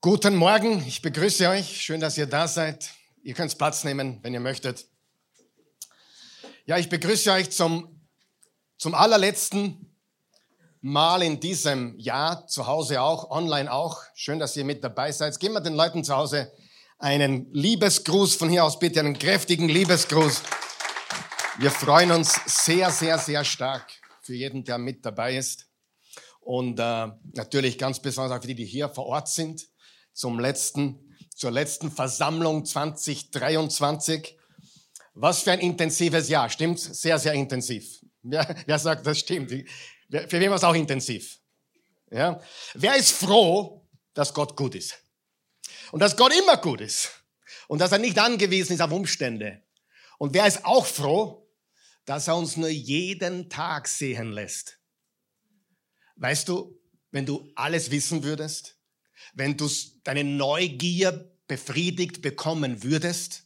Guten 0.00 0.36
Morgen, 0.36 0.86
ich 0.86 1.02
begrüße 1.02 1.48
euch. 1.48 1.82
Schön, 1.82 2.00
dass 2.00 2.16
ihr 2.16 2.26
da 2.26 2.46
seid. 2.46 2.88
Ihr 3.24 3.34
könnt 3.34 3.58
Platz 3.58 3.82
nehmen, 3.82 4.20
wenn 4.22 4.32
ihr 4.32 4.38
möchtet. 4.38 4.86
Ja, 6.66 6.78
ich 6.78 6.88
begrüße 6.88 7.32
euch 7.32 7.50
zum, 7.50 8.00
zum 8.76 8.94
allerletzten 8.94 9.92
Mal 10.80 11.22
in 11.22 11.40
diesem 11.40 11.98
Jahr, 11.98 12.46
zu 12.46 12.68
Hause 12.68 13.02
auch, 13.02 13.32
online 13.32 13.72
auch. 13.72 14.00
Schön, 14.14 14.38
dass 14.38 14.56
ihr 14.56 14.64
mit 14.64 14.84
dabei 14.84 15.10
seid. 15.10 15.36
Geben 15.40 15.54
wir 15.54 15.60
den 15.62 15.74
Leuten 15.74 16.04
zu 16.04 16.14
Hause 16.14 16.52
einen 17.00 17.52
Liebesgruß 17.52 18.36
von 18.36 18.50
hier 18.50 18.64
aus, 18.64 18.78
bitte 18.78 19.00
einen 19.00 19.18
kräftigen 19.18 19.68
Liebesgruß. 19.68 20.42
Wir 21.58 21.72
freuen 21.72 22.12
uns 22.12 22.38
sehr, 22.46 22.92
sehr, 22.92 23.18
sehr 23.18 23.42
stark 23.42 23.90
für 24.22 24.34
jeden, 24.34 24.62
der 24.62 24.78
mit 24.78 25.04
dabei 25.04 25.36
ist. 25.36 25.66
Und 26.38 26.78
äh, 26.78 27.08
natürlich 27.34 27.78
ganz 27.78 28.00
besonders 28.00 28.38
auch 28.38 28.40
für 28.40 28.46
die, 28.46 28.54
die 28.54 28.64
hier 28.64 28.88
vor 28.88 29.06
Ort 29.06 29.28
sind, 29.28 29.66
zum 30.18 30.40
letzten, 30.40 31.14
zur 31.36 31.52
letzten 31.52 31.92
Versammlung 31.92 32.64
2023. 32.64 34.36
Was 35.14 35.42
für 35.42 35.52
ein 35.52 35.60
intensives 35.60 36.28
Jahr, 36.28 36.50
stimmt's? 36.50 36.82
Sehr, 37.00 37.20
sehr 37.20 37.34
intensiv. 37.34 38.00
Wer, 38.22 38.56
wer 38.66 38.78
sagt, 38.80 39.06
das 39.06 39.20
stimmt? 39.20 39.50
Für 39.50 40.40
wen 40.40 40.50
war 40.50 40.56
es 40.56 40.64
auch 40.64 40.74
intensiv? 40.74 41.38
Ja? 42.10 42.40
Wer 42.74 42.96
ist 42.96 43.12
froh, 43.12 43.88
dass 44.12 44.34
Gott 44.34 44.56
gut 44.56 44.74
ist? 44.74 44.98
Und 45.92 46.00
dass 46.00 46.16
Gott 46.16 46.32
immer 46.34 46.56
gut 46.56 46.80
ist. 46.80 47.10
Und 47.68 47.80
dass 47.80 47.92
er 47.92 47.98
nicht 47.98 48.18
angewiesen 48.18 48.72
ist 48.72 48.80
auf 48.80 48.90
Umstände. 48.90 49.62
Und 50.18 50.34
wer 50.34 50.48
ist 50.48 50.64
auch 50.64 50.84
froh, 50.84 51.48
dass 52.06 52.26
er 52.26 52.36
uns 52.36 52.56
nur 52.56 52.70
jeden 52.70 53.48
Tag 53.48 53.86
sehen 53.86 54.32
lässt? 54.32 54.80
Weißt 56.16 56.48
du, 56.48 56.76
wenn 57.12 57.24
du 57.24 57.52
alles 57.54 57.92
wissen 57.92 58.24
würdest, 58.24 58.77
wenn 59.38 59.56
du 59.56 59.68
deine 60.04 60.24
Neugier 60.24 61.32
befriedigt 61.46 62.22
bekommen 62.22 62.82
würdest, 62.82 63.44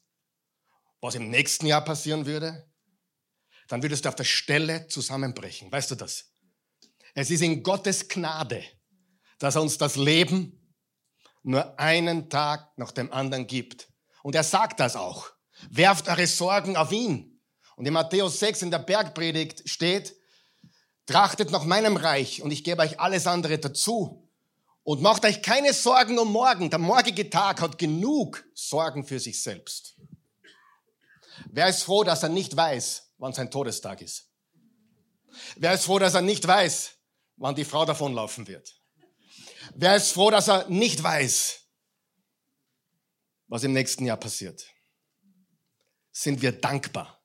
was 1.01 1.15
im 1.15 1.31
nächsten 1.31 1.67
Jahr 1.67 1.85
passieren 1.85 2.27
würde, 2.27 2.67
dann 3.69 3.83
würdest 3.83 4.05
du 4.05 4.09
auf 4.09 4.15
der 4.15 4.25
Stelle 4.25 4.89
zusammenbrechen. 4.89 5.71
Weißt 5.71 5.91
du 5.91 5.95
das? 5.95 6.33
Es 7.15 7.31
ist 7.31 7.43
in 7.43 7.63
Gottes 7.63 8.09
Gnade, 8.09 8.63
dass 9.39 9.57
er 9.57 9.63
uns 9.63 9.79
das 9.79 9.97
Leben 9.97 10.75
nur 11.43 11.79
einen 11.79 12.31
Tag 12.31 12.77
nach 12.79 12.93
dem 12.93 13.13
anderen 13.13 13.47
gibt. 13.47 13.89
Und 14.23 14.35
er 14.35 14.45
sagt 14.45 14.81
das 14.81 14.97
auch. 14.97 15.31
Werft 15.71 16.09
eure 16.09 16.27
Sorgen 16.27 16.77
auf 16.77 16.91
ihn. 16.93 17.41
Und 17.77 17.87
in 17.87 17.93
Matthäus 17.93 18.39
6 18.41 18.63
in 18.63 18.71
der 18.71 18.79
Bergpredigt 18.79 19.69
steht, 19.69 20.17
Trachtet 21.07 21.51
nach 21.51 21.65
meinem 21.65 21.97
Reich 21.97 22.43
und 22.43 22.53
ich 22.53 22.63
gebe 22.63 22.81
euch 22.81 23.01
alles 23.01 23.27
andere 23.27 23.59
dazu. 23.59 24.22
Und 24.85 25.01
macht 25.01 25.25
euch 25.25 25.43
keine 25.43 25.73
Sorgen 25.73 26.19
um 26.19 26.33
morgen. 26.33 26.71
Der 26.71 26.79
morgige 26.79 27.31
Tag 27.31 27.61
hat 27.61 27.79
genug 27.79 28.45
Sorgen 28.55 29.05
für 29.05 29.21
sich 29.21 29.41
selbst. 29.41 29.97
Wer 31.47 31.69
ist 31.69 31.85
froh, 31.85 32.05
dass 32.05 32.23
er 32.23 32.29
nicht 32.29 32.57
weiß, 32.57 33.13
wann 33.19 33.33
sein 33.33 33.51
Todestag 33.51 34.01
ist? 34.03 34.29
Wer 35.57 35.75
ist 35.75 35.85
froh, 35.85 35.99
dass 35.99 36.15
er 36.15 36.23
nicht 36.23 36.47
weiß, 36.47 36.99
wann 37.37 37.55
die 37.55 37.65
Frau 37.65 37.85
davonlaufen 37.85 38.47
wird? 38.49 38.75
Wer 39.75 39.97
ist 39.97 40.13
froh, 40.13 40.31
dass 40.31 40.49
er 40.49 40.69
nicht 40.69 41.03
weiß, 41.03 41.61
was 43.47 43.65
im 43.65 43.73
nächsten 43.73 44.05
Jahr 44.05 44.17
passiert? 44.17 44.67
Sind 46.11 46.43
wir 46.43 46.53
dankbar 46.53 47.23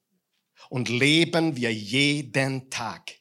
und 0.69 0.89
leben 0.89 1.55
wir 1.57 1.73
jeden 1.73 2.69
Tag 2.69 3.17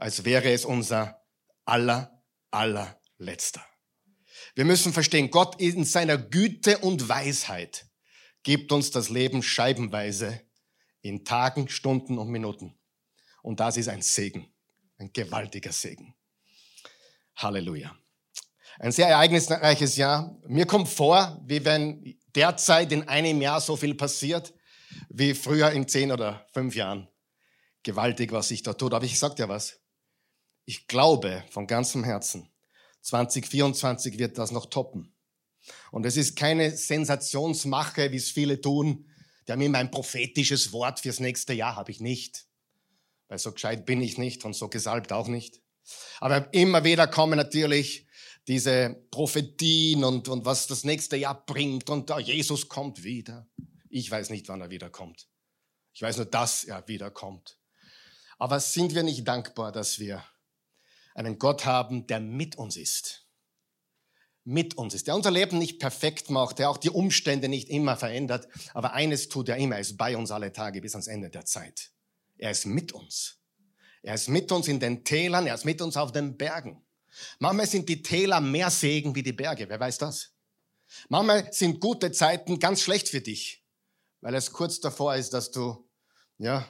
als 0.00 0.24
wäre 0.24 0.50
es 0.50 0.64
unser 0.64 1.22
aller, 1.66 2.24
allerletzter. 3.20 3.64
Wir 4.54 4.64
müssen 4.64 4.92
verstehen, 4.92 5.30
Gott 5.30 5.60
in 5.60 5.84
seiner 5.84 6.18
Güte 6.18 6.78
und 6.78 7.08
Weisheit 7.08 7.86
gibt 8.42 8.72
uns 8.72 8.90
das 8.90 9.10
Leben 9.10 9.42
scheibenweise 9.42 10.40
in 11.02 11.24
Tagen, 11.24 11.68
Stunden 11.68 12.18
und 12.18 12.28
Minuten. 12.28 12.78
Und 13.42 13.60
das 13.60 13.76
ist 13.76 13.88
ein 13.88 14.02
Segen, 14.02 14.52
ein 14.98 15.12
gewaltiger 15.12 15.72
Segen. 15.72 16.14
Halleluja. 17.36 17.96
Ein 18.78 18.92
sehr 18.92 19.08
ereignisreiches 19.08 19.96
Jahr. 19.96 20.38
Mir 20.46 20.66
kommt 20.66 20.88
vor, 20.88 21.40
wie 21.44 21.64
wenn 21.64 22.18
derzeit 22.34 22.92
in 22.92 23.08
einem 23.08 23.40
Jahr 23.42 23.60
so 23.60 23.76
viel 23.76 23.94
passiert, 23.94 24.54
wie 25.08 25.34
früher 25.34 25.70
in 25.70 25.86
zehn 25.86 26.12
oder 26.12 26.46
fünf 26.52 26.74
Jahren. 26.74 27.08
Gewaltig, 27.82 28.32
was 28.32 28.48
sich 28.48 28.62
da 28.62 28.72
tut. 28.72 28.94
Aber 28.94 29.04
ich 29.04 29.18
sag 29.18 29.36
dir 29.36 29.48
was. 29.48 29.80
Ich 30.64 30.86
glaube 30.86 31.44
von 31.50 31.66
ganzem 31.66 32.04
Herzen, 32.04 32.50
2024 33.02 34.18
wird 34.18 34.38
das 34.38 34.50
noch 34.50 34.66
toppen. 34.66 35.14
Und 35.90 36.06
es 36.06 36.16
ist 36.16 36.36
keine 36.36 36.70
Sensationsmache, 36.70 38.12
wie 38.12 38.16
es 38.16 38.30
viele 38.30 38.60
tun. 38.60 39.06
Die 39.46 39.52
haben 39.52 39.60
immer 39.60 39.78
ein 39.78 39.90
prophetisches 39.90 40.72
Wort 40.72 41.00
fürs 41.00 41.20
nächste 41.20 41.52
Jahr, 41.52 41.76
habe 41.76 41.90
ich 41.90 42.00
nicht. 42.00 42.46
Weil 43.28 43.38
so 43.38 43.52
gescheit 43.52 43.86
bin 43.86 44.00
ich 44.00 44.18
nicht 44.18 44.44
und 44.44 44.54
so 44.54 44.68
gesalbt 44.68 45.12
auch 45.12 45.28
nicht. 45.28 45.60
Aber 46.20 46.52
immer 46.52 46.84
wieder 46.84 47.06
kommen 47.06 47.36
natürlich 47.36 48.06
diese 48.46 48.96
Prophetien 49.10 50.04
und, 50.04 50.28
und 50.28 50.44
was 50.44 50.66
das 50.66 50.84
nächste 50.84 51.16
Jahr 51.16 51.44
bringt 51.46 51.90
und 51.90 52.10
oh, 52.10 52.18
Jesus 52.18 52.68
kommt 52.68 53.04
wieder. 53.04 53.48
Ich 53.88 54.10
weiß 54.10 54.30
nicht, 54.30 54.48
wann 54.48 54.60
er 54.60 54.70
wiederkommt. 54.70 55.28
Ich 55.92 56.02
weiß 56.02 56.16
nur, 56.16 56.26
dass 56.26 56.64
er 56.64 56.86
wiederkommt. 56.88 57.58
Aber 58.38 58.58
sind 58.60 58.94
wir 58.94 59.02
nicht 59.02 59.26
dankbar, 59.26 59.72
dass 59.72 59.98
wir 59.98 60.24
einen 61.14 61.38
Gott 61.38 61.66
haben, 61.66 62.06
der 62.06 62.20
mit 62.20 62.56
uns 62.56 62.76
ist. 62.76 63.26
Mit 64.44 64.76
uns 64.76 64.94
ist, 64.94 65.06
der 65.06 65.14
unser 65.14 65.30
Leben 65.30 65.58
nicht 65.58 65.78
perfekt 65.78 66.30
macht, 66.30 66.58
der 66.58 66.70
auch 66.70 66.78
die 66.78 66.90
Umstände 66.90 67.48
nicht 67.48 67.68
immer 67.68 67.96
verändert, 67.96 68.48
aber 68.72 68.94
eines 68.94 69.28
tut 69.28 69.48
er 69.48 69.56
immer, 69.56 69.76
er 69.76 69.82
ist 69.82 69.98
bei 69.98 70.16
uns 70.16 70.30
alle 70.30 70.52
Tage 70.52 70.80
bis 70.80 70.94
ans 70.94 71.08
Ende 71.08 71.30
der 71.30 71.44
Zeit. 71.44 71.92
Er 72.38 72.50
ist 72.50 72.64
mit 72.64 72.92
uns. 72.92 73.38
Er 74.02 74.14
ist 74.14 74.28
mit 74.28 74.50
uns 74.50 74.66
in 74.66 74.80
den 74.80 75.04
Tälern, 75.04 75.46
er 75.46 75.54
ist 75.54 75.66
mit 75.66 75.82
uns 75.82 75.96
auf 75.96 76.10
den 76.10 76.38
Bergen. 76.38 76.82
Manchmal 77.38 77.66
sind 77.66 77.88
die 77.88 78.02
Täler 78.02 78.40
mehr 78.40 78.70
Segen 78.70 79.14
wie 79.14 79.22
die 79.22 79.32
Berge, 79.32 79.68
wer 79.68 79.78
weiß 79.78 79.98
das? 79.98 80.32
Manchmal 81.08 81.52
sind 81.52 81.80
gute 81.80 82.10
Zeiten 82.10 82.58
ganz 82.58 82.80
schlecht 82.80 83.08
für 83.08 83.20
dich, 83.20 83.64
weil 84.22 84.34
es 84.34 84.52
kurz 84.52 84.80
davor 84.80 85.16
ist, 85.16 85.34
dass 85.34 85.50
du 85.50 85.86
ja, 86.38 86.66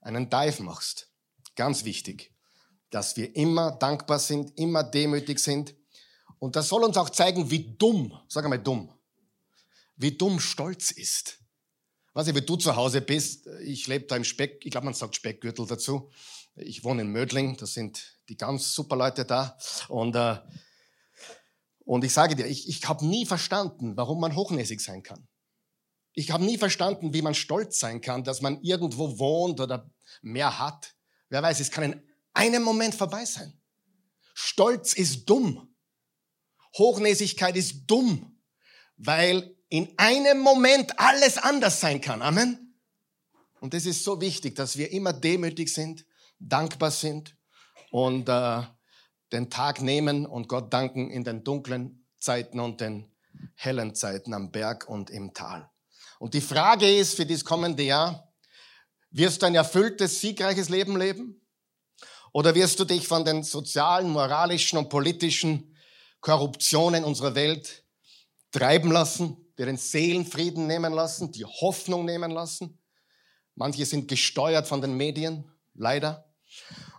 einen 0.00 0.28
Dive 0.28 0.62
machst. 0.62 1.12
Ganz 1.54 1.84
wichtig 1.84 2.32
dass 2.92 3.16
wir 3.16 3.34
immer 3.34 3.72
dankbar 3.72 4.18
sind, 4.18 4.56
immer 4.58 4.84
demütig 4.84 5.40
sind. 5.40 5.74
Und 6.38 6.56
das 6.56 6.68
soll 6.68 6.84
uns 6.84 6.96
auch 6.96 7.10
zeigen, 7.10 7.50
wie 7.50 7.74
dumm, 7.76 8.16
sag 8.28 8.44
einmal 8.44 8.62
dumm, 8.62 8.92
wie 9.96 10.16
dumm 10.16 10.38
Stolz 10.38 10.90
ist. 10.90 11.38
Weiß 12.12 12.28
ich, 12.28 12.34
wie 12.34 12.42
du 12.42 12.56
zu 12.56 12.76
Hause 12.76 13.00
bist, 13.00 13.46
ich 13.64 13.86
lebe 13.86 14.04
da 14.06 14.16
im 14.16 14.24
Speck, 14.24 14.64
ich 14.64 14.70
glaube, 14.70 14.84
man 14.84 14.94
sagt 14.94 15.16
Speckgürtel 15.16 15.66
dazu. 15.66 16.10
Ich 16.54 16.84
wohne 16.84 17.02
in 17.02 17.08
Mödling, 17.08 17.56
das 17.56 17.72
sind 17.72 18.18
die 18.28 18.36
ganz 18.36 18.74
super 18.74 18.96
Leute 18.96 19.24
da. 19.24 19.56
Und, 19.88 20.14
äh, 20.14 20.36
und 21.84 22.04
ich 22.04 22.12
sage 22.12 22.36
dir, 22.36 22.46
ich, 22.46 22.68
ich 22.68 22.86
habe 22.86 23.06
nie 23.06 23.24
verstanden, 23.24 23.96
warum 23.96 24.20
man 24.20 24.36
hochnäsig 24.36 24.80
sein 24.80 25.02
kann. 25.02 25.26
Ich 26.12 26.30
habe 26.30 26.44
nie 26.44 26.58
verstanden, 26.58 27.14
wie 27.14 27.22
man 27.22 27.34
stolz 27.34 27.78
sein 27.78 28.02
kann, 28.02 28.22
dass 28.22 28.42
man 28.42 28.60
irgendwo 28.60 29.18
wohnt 29.18 29.60
oder 29.60 29.90
mehr 30.20 30.58
hat. 30.58 30.94
Wer 31.30 31.42
weiß, 31.42 31.60
es 31.60 31.70
kann 31.70 31.84
ein 31.84 32.11
einem 32.34 32.62
Moment 32.62 32.94
vorbei 32.94 33.24
sein. 33.24 33.52
Stolz 34.34 34.94
ist 34.94 35.26
dumm. 35.26 35.74
Hochnäsigkeit 36.76 37.56
ist 37.56 37.86
dumm, 37.86 38.40
weil 38.96 39.54
in 39.68 39.92
einem 39.98 40.38
Moment 40.38 40.98
alles 40.98 41.38
anders 41.38 41.80
sein 41.80 42.00
kann. 42.00 42.22
Amen. 42.22 42.78
Und 43.60 43.74
es 43.74 43.86
ist 43.86 44.04
so 44.04 44.20
wichtig, 44.20 44.56
dass 44.56 44.76
wir 44.76 44.90
immer 44.90 45.12
demütig 45.12 45.72
sind, 45.72 46.04
dankbar 46.38 46.90
sind 46.90 47.36
und 47.90 48.28
äh, 48.28 48.62
den 49.32 49.50
Tag 49.50 49.80
nehmen 49.80 50.26
und 50.26 50.48
Gott 50.48 50.72
danken 50.72 51.10
in 51.10 51.24
den 51.24 51.44
dunklen 51.44 52.06
Zeiten 52.18 52.60
und 52.60 52.80
den 52.80 53.10
hellen 53.54 53.94
Zeiten 53.94 54.34
am 54.34 54.50
Berg 54.50 54.88
und 54.88 55.10
im 55.10 55.32
Tal. 55.34 55.70
Und 56.18 56.34
die 56.34 56.40
Frage 56.40 56.88
ist 56.88 57.14
für 57.14 57.26
dieses 57.26 57.44
kommende 57.44 57.82
Jahr, 57.82 58.32
wirst 59.10 59.42
du 59.42 59.46
ein 59.46 59.54
erfülltes, 59.54 60.20
siegreiches 60.20 60.68
Leben 60.68 60.96
leben? 60.96 61.41
Oder 62.32 62.54
wirst 62.54 62.80
du 62.80 62.84
dich 62.84 63.06
von 63.06 63.24
den 63.24 63.42
sozialen, 63.42 64.10
moralischen 64.10 64.78
und 64.78 64.88
politischen 64.88 65.76
Korruptionen 66.20 67.04
unserer 67.04 67.34
Welt 67.34 67.84
treiben 68.50 68.90
lassen, 68.90 69.36
dir 69.58 69.66
den 69.66 69.76
Seelenfrieden 69.76 70.66
nehmen 70.66 70.94
lassen, 70.94 71.30
die 71.30 71.44
Hoffnung 71.44 72.06
nehmen 72.06 72.30
lassen? 72.30 72.78
Manche 73.54 73.84
sind 73.84 74.08
gesteuert 74.08 74.66
von 74.66 74.80
den 74.80 74.96
Medien, 74.96 75.44
leider. 75.74 76.32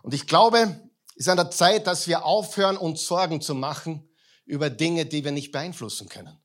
Und 0.02 0.14
ich 0.14 0.28
glaube, 0.28 0.88
es 1.16 1.26
ist 1.26 1.28
an 1.28 1.36
der 1.36 1.50
Zeit, 1.50 1.88
dass 1.88 2.06
wir 2.06 2.24
aufhören, 2.24 2.76
uns 2.76 3.04
Sorgen 3.04 3.40
zu 3.40 3.56
machen 3.56 4.08
über 4.46 4.70
Dinge, 4.70 5.04
die 5.04 5.24
wir 5.24 5.32
nicht 5.32 5.50
beeinflussen 5.50 6.08
können. 6.08 6.38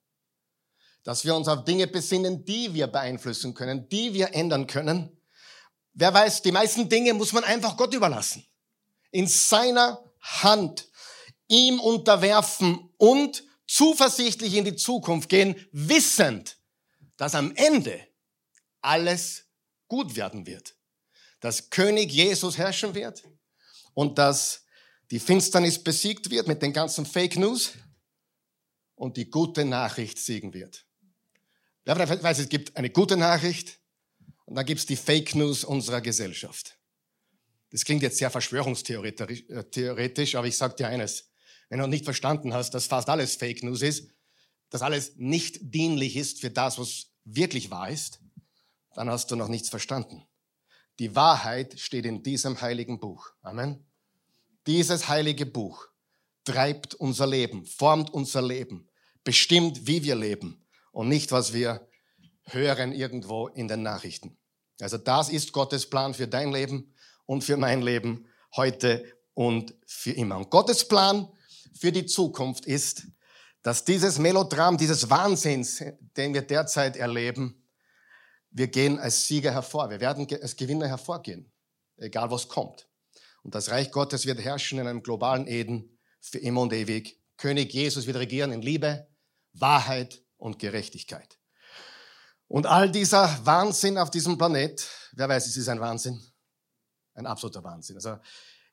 Dass 1.03 1.25
wir 1.25 1.35
uns 1.35 1.47
auf 1.47 1.63
Dinge 1.63 1.85
besinnen, 1.85 2.43
die 2.43 2.73
wir 2.73 2.87
beeinflussen 2.87 3.53
können, 3.53 3.87
die 3.89 4.13
wir 4.15 4.33
ändern 4.33 4.65
können. 4.65 5.15
Wer 5.93 6.13
weiß, 6.13 6.41
die 6.41 6.51
meisten 6.51 6.89
Dinge 6.89 7.13
muss 7.13 7.33
man 7.33 7.43
einfach 7.43 7.77
Gott 7.77 7.93
überlassen 7.93 8.48
in 9.11 9.27
seiner 9.27 10.03
Hand 10.19 10.89
ihm 11.47 11.79
unterwerfen 11.79 12.89
und 12.97 13.43
zuversichtlich 13.67 14.55
in 14.55 14.65
die 14.65 14.75
Zukunft 14.75 15.29
gehen, 15.29 15.55
wissend, 15.71 16.57
dass 17.17 17.35
am 17.35 17.53
Ende 17.55 18.07
alles 18.81 19.45
gut 19.87 20.15
werden 20.15 20.45
wird. 20.45 20.75
Dass 21.39 21.69
König 21.69 22.11
Jesus 22.11 22.57
herrschen 22.57 22.95
wird 22.95 23.23
und 23.93 24.17
dass 24.17 24.65
die 25.11 25.19
Finsternis 25.19 25.83
besiegt 25.83 26.29
wird 26.29 26.47
mit 26.47 26.61
den 26.61 26.73
ganzen 26.73 27.05
Fake 27.05 27.37
News 27.37 27.73
und 28.95 29.17
die 29.17 29.29
gute 29.29 29.65
Nachricht 29.65 30.19
siegen 30.19 30.53
wird. 30.53 30.85
Wer 31.85 32.23
weiß, 32.23 32.39
es 32.39 32.49
gibt 32.49 32.75
eine 32.77 32.89
gute 32.89 33.17
Nachricht 33.17 33.79
und 34.45 34.55
dann 34.55 34.65
gibt 34.65 34.79
es 34.79 34.85
die 34.85 34.95
Fake 34.95 35.35
News 35.35 35.63
unserer 35.63 36.01
Gesellschaft. 36.01 36.78
Das 37.71 37.85
klingt 37.85 38.01
jetzt 38.01 38.17
sehr 38.17 38.31
verschwörungstheoretisch, 38.31 40.35
aber 40.35 40.47
ich 40.47 40.57
sage 40.57 40.75
dir 40.75 40.87
eines. 40.87 41.31
Wenn 41.69 41.79
du 41.79 41.87
nicht 41.87 42.05
verstanden 42.05 42.53
hast, 42.53 42.71
dass 42.71 42.87
fast 42.87 43.09
alles 43.09 43.35
Fake 43.35 43.63
News 43.63 43.81
ist, 43.81 44.09
dass 44.69 44.81
alles 44.81 45.15
nicht 45.17 45.59
dienlich 45.61 46.15
ist 46.15 46.41
für 46.41 46.49
das, 46.49 46.79
was 46.79 47.11
wirklich 47.25 47.69
wahr 47.69 47.89
ist, 47.89 48.19
dann 48.95 49.09
hast 49.09 49.29
du 49.29 49.35
noch 49.35 49.47
nichts 49.47 49.69
verstanden. 49.69 50.25
Die 50.97 51.15
Wahrheit 51.15 51.79
steht 51.79 52.05
in 52.05 52.23
diesem 52.23 52.59
heiligen 52.59 52.99
Buch. 52.99 53.31
Amen. 53.41 53.85
Dieses 54.67 55.07
heilige 55.07 55.45
Buch 55.45 55.87
treibt 56.43 56.95
unser 56.95 57.27
Leben, 57.27 57.65
formt 57.65 58.11
unser 58.11 58.41
Leben, 58.41 58.89
bestimmt, 59.23 59.87
wie 59.87 60.03
wir 60.03 60.15
leben 60.15 60.65
und 60.91 61.07
nicht, 61.07 61.31
was 61.31 61.53
wir 61.53 61.87
hören 62.43 62.91
irgendwo 62.91 63.47
in 63.47 63.67
den 63.67 63.83
Nachrichten. 63.83 64.37
Also 64.81 64.97
das 64.97 65.29
ist 65.29 65.51
Gottes 65.51 65.89
Plan 65.89 66.13
für 66.13 66.27
dein 66.27 66.51
Leben 66.51 66.93
und 67.29 67.43
für 67.43 67.57
mein 67.57 67.83
Leben 67.83 68.25
heute 68.55 69.05
und 69.35 69.75
für 69.85 70.09
immer. 70.09 70.37
Und 70.37 70.49
Gottes 70.49 70.87
Plan 70.87 71.27
für 71.79 71.91
die 71.91 72.07
Zukunft 72.07 72.65
ist, 72.65 73.03
dass 73.61 73.85
dieses 73.85 74.17
Melodram, 74.17 74.79
dieses 74.79 75.11
Wahnsinns, 75.11 75.83
den 76.17 76.33
wir 76.33 76.41
derzeit 76.41 76.97
erleben, 76.97 77.63
wir 78.49 78.67
gehen 78.67 78.97
als 78.97 79.27
Sieger 79.27 79.51
hervor. 79.51 79.91
Wir 79.91 79.99
werden 79.99 80.27
als 80.41 80.55
Gewinner 80.55 80.87
hervorgehen, 80.87 81.51
egal 81.97 82.31
was 82.31 82.47
kommt. 82.47 82.89
Und 83.43 83.53
das 83.53 83.69
Reich 83.69 83.91
Gottes 83.91 84.25
wird 84.25 84.43
herrschen 84.43 84.79
in 84.79 84.87
einem 84.87 85.03
globalen 85.03 85.45
Eden 85.45 85.99
für 86.19 86.39
immer 86.39 86.61
und 86.61 86.73
ewig. 86.73 87.21
König 87.37 87.71
Jesus 87.71 88.07
wird 88.07 88.17
regieren 88.17 88.51
in 88.51 88.63
Liebe, 88.63 89.07
Wahrheit 89.53 90.23
und 90.37 90.57
Gerechtigkeit. 90.57 91.37
Und 92.47 92.65
all 92.65 92.91
dieser 92.91 93.45
Wahnsinn 93.45 93.99
auf 93.99 94.09
diesem 94.09 94.35
Planet, 94.35 94.89
wer 95.11 95.29
weiß, 95.29 95.45
es 95.45 95.57
ist 95.57 95.69
ein 95.69 95.79
Wahnsinn, 95.79 96.19
ein 97.19 97.27
absoluter 97.27 97.63
Wahnsinn. 97.63 97.97
Also 97.97 98.17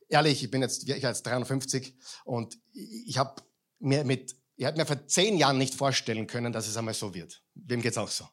ehrlich, 0.08 0.42
ich 0.42 0.50
bin 0.50 0.62
jetzt 0.62 0.88
ich 0.88 1.06
als 1.06 1.22
53 1.22 1.94
und 2.24 2.58
ich 2.72 3.18
habe 3.18 3.42
mir 3.78 4.04
mit, 4.04 4.36
ich 4.56 4.64
hätte 4.64 4.78
mir 4.78 4.86
vor 4.86 5.06
zehn 5.06 5.36
Jahren 5.36 5.58
nicht 5.58 5.74
vorstellen 5.74 6.26
können, 6.26 6.52
dass 6.52 6.66
es 6.66 6.76
einmal 6.76 6.94
so 6.94 7.14
wird. 7.14 7.42
Wem 7.54 7.82
geht's 7.82 7.98
auch 7.98 8.08
so? 8.08 8.28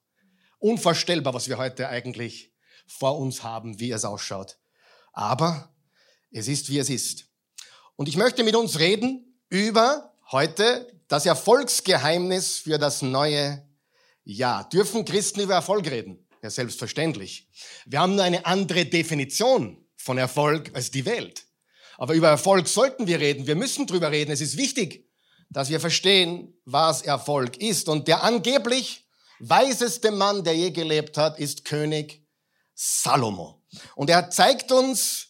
Unvorstellbar, 0.60 1.34
was 1.34 1.50
wir 1.50 1.58
heute 1.58 1.90
eigentlich 1.90 2.54
vor 2.88 3.18
uns 3.18 3.44
haben, 3.44 3.80
wie 3.80 3.92
es 3.92 4.06
ausschaut. 4.06 4.58
Aber 5.12 5.74
es 6.32 6.48
ist, 6.48 6.70
wie 6.70 6.80
es 6.80 6.90
ist. 6.90 7.26
Und 7.96 8.08
ich 8.08 8.18
möchte 8.18 8.44
mit 8.44 8.56
uns 8.56 8.80
reden 8.80 9.40
über 9.50 10.16
heute 10.32 10.88
das 11.08 11.26
Erfolgsgeheimnis 11.26 12.58
für 12.58 12.78
das 12.78 13.02
neue 13.02 13.68
Jahr. 14.24 14.68
Dürfen 14.70 15.06
Christen 15.06 15.42
über 15.42 15.54
Erfolg 15.54 15.90
reden? 15.90 16.26
Ja, 16.42 16.50
selbstverständlich. 16.50 17.50
Wir 17.86 18.00
haben 18.00 18.16
nur 18.16 18.24
eine 18.24 18.46
andere 18.46 18.86
Definition 18.86 19.83
von 20.04 20.18
Erfolg 20.18 20.72
als 20.74 20.92
die 20.92 21.06
Welt. 21.06 21.46
Aber 21.98 22.14
über 22.14 22.28
Erfolg 22.28 22.68
sollten 22.68 23.08
wir 23.08 23.20
reden. 23.20 23.48
Wir 23.48 23.56
müssen 23.56 23.88
drüber 23.88 24.12
reden. 24.12 24.32
Es 24.32 24.42
ist 24.42 24.58
wichtig, 24.58 25.08
dass 25.50 25.70
wir 25.70 25.80
verstehen, 25.80 26.54
was 26.66 27.02
Erfolg 27.02 27.58
ist. 27.58 27.88
Und 27.88 28.08
der 28.08 28.24
angeblich 28.24 29.08
weiseste 29.40 30.12
Mann, 30.12 30.44
der 30.44 30.56
je 30.56 30.72
gelebt 30.72 31.18
hat, 31.18 31.40
ist 31.40 31.66
König 31.66 32.26
Salomo. 32.74 33.62
Und 33.96 34.10
er 34.10 34.30
zeigt 34.30 34.72
uns 34.72 35.28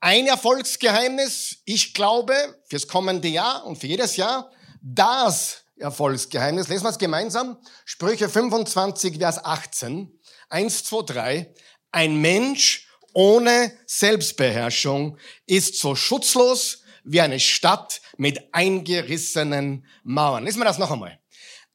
ein 0.00 0.26
Erfolgsgeheimnis. 0.26 1.58
Ich 1.64 1.94
glaube, 1.94 2.34
fürs 2.66 2.86
kommende 2.86 3.28
Jahr 3.28 3.64
und 3.66 3.76
für 3.76 3.86
jedes 3.86 4.16
Jahr, 4.16 4.50
das 4.82 5.62
Erfolgsgeheimnis. 5.76 6.68
Lesen 6.68 6.84
wir 6.84 6.90
es 6.90 6.98
gemeinsam. 6.98 7.58
Sprüche 7.84 8.28
25, 8.28 9.18
Vers 9.18 9.44
18. 9.44 10.20
Eins, 10.48 10.84
zwei, 10.84 11.02
drei. 11.02 11.54
Ein 11.90 12.20
Mensch 12.20 12.83
ohne 13.14 13.72
Selbstbeherrschung 13.86 15.18
ist 15.46 15.78
so 15.78 15.94
schutzlos 15.94 16.82
wie 17.04 17.20
eine 17.20 17.40
Stadt 17.40 18.00
mit 18.16 18.52
eingerissenen 18.52 19.86
Mauern. 20.02 20.44
Lesen 20.44 20.58
wir 20.58 20.64
das 20.64 20.78
noch 20.78 20.90
einmal. 20.90 21.18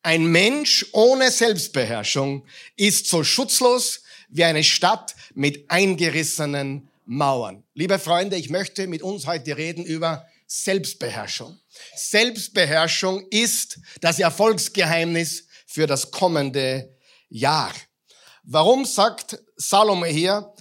Ein 0.03 0.27
Mensch 0.27 0.85
ohne 0.91 1.31
Selbstbeherrschung 1.31 2.45
ist 2.77 3.07
so 3.07 3.23
schutzlos 3.23 4.03
wie 4.29 4.43
eine 4.43 4.63
Stadt 4.63 5.15
mit 5.33 5.69
eingerissenen 5.69 6.89
Mauern. 7.05 7.63
Liebe 7.73 7.99
Freunde, 7.99 8.35
ich 8.35 8.49
möchte 8.49 8.87
mit 8.87 9.01
uns 9.01 9.25
heute 9.25 9.57
reden 9.57 9.83
über 9.83 10.27
Selbstbeherrschung. 10.47 11.59
Selbstbeherrschung 11.95 13.27
ist 13.29 13.79
das 14.01 14.19
Erfolgsgeheimnis 14.19 15.47
für 15.65 15.87
das 15.87 16.11
kommende 16.11 16.95
Jahr. 17.29 17.73
Warum 18.43 18.85
sagt 18.85 19.39
Salome 19.57 20.07
hier, 20.07 20.53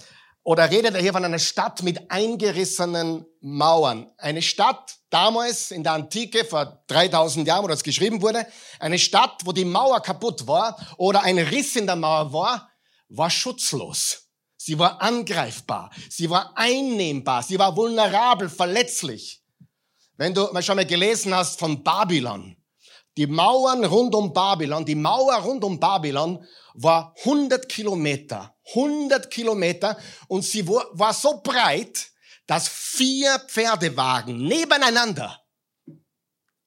oder 0.43 0.69
redet 0.69 0.95
er 0.95 1.01
hier 1.01 1.13
von 1.13 1.25
einer 1.25 1.39
Stadt 1.39 1.83
mit 1.83 2.09
eingerissenen 2.09 3.25
Mauern. 3.41 4.11
Eine 4.17 4.41
Stadt 4.41 4.97
damals 5.09 5.71
in 5.71 5.83
der 5.83 5.93
Antike, 5.93 6.45
vor 6.45 6.83
3000 6.87 7.47
Jahren, 7.47 7.63
wo 7.63 7.67
das 7.67 7.83
geschrieben 7.83 8.21
wurde, 8.21 8.47
eine 8.79 8.99
Stadt, 8.99 9.41
wo 9.45 9.51
die 9.51 9.65
Mauer 9.65 10.01
kaputt 10.01 10.47
war 10.47 10.77
oder 10.97 11.23
ein 11.23 11.37
Riss 11.37 11.75
in 11.75 11.85
der 11.85 11.95
Mauer 11.95 12.33
war, 12.33 12.69
war 13.09 13.29
schutzlos. 13.29 14.29
Sie 14.57 14.77
war 14.77 15.01
angreifbar. 15.01 15.89
Sie 16.09 16.29
war 16.29 16.51
einnehmbar. 16.55 17.43
Sie 17.43 17.57
war 17.57 17.75
vulnerabel, 17.75 18.49
verletzlich. 18.49 19.41
Wenn 20.17 20.33
du 20.33 20.49
mal 20.51 20.61
schon 20.61 20.75
mal 20.75 20.85
gelesen 20.85 21.33
hast 21.33 21.59
von 21.59 21.81
Babylon, 21.81 22.55
die 23.19 23.27
Mauern 23.27 23.83
rund 23.83 24.15
um 24.15 24.31
Babylon, 24.31 24.85
die 24.85 24.95
Mauer 24.95 25.35
rund 25.39 25.65
um 25.65 25.77
Babylon 25.77 26.41
war 26.73 27.13
100 27.25 27.67
Kilometer, 27.67 28.55
100 28.69 29.29
Kilometer 29.29 29.97
und 30.29 30.45
sie 30.45 30.65
war 30.65 31.13
so 31.13 31.41
breit, 31.41 32.11
dass 32.47 32.69
vier 32.69 33.37
Pferdewagen 33.39 34.37
nebeneinander 34.37 35.37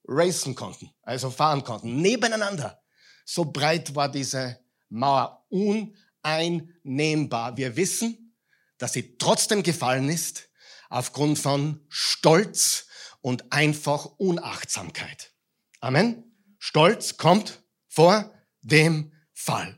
racen 0.04 0.54
konnten, 0.54 0.90
also 1.00 1.31
fahren 1.31 1.64
konnten, 1.64 2.02
nebeneinander. 2.02 2.82
So 3.25 3.46
breit 3.46 3.94
war 3.94 4.10
diese 4.10 4.58
Mauer, 4.91 5.46
uneinnehmbar. 5.48 7.56
Wir 7.56 7.76
wissen, 7.76 8.36
dass 8.76 8.93
sie 8.93 9.17
trotzdem 9.17 9.62
gefallen 9.62 10.10
ist, 10.10 10.50
aufgrund 10.91 11.38
von 11.38 11.86
Stolz 11.88 12.88
und 13.22 13.55
einfach 13.55 14.05
Unachtsamkeit. 14.19 15.32
Amen. 15.81 16.29
Stolz 16.64 17.16
kommt 17.16 17.60
vor 17.88 18.32
dem 18.60 19.12
Fall. 19.34 19.76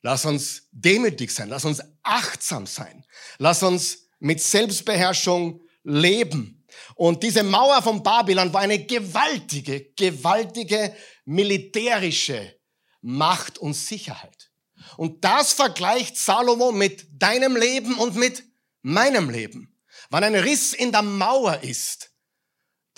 Lass 0.00 0.24
uns 0.24 0.68
demütig 0.70 1.32
sein. 1.32 1.48
Lass 1.48 1.64
uns 1.64 1.82
achtsam 2.04 2.68
sein. 2.68 3.04
Lass 3.38 3.64
uns 3.64 4.06
mit 4.20 4.40
Selbstbeherrschung 4.40 5.60
leben. 5.82 6.64
Und 6.94 7.24
diese 7.24 7.42
Mauer 7.42 7.82
von 7.82 8.04
Babylon 8.04 8.52
war 8.52 8.60
eine 8.60 8.86
gewaltige, 8.86 9.92
gewaltige 9.96 10.94
militärische 11.24 12.56
Macht 13.00 13.58
und 13.58 13.74
Sicherheit. 13.74 14.52
Und 14.96 15.24
das 15.24 15.52
vergleicht 15.52 16.16
Salomo 16.16 16.70
mit 16.70 17.08
deinem 17.20 17.56
Leben 17.56 17.96
und 17.96 18.14
mit 18.14 18.44
meinem 18.82 19.30
Leben. 19.30 19.76
Wenn 20.10 20.22
ein 20.22 20.36
Riss 20.36 20.74
in 20.74 20.92
der 20.92 21.02
Mauer 21.02 21.64
ist, 21.64 22.09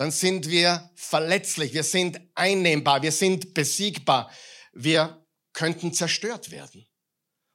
dann 0.03 0.11
sind 0.11 0.51
wir 0.51 0.91
verletzlich, 0.97 1.75
wir 1.75 1.85
sind 1.85 2.21
einnehmbar, 2.35 3.03
wir 3.03 3.13
sind 3.13 3.55
besiegbar, 3.55 4.33
wir 4.73 5.25
könnten 5.53 5.93
zerstört 5.93 6.51
werden. 6.51 6.89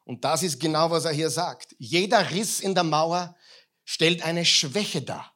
Und 0.06 0.24
das 0.24 0.44
ist 0.44 0.58
genau, 0.58 0.90
was 0.90 1.04
er 1.04 1.12
hier 1.12 1.30
sagt. 1.30 1.76
Jeder 1.78 2.32
Riss 2.32 2.62
in 2.62 2.74
der 2.74 2.86
Mauer 2.86 3.36
stellt 3.84 4.22
eine 4.22 4.46
Schwäche 4.46 5.02
dar. 5.02 5.36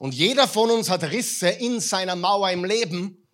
Und 0.00 0.16
jeder 0.16 0.48
von 0.48 0.68
uns 0.72 0.90
hat 0.90 1.04
Risse 1.04 1.48
in 1.48 1.78
seiner 1.78 2.16
Mauer 2.16 2.50
im 2.50 2.64
Leben. 2.64 3.28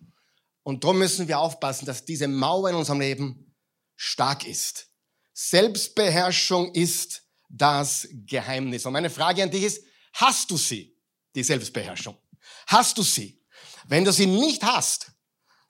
Und 0.61 0.83
darum 0.83 0.99
müssen 0.99 1.27
wir 1.27 1.39
aufpassen, 1.39 1.87
dass 1.87 2.05
diese 2.05 2.27
Mauer 2.27 2.69
in 2.69 2.75
unserem 2.75 2.99
Leben 2.99 3.55
stark 3.95 4.45
ist. 4.45 4.91
Selbstbeherrschung 5.33 6.75
ist 6.75 7.23
das 7.49 8.07
Geheimnis. 8.11 8.85
Und 8.85 8.93
meine 8.93 9.09
Frage 9.09 9.41
an 9.41 9.49
dich 9.49 9.63
ist, 9.63 9.83
hast 10.13 10.51
du 10.51 10.57
sie, 10.57 10.95
die 11.33 11.41
Selbstbeherrschung? 11.41 12.15
Hast 12.67 12.97
du 12.97 13.03
sie? 13.03 13.41
Wenn 13.87 14.03
du 14.03 14.11
sie 14.11 14.25
nicht 14.25 14.63
hast, 14.63 15.11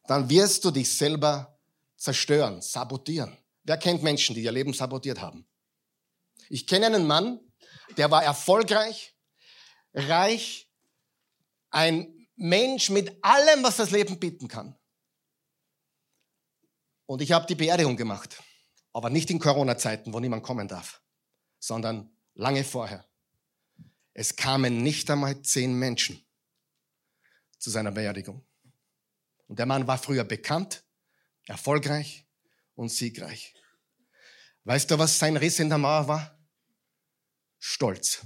dann 0.07 0.29
wirst 0.29 0.63
du 0.63 0.71
dich 0.71 0.95
selber 0.95 1.59
zerstören, 1.97 2.61
sabotieren. 2.61 3.37
Wer 3.63 3.77
kennt 3.77 4.03
Menschen, 4.03 4.35
die 4.35 4.43
ihr 4.43 4.51
Leben 4.51 4.73
sabotiert 4.73 5.19
haben? 5.19 5.47
Ich 6.49 6.67
kenne 6.67 6.85
einen 6.85 7.07
Mann, 7.07 7.39
der 7.97 8.11
war 8.11 8.23
erfolgreich, 8.23 9.15
reich, 9.93 10.69
ein 11.71 12.27
Mensch 12.35 12.89
mit 12.89 13.23
allem, 13.23 13.63
was 13.63 13.77
das 13.77 13.91
Leben 13.91 14.19
bieten 14.19 14.47
kann. 14.47 14.77
Und 17.05 17.21
ich 17.21 17.31
habe 17.31 17.45
die 17.47 17.55
Beerdigung 17.55 17.97
gemacht. 17.97 18.41
Aber 18.93 19.09
nicht 19.09 19.29
in 19.29 19.39
Corona-Zeiten, 19.39 20.13
wo 20.13 20.19
niemand 20.19 20.43
kommen 20.43 20.67
darf, 20.67 21.01
sondern 21.59 22.15
lange 22.33 22.63
vorher. 22.63 23.05
Es 24.13 24.37
kamen 24.37 24.81
nicht 24.83 25.09
einmal 25.11 25.41
zehn 25.41 25.73
Menschen 25.73 26.24
zu 27.65 27.71
seiner 27.71 27.91
Beerdigung. 27.91 28.45
Und 29.47 29.57
der 29.57 29.65
Mann 29.65 29.87
war 29.87 29.97
früher 29.97 30.23
bekannt, 30.23 30.83
erfolgreich 31.47 32.27
und 32.75 32.89
siegreich. 32.89 33.55
Weißt 34.65 34.91
du, 34.91 34.99
was 34.99 35.17
sein 35.17 35.35
Riss 35.35 35.57
in 35.57 35.69
der 35.69 35.79
Mauer 35.79 36.07
war? 36.07 36.39
Stolz. 37.57 38.23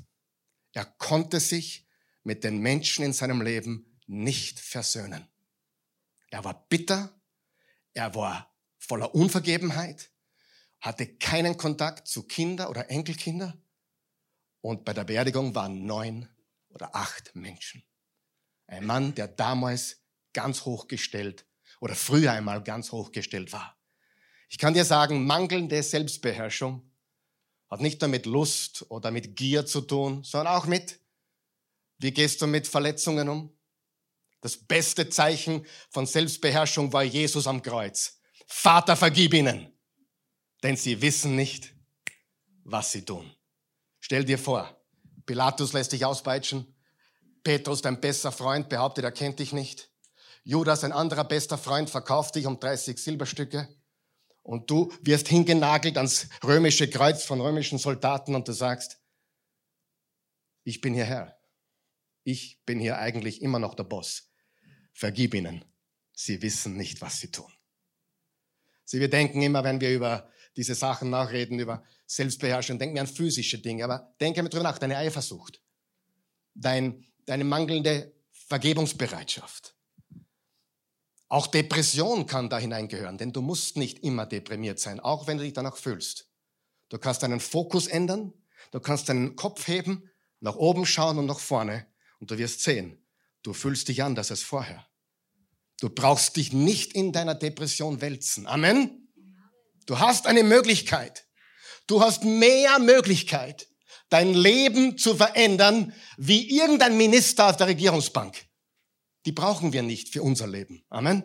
Er 0.74 0.84
konnte 0.84 1.39
sich 1.39 1.88
mit 2.24 2.43
den 2.43 2.58
Menschen 2.58 3.05
in 3.05 3.13
seinem 3.13 3.41
Leben 3.41 3.98
nicht 4.08 4.60
versöhnen. 4.60 5.25
Er 6.31 6.43
war 6.43 6.67
bitter, 6.67 7.17
er 7.93 8.13
war 8.15 8.53
voller 8.77 9.15
Unvergebenheit, 9.15 10.12
hatte 10.81 11.15
keinen 11.15 11.55
Kontakt 11.55 12.10
zu 12.10 12.24
Kinder 12.24 12.69
oder 12.69 12.91
Enkelkinder 12.91 13.58
und 14.60 14.84
bei 14.84 14.91
der 14.91 15.05
Beerdigung 15.05 15.55
waren 15.55 15.86
neun 15.86 16.27
oder 16.67 16.93
acht 16.93 17.34
Menschen. 17.38 17.88
Ein 18.69 18.85
Mann, 18.85 19.15
der 19.15 19.27
damals 19.27 20.03
ganz 20.31 20.63
hochgestellt 20.63 21.45
oder 21.79 21.95
früher 21.95 22.33
einmal 22.33 22.63
ganz 22.63 22.91
hochgestellt 22.91 23.51
war. 23.51 23.75
Ich 24.47 24.59
kann 24.59 24.75
dir 24.75 24.85
sagen, 24.85 25.25
mangelnde 25.25 25.81
Selbstbeherrschung 25.81 26.91
hat 27.67 27.81
nicht 27.81 27.99
nur 28.01 28.09
mit 28.09 28.25
Lust 28.25 28.85
oder 28.89 29.09
mit 29.09 29.35
Gier 29.35 29.65
zu 29.65 29.81
tun, 29.81 30.23
sondern 30.23 30.53
auch 30.53 30.65
mit, 30.65 30.99
wie 31.97 32.11
gehst 32.11 32.41
du 32.41 32.47
mit 32.47 32.67
Verletzungen 32.67 33.27
um? 33.27 33.57
Das 34.41 34.55
beste 34.55 35.09
Zeichen 35.09 35.65
von 35.89 36.05
Selbstbeherrschung 36.05 36.93
war 36.93 37.03
Jesus 37.03 37.47
am 37.47 37.61
Kreuz. 37.61 38.21
Vater, 38.47 38.95
vergib 38.95 39.33
ihnen, 39.33 39.73
denn 40.63 40.77
sie 40.77 41.01
wissen 41.01 41.35
nicht, 41.35 41.73
was 42.63 42.91
sie 42.91 43.03
tun. 43.03 43.29
Stell 43.99 44.23
dir 44.23 44.38
vor, 44.38 44.79
Pilatus 45.25 45.73
lässt 45.73 45.91
dich 45.91 46.05
auspeitschen, 46.05 46.78
Petrus, 47.43 47.81
dein 47.81 48.01
bester 48.01 48.31
Freund, 48.31 48.69
behauptet, 48.69 49.03
er 49.03 49.12
kennt 49.12 49.39
dich 49.39 49.53
nicht. 49.53 49.89
Judas, 50.43 50.84
ein 50.84 50.91
anderer 50.91 51.24
bester 51.24 51.58
Freund, 51.58 51.89
verkauft 51.89 52.36
dich 52.36 52.46
um 52.46 52.60
30 52.60 52.98
Silberstücke. 52.98 53.67
Und 54.41 54.69
du 54.69 54.91
wirst 55.01 55.27
hingenagelt 55.27 55.98
ans 55.98 56.27
römische 56.43 56.89
Kreuz 56.89 57.24
von 57.24 57.39
römischen 57.39 57.77
Soldaten 57.77 58.36
und 58.36 58.48
du 58.48 58.51
sagst, 58.51 59.00
ich 60.63 60.81
bin 60.81 60.93
hier 60.93 61.05
Herr. 61.05 61.38
Ich 62.24 62.62
bin 62.65 62.79
hier 62.79 62.98
eigentlich 62.98 63.41
immer 63.41 63.60
noch 63.60 63.75
der 63.75 63.84
Boss. 63.84 64.31
Vergib 64.91 65.34
ihnen. 65.34 65.65
Sie 66.13 66.41
wissen 66.41 66.75
nicht, 66.75 67.01
was 67.01 67.19
sie 67.19 67.31
tun. 67.31 67.51
Sie, 68.84 69.00
wir 69.00 69.10
denken 69.10 69.41
immer, 69.41 69.63
wenn 69.63 69.81
wir 69.81 69.93
über 69.93 70.29
diese 70.55 70.75
Sachen 70.75 71.10
nachreden, 71.10 71.60
über 71.60 71.84
Selbstbeherrschung, 72.08 72.79
denken 72.79 72.96
wir 72.96 73.01
an 73.01 73.08
physische 73.08 73.60
Dinge. 73.60 73.84
Aber 73.84 74.13
denke 74.19 74.41
mir 74.43 74.50
drüber 74.50 74.63
nach, 74.63 74.79
deine 74.79 74.98
Eifersucht, 74.98 75.62
dein, 76.55 77.05
deine 77.29 77.43
mangelnde 77.43 78.12
Vergebungsbereitschaft. 78.31 79.75
Auch 81.27 81.45
Depression 81.45 82.25
kann 82.25 82.50
da 82.50 82.57
hineingehören, 82.57 83.19
denn 83.19 83.31
du 83.31 83.41
musst 83.41 83.77
nicht 83.77 84.00
immer 84.00 84.25
deprimiert 84.25 84.79
sein, 84.79 85.00
auch 85.00 85.27
wenn 85.27 85.38
du 85.38 85.43
dich 85.43 85.53
danach 85.53 85.77
fühlst. 85.77 86.27
Du 86.89 86.98
kannst 86.98 87.21
deinen 87.21 87.39
Fokus 87.39 87.86
ändern, 87.86 88.33
du 88.71 88.79
kannst 88.79 89.09
deinen 89.09 89.36
Kopf 89.36 89.67
heben, 89.67 90.09
nach 90.39 90.55
oben 90.55 90.88
schauen 90.88 91.19
und 91.19 91.27
nach 91.27 91.39
vorne 91.39 91.86
und 92.19 92.31
du 92.31 92.38
wirst 92.39 92.63
sehen, 92.63 93.05
du 93.43 93.53
fühlst 93.53 93.88
dich 93.89 94.01
anders 94.01 94.31
als 94.31 94.41
vorher. 94.41 94.88
Du 95.79 95.89
brauchst 95.89 96.36
dich 96.36 96.51
nicht 96.51 96.93
in 96.93 97.12
deiner 97.12 97.36
Depression 97.36 98.01
wälzen. 98.01 98.48
Amen. 98.48 99.07
Du 99.86 100.00
hast 100.00 100.25
eine 100.25 100.43
Möglichkeit. 100.43 101.27
Du 101.86 102.01
hast 102.01 102.24
mehr 102.24 102.79
Möglichkeit, 102.79 103.67
dein 104.09 104.33
Leben 104.33 104.97
zu 104.97 105.15
verändern, 105.15 105.93
wie 106.17 106.57
irgendein 106.57 106.97
Minister 106.97 107.49
auf 107.49 107.57
der 107.57 107.67
Regierungsbank. 107.67 108.45
Die 109.25 109.31
brauchen 109.31 109.73
wir 109.73 109.83
nicht 109.83 110.09
für 110.09 110.23
unser 110.23 110.47
Leben. 110.47 110.83
Amen. 110.89 111.23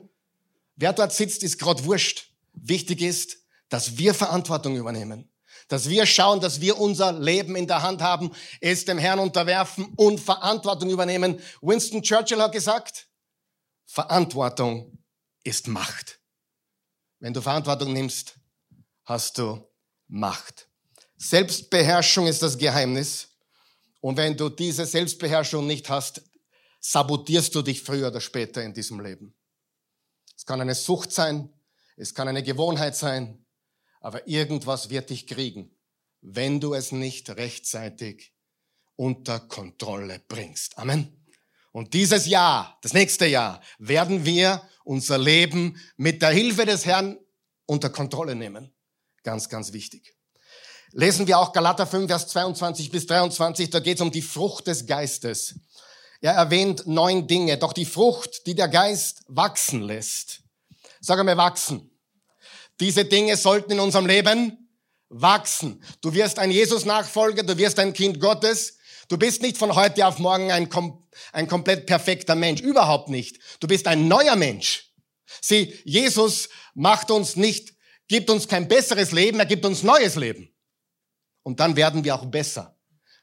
Wer 0.76 0.92
dort 0.92 1.12
sitzt, 1.12 1.42
ist 1.42 1.58
gerade 1.58 1.84
wurscht. 1.84 2.32
Wichtig 2.52 3.00
ist, 3.00 3.38
dass 3.68 3.96
wir 3.96 4.14
Verantwortung 4.14 4.76
übernehmen. 4.76 5.30
Dass 5.68 5.88
wir 5.88 6.04
schauen, 6.04 6.40
dass 6.40 6.60
wir 6.60 6.78
unser 6.78 7.12
Leben 7.12 7.56
in 7.56 7.66
der 7.66 7.82
Hand 7.82 8.02
haben, 8.02 8.30
es 8.60 8.84
dem 8.84 8.98
Herrn 8.98 9.18
unterwerfen 9.18 9.86
und 9.96 10.20
Verantwortung 10.20 10.90
übernehmen. 10.90 11.40
Winston 11.62 12.02
Churchill 12.02 12.42
hat 12.42 12.52
gesagt, 12.52 13.08
Verantwortung 13.86 14.98
ist 15.44 15.68
Macht. 15.68 16.20
Wenn 17.20 17.32
du 17.32 17.40
Verantwortung 17.40 17.92
nimmst, 17.92 18.34
hast 19.04 19.38
du 19.38 19.64
Macht. 20.08 20.68
Selbstbeherrschung 21.24 22.26
ist 22.26 22.42
das 22.42 22.58
Geheimnis. 22.58 23.28
Und 24.00 24.18
wenn 24.18 24.36
du 24.36 24.50
diese 24.50 24.84
Selbstbeherrschung 24.84 25.66
nicht 25.66 25.88
hast, 25.88 26.20
sabotierst 26.80 27.54
du 27.54 27.62
dich 27.62 27.82
früher 27.82 28.08
oder 28.08 28.20
später 28.20 28.62
in 28.62 28.74
diesem 28.74 29.00
Leben. 29.00 29.34
Es 30.36 30.44
kann 30.44 30.60
eine 30.60 30.74
Sucht 30.74 31.12
sein, 31.12 31.48
es 31.96 32.14
kann 32.14 32.28
eine 32.28 32.42
Gewohnheit 32.42 32.94
sein, 32.94 33.42
aber 34.00 34.28
irgendwas 34.28 34.90
wird 34.90 35.08
dich 35.08 35.26
kriegen, 35.26 35.74
wenn 36.20 36.60
du 36.60 36.74
es 36.74 36.92
nicht 36.92 37.30
rechtzeitig 37.30 38.34
unter 38.96 39.40
Kontrolle 39.40 40.20
bringst. 40.28 40.76
Amen. 40.76 41.24
Und 41.72 41.94
dieses 41.94 42.26
Jahr, 42.26 42.78
das 42.82 42.92
nächste 42.92 43.26
Jahr, 43.26 43.62
werden 43.78 44.26
wir 44.26 44.62
unser 44.84 45.16
Leben 45.16 45.80
mit 45.96 46.20
der 46.20 46.30
Hilfe 46.30 46.66
des 46.66 46.84
Herrn 46.84 47.18
unter 47.64 47.88
Kontrolle 47.88 48.34
nehmen. 48.34 48.74
Ganz, 49.22 49.48
ganz 49.48 49.72
wichtig. 49.72 50.14
Lesen 50.96 51.26
wir 51.26 51.40
auch 51.40 51.52
Galater 51.52 51.88
5, 51.88 52.06
Vers 52.06 52.28
22 52.28 52.88
bis 52.88 53.06
23, 53.06 53.68
da 53.68 53.80
geht 53.80 53.96
es 53.96 54.00
um 54.00 54.12
die 54.12 54.22
Frucht 54.22 54.68
des 54.68 54.86
Geistes. 54.86 55.56
Er 56.20 56.34
erwähnt 56.34 56.86
neun 56.86 57.26
Dinge, 57.26 57.58
doch 57.58 57.72
die 57.72 57.84
Frucht, 57.84 58.46
die 58.46 58.54
der 58.54 58.68
Geist 58.68 59.22
wachsen 59.26 59.82
lässt. 59.82 60.42
Sag 61.00 61.18
einmal 61.18 61.36
wachsen. 61.36 61.90
Diese 62.78 63.04
Dinge 63.04 63.36
sollten 63.36 63.72
in 63.72 63.80
unserem 63.80 64.06
Leben 64.06 64.68
wachsen. 65.08 65.82
Du 66.00 66.14
wirst 66.14 66.38
ein 66.38 66.52
Jesus-Nachfolger, 66.52 67.42
du 67.42 67.58
wirst 67.58 67.80
ein 67.80 67.92
Kind 67.92 68.20
Gottes. 68.20 68.78
Du 69.08 69.18
bist 69.18 69.42
nicht 69.42 69.58
von 69.58 69.74
heute 69.74 70.06
auf 70.06 70.20
morgen 70.20 70.52
ein, 70.52 70.68
kom 70.68 71.04
ein 71.32 71.48
komplett 71.48 71.86
perfekter 71.86 72.36
Mensch. 72.36 72.60
Überhaupt 72.60 73.08
nicht. 73.08 73.40
Du 73.58 73.66
bist 73.66 73.88
ein 73.88 74.06
neuer 74.06 74.36
Mensch. 74.36 74.92
Sieh, 75.40 75.74
Jesus 75.84 76.48
macht 76.74 77.10
uns 77.10 77.34
nicht, 77.34 77.74
gibt 78.06 78.30
uns 78.30 78.46
kein 78.46 78.68
besseres 78.68 79.10
Leben, 79.10 79.40
er 79.40 79.46
gibt 79.46 79.64
uns 79.66 79.82
neues 79.82 80.14
Leben. 80.14 80.53
Und 81.44 81.60
dann 81.60 81.76
werden 81.76 82.02
wir 82.02 82.16
auch 82.16 82.24
besser, 82.24 82.76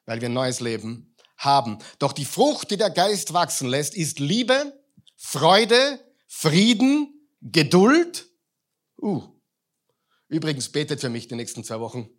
weil 0.06 0.22
wir 0.22 0.30
neues 0.30 0.62
Leben 0.62 1.14
haben. 1.38 1.80
Doch 2.00 2.14
die 2.14 2.24
Frucht, 2.24 2.72
die 2.72 2.78
der 2.78 2.92
Geist 2.92 3.34
wachsen 3.34 3.68
lässt, 3.68 3.96
ist 3.96 4.20
Liebe, 4.20 4.80
Freude, 5.18 6.00
Frieden, 6.28 7.28
Geduld. 7.42 8.30
Uh. 9.02 9.24
Übrigens 10.30 10.72
betet 10.72 11.02
für 11.02 11.10
mich 11.10 11.28
die 11.28 11.36
nächsten 11.36 11.64
zwei 11.64 11.80
Wochen. 11.80 12.10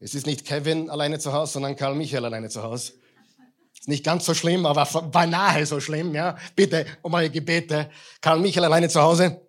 Es 0.00 0.14
ist 0.14 0.26
nicht 0.26 0.44
Kevin 0.44 0.90
alleine 0.90 1.18
zu 1.18 1.32
Hause, 1.32 1.52
sondern 1.52 1.76
Karl 1.76 1.94
Michael 1.94 2.24
alleine 2.24 2.48
zu 2.48 2.62
Hause. 2.62 2.94
Ist 3.78 3.88
nicht 3.88 4.04
ganz 4.04 4.24
so 4.24 4.34
schlimm, 4.34 4.66
aber 4.66 4.84
beinahe 5.10 5.66
so 5.66 5.80
schlimm, 5.80 6.14
ja. 6.14 6.36
Bitte 6.56 6.86
um 7.02 7.12
eure 7.14 7.30
Gebete. 7.30 7.90
Karl 8.20 8.40
Michael 8.40 8.64
alleine 8.64 8.88
zu 8.88 9.00
Hause. 9.02 9.46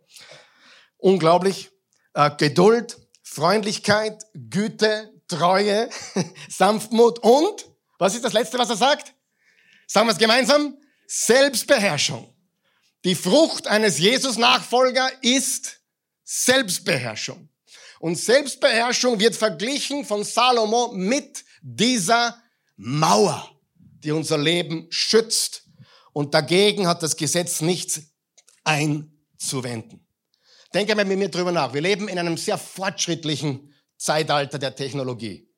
Unglaublich. 0.98 1.72
Äh, 2.14 2.32
Geduld, 2.38 3.05
Freundlichkeit, 3.28 4.24
Güte, 4.34 5.12
Treue, 5.28 5.90
Sanftmut 6.50 7.20
und 7.20 7.66
was 7.98 8.14
ist 8.14 8.24
das 8.24 8.34
Letzte, 8.34 8.60
was 8.60 8.70
er 8.70 8.76
sagt? 8.76 9.14
Sagen 9.88 10.08
wir 10.08 10.14
es 10.14 10.18
gemeinsam. 10.18 10.78
Selbstbeherrschung. 11.08 12.34
Die 13.04 13.16
Frucht 13.16 13.68
eines 13.68 14.00
Jesus-Nachfolger 14.00 15.10
ist 15.22 15.82
Selbstbeherrschung. 16.24 17.50
Und 18.00 18.16
Selbstbeherrschung 18.16 19.20
wird 19.20 19.36
verglichen 19.36 20.06
von 20.06 20.24
Salomo 20.24 20.92
mit 20.94 21.46
dieser 21.62 22.42
Mauer, 22.76 23.50
die 23.76 24.12
unser 24.12 24.38
Leben 24.38 24.88
schützt. 24.90 25.64
Und 26.14 26.34
dagegen 26.34 26.88
hat 26.88 27.04
das 27.04 27.16
Gesetz 27.16 27.62
nichts 27.62 28.02
einzuwenden. 28.64 30.05
Denke 30.76 30.94
mal 30.94 31.06
mit 31.06 31.18
mir 31.18 31.30
drüber 31.30 31.54
nach. 31.54 31.74
Wir 31.74 31.80
leben 31.80 32.10
in 32.10 32.20
einem 32.20 32.36
sehr 32.36 32.58
fortschrittlichen 32.58 33.74
Zeitalter 33.98 34.60
der 34.60 34.76
Technologie. 34.76 35.50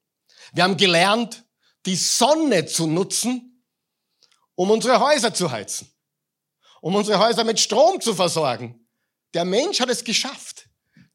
Wir 0.53 0.63
haben 0.63 0.77
gelernt, 0.77 1.43
die 1.87 1.95
Sonne 1.95 2.67
zu 2.67 2.85
nutzen, 2.85 3.63
um 4.53 4.69
unsere 4.69 4.99
Häuser 4.99 5.33
zu 5.33 5.49
heizen, 5.49 5.91
um 6.81 6.93
unsere 6.93 7.17
Häuser 7.17 7.43
mit 7.43 7.59
Strom 7.59 7.99
zu 7.99 8.13
versorgen. 8.13 8.87
Der 9.33 9.43
Mensch 9.43 9.79
hat 9.79 9.89
es 9.89 10.03
geschafft, 10.03 10.69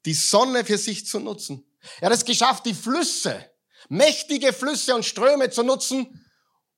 die 0.04 0.14
Sonne 0.14 0.64
für 0.64 0.78
sich 0.78 1.06
zu 1.06 1.20
nutzen. 1.20 1.64
Er 2.00 2.06
hat 2.06 2.16
es 2.16 2.24
geschafft, 2.24 2.66
die 2.66 2.74
Flüsse, 2.74 3.52
mächtige 3.88 4.52
Flüsse 4.52 4.96
und 4.96 5.04
Ströme 5.04 5.50
zu 5.50 5.62
nutzen, 5.62 6.26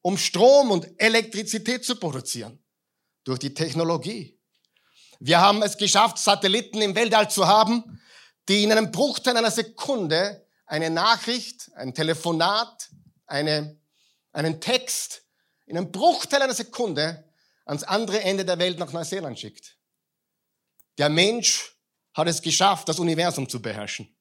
um 0.02 0.18
Strom 0.18 0.70
und 0.70 0.90
Elektrizität 0.98 1.86
zu 1.86 1.96
produzieren. 1.96 2.62
Durch 3.24 3.38
die 3.38 3.54
Technologie. 3.54 4.33
Wir 5.24 5.40
haben 5.40 5.62
es 5.62 5.78
geschafft, 5.78 6.18
Satelliten 6.18 6.82
im 6.82 6.94
Weltall 6.94 7.30
zu 7.30 7.46
haben, 7.46 7.98
die 8.46 8.62
in 8.62 8.70
einem 8.70 8.92
Bruchteil 8.92 9.34
einer 9.34 9.50
Sekunde 9.50 10.46
eine 10.66 10.90
Nachricht, 10.90 11.70
ein 11.76 11.94
Telefonat, 11.94 12.90
eine, 13.24 13.80
einen 14.32 14.60
Text 14.60 15.24
in 15.64 15.78
einem 15.78 15.90
Bruchteil 15.90 16.42
einer 16.42 16.52
Sekunde 16.52 17.32
ans 17.64 17.84
andere 17.84 18.20
Ende 18.20 18.44
der 18.44 18.58
Welt 18.58 18.78
nach 18.78 18.92
Neuseeland 18.92 19.38
schickt. 19.38 19.78
Der 20.98 21.08
Mensch 21.08 21.74
hat 22.12 22.28
es 22.28 22.42
geschafft, 22.42 22.90
das 22.90 22.98
Universum 22.98 23.48
zu 23.48 23.62
beherrschen. 23.62 24.14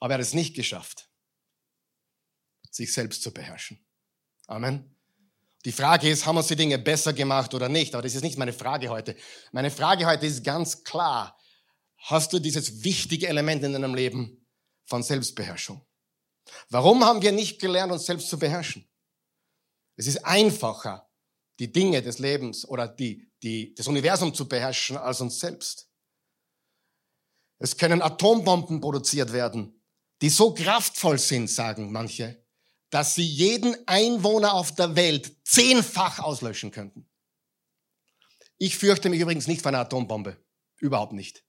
Aber 0.00 0.14
er 0.14 0.18
hat 0.18 0.22
es 0.22 0.32
nicht 0.32 0.56
geschafft, 0.56 1.10
sich 2.70 2.90
selbst 2.90 3.22
zu 3.22 3.34
beherrschen. 3.34 3.84
Amen. 4.46 4.93
Die 5.64 5.72
Frage 5.72 6.10
ist, 6.10 6.26
haben 6.26 6.36
wir 6.36 6.42
die 6.42 6.56
Dinge 6.56 6.78
besser 6.78 7.12
gemacht 7.12 7.54
oder 7.54 7.68
nicht? 7.68 7.94
Aber 7.94 8.02
das 8.02 8.14
ist 8.14 8.22
nicht 8.22 8.36
meine 8.36 8.52
Frage 8.52 8.90
heute. 8.90 9.16
Meine 9.52 9.70
Frage 9.70 10.06
heute 10.06 10.26
ist 10.26 10.44
ganz 10.44 10.84
klar. 10.84 11.38
Hast 11.96 12.32
du 12.32 12.38
dieses 12.38 12.84
wichtige 12.84 13.28
Element 13.28 13.64
in 13.64 13.72
deinem 13.72 13.94
Leben 13.94 14.46
von 14.84 15.02
Selbstbeherrschung? 15.02 15.86
Warum 16.68 17.02
haben 17.02 17.22
wir 17.22 17.32
nicht 17.32 17.60
gelernt, 17.60 17.92
uns 17.92 18.04
selbst 18.04 18.28
zu 18.28 18.38
beherrschen? 18.38 18.86
Es 19.96 20.06
ist 20.06 20.24
einfacher, 20.24 21.08
die 21.58 21.72
Dinge 21.72 22.02
des 22.02 22.18
Lebens 22.18 22.68
oder 22.68 22.86
die, 22.86 23.30
die, 23.42 23.74
das 23.74 23.86
Universum 23.86 24.34
zu 24.34 24.46
beherrschen 24.46 24.98
als 24.98 25.22
uns 25.22 25.40
selbst. 25.40 25.88
Es 27.58 27.76
können 27.78 28.02
Atombomben 28.02 28.80
produziert 28.82 29.32
werden, 29.32 29.82
die 30.20 30.28
so 30.28 30.52
kraftvoll 30.52 31.18
sind, 31.18 31.48
sagen 31.48 31.90
manche, 31.90 32.43
dass 32.94 33.16
sie 33.16 33.26
jeden 33.26 33.76
Einwohner 33.88 34.54
auf 34.54 34.72
der 34.72 34.94
Welt 34.94 35.36
zehnfach 35.42 36.20
auslöschen 36.20 36.70
könnten. 36.70 37.10
Ich 38.56 38.78
fürchte 38.78 39.08
mich 39.08 39.18
übrigens 39.18 39.48
nicht 39.48 39.62
vor 39.62 39.70
einer 39.70 39.80
Atombombe. 39.80 40.40
Überhaupt 40.78 41.12
nicht. 41.12 41.44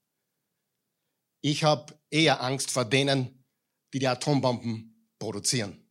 Ich 1.42 1.64
habe 1.64 2.00
eher 2.10 2.42
Angst 2.42 2.72
vor 2.72 2.84
denen, 2.84 3.46
die 3.94 4.00
die 4.00 4.08
Atombomben 4.08 5.14
produzieren. 5.20 5.88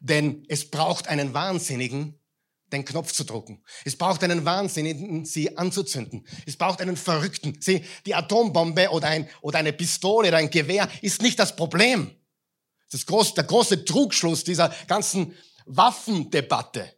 Denn 0.00 0.44
es 0.48 0.72
braucht 0.72 1.06
einen 1.06 1.32
Wahnsinnigen, 1.32 2.20
den 2.72 2.84
Knopf 2.84 3.12
zu 3.12 3.22
drucken. 3.22 3.62
Es 3.84 3.96
braucht 3.96 4.24
einen 4.24 4.44
Wahnsinnigen, 4.44 5.24
sie 5.24 5.56
anzuzünden. 5.56 6.26
Es 6.46 6.56
braucht 6.56 6.80
einen 6.80 6.96
Verrückten. 6.96 7.60
Sie, 7.60 7.84
die 8.04 8.16
Atombombe 8.16 8.90
oder, 8.90 9.06
ein, 9.06 9.30
oder 9.40 9.60
eine 9.60 9.72
Pistole 9.72 10.28
oder 10.28 10.38
ein 10.38 10.50
Gewehr 10.50 10.90
ist 11.00 11.22
nicht 11.22 11.38
das 11.38 11.54
Problem. 11.54 12.25
Das 12.90 13.04
große, 13.04 13.34
der 13.34 13.44
große 13.44 13.84
Trugschluss 13.84 14.44
dieser 14.44 14.68
ganzen 14.86 15.36
Waffendebatte. 15.66 16.96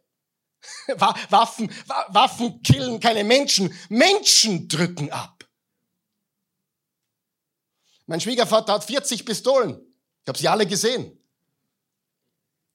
Waffen, 1.29 1.71
Waffen 2.09 2.61
killen 2.61 2.99
keine 2.99 3.23
Menschen, 3.23 3.73
Menschen 3.89 4.67
drücken 4.67 5.11
ab. 5.11 5.45
Mein 8.05 8.19
Schwiegervater 8.19 8.73
hat 8.73 8.83
40 8.83 9.25
Pistolen. 9.25 9.79
Ich 10.23 10.27
habe 10.27 10.37
sie 10.37 10.47
alle 10.47 10.65
gesehen. 10.65 11.15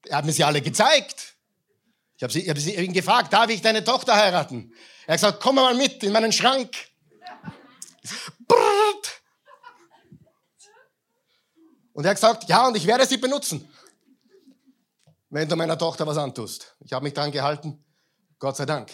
Er 0.05 0.17
hat 0.17 0.25
mir 0.25 0.31
sie 0.31 0.43
alle 0.43 0.61
gezeigt. 0.61 1.35
Ich 2.17 2.23
habe 2.23 2.31
sie, 2.31 2.49
hab 2.49 2.57
ihn 2.57 2.93
gefragt, 2.93 3.33
darf 3.33 3.49
ich 3.49 3.61
deine 3.61 3.83
Tochter 3.83 4.15
heiraten? 4.15 4.73
Er 5.05 5.13
hat 5.13 5.19
gesagt, 5.19 5.41
komm 5.41 5.55
mal 5.55 5.75
mit 5.75 6.03
in 6.03 6.11
meinen 6.11 6.31
Schrank. 6.31 6.73
Brrrt. 8.47 9.21
Und 11.95 12.03
er 12.03 12.09
hat 12.09 12.17
gesagt, 12.17 12.49
ja, 12.49 12.67
und 12.67 12.75
ich 12.75 12.85
werde 12.85 13.05
sie 13.05 13.15
benutzen, 13.15 13.69
wenn 15.29 15.47
du 15.47 15.55
meiner 15.55 15.77
Tochter 15.77 16.05
was 16.05 16.17
antust. 16.17 16.75
Ich 16.81 16.91
habe 16.91 17.05
mich 17.05 17.13
dran 17.13 17.31
gehalten, 17.31 17.85
Gott 18.37 18.57
sei 18.57 18.65
Dank. 18.65 18.91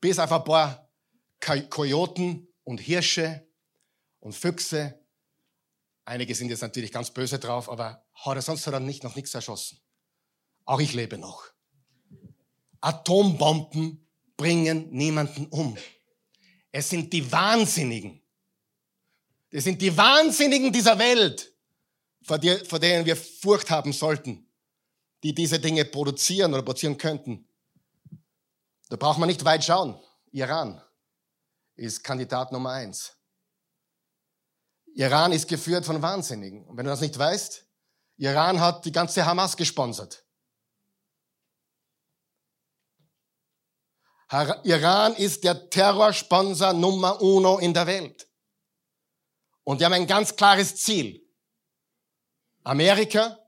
Bis 0.00 0.18
auf 0.18 0.32
ein 0.32 0.42
paar 0.42 0.90
Kojoten 1.70 2.48
und 2.64 2.78
Hirsche 2.78 3.46
und 4.18 4.34
Füchse. 4.34 4.98
Einige 6.04 6.34
sind 6.34 6.48
jetzt 6.48 6.62
natürlich 6.62 6.90
ganz 6.90 7.12
böse 7.12 7.38
drauf, 7.38 7.70
aber 7.70 8.04
hat 8.14 8.34
er 8.34 8.42
sonst 8.42 8.66
er 8.66 8.80
nicht, 8.80 9.04
noch 9.04 9.14
nichts 9.14 9.32
erschossen. 9.32 9.78
Auch 10.64 10.80
ich 10.80 10.92
lebe 10.92 11.18
noch. 11.18 11.44
Atombomben 12.80 14.08
bringen 14.36 14.90
niemanden 14.90 15.46
um. 15.46 15.78
Es 16.72 16.90
sind 16.90 17.12
die 17.12 17.30
Wahnsinnigen, 17.30 18.21
das 19.52 19.64
sind 19.64 19.82
die 19.82 19.94
Wahnsinnigen 19.94 20.72
dieser 20.72 20.98
Welt, 20.98 21.52
vor, 22.22 22.38
die, 22.38 22.56
vor 22.64 22.78
denen 22.78 23.04
wir 23.04 23.16
Furcht 23.16 23.70
haben 23.70 23.92
sollten, 23.92 24.50
die 25.22 25.34
diese 25.34 25.60
Dinge 25.60 25.84
produzieren 25.84 26.54
oder 26.54 26.62
produzieren 26.62 26.96
könnten. 26.96 27.46
Da 28.88 28.96
braucht 28.96 29.18
man 29.18 29.28
nicht 29.28 29.44
weit 29.44 29.62
schauen. 29.64 30.00
Iran 30.32 30.82
ist 31.76 32.02
Kandidat 32.02 32.50
Nummer 32.50 32.70
eins. 32.70 33.12
Iran 34.94 35.32
ist 35.32 35.48
geführt 35.48 35.84
von 35.84 36.00
Wahnsinnigen. 36.00 36.66
Und 36.66 36.76
wenn 36.76 36.84
du 36.84 36.90
das 36.90 37.00
nicht 37.00 37.18
weißt, 37.18 37.66
Iran 38.16 38.60
hat 38.60 38.84
die 38.84 38.92
ganze 38.92 39.24
Hamas 39.24 39.56
gesponsert. 39.56 40.24
Iran 44.64 45.14
ist 45.14 45.44
der 45.44 45.68
Terrorsponsor 45.68 46.72
Nummer 46.72 47.20
uno 47.20 47.58
in 47.58 47.74
der 47.74 47.86
Welt. 47.86 48.31
Und 49.64 49.80
die 49.80 49.84
haben 49.84 49.92
ein 49.92 50.06
ganz 50.06 50.34
klares 50.34 50.76
Ziel. 50.76 51.22
Amerika, 52.64 53.38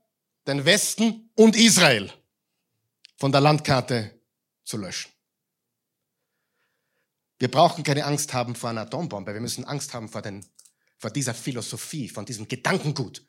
den 0.47 0.63
Westen 0.65 1.29
und 1.35 1.55
Israel 1.55 2.11
von 3.17 3.31
der 3.31 3.41
Landkarte 3.41 4.21
zu 4.63 4.77
löschen. 4.77 5.11
Wir 7.37 7.51
brauchen 7.51 7.83
keine 7.83 8.05
Angst 8.05 8.33
haben 8.33 8.55
vor 8.55 8.69
einer 8.69 8.81
Atombombe. 8.81 9.33
Wir 9.33 9.41
müssen 9.41 9.65
Angst 9.65 9.93
haben 9.93 10.07
vor, 10.07 10.21
den, 10.21 10.45
vor 10.97 11.11
dieser 11.11 11.33
Philosophie, 11.33 12.07
von 12.07 12.25
diesem 12.25 12.47
Gedankengut. 12.47 13.25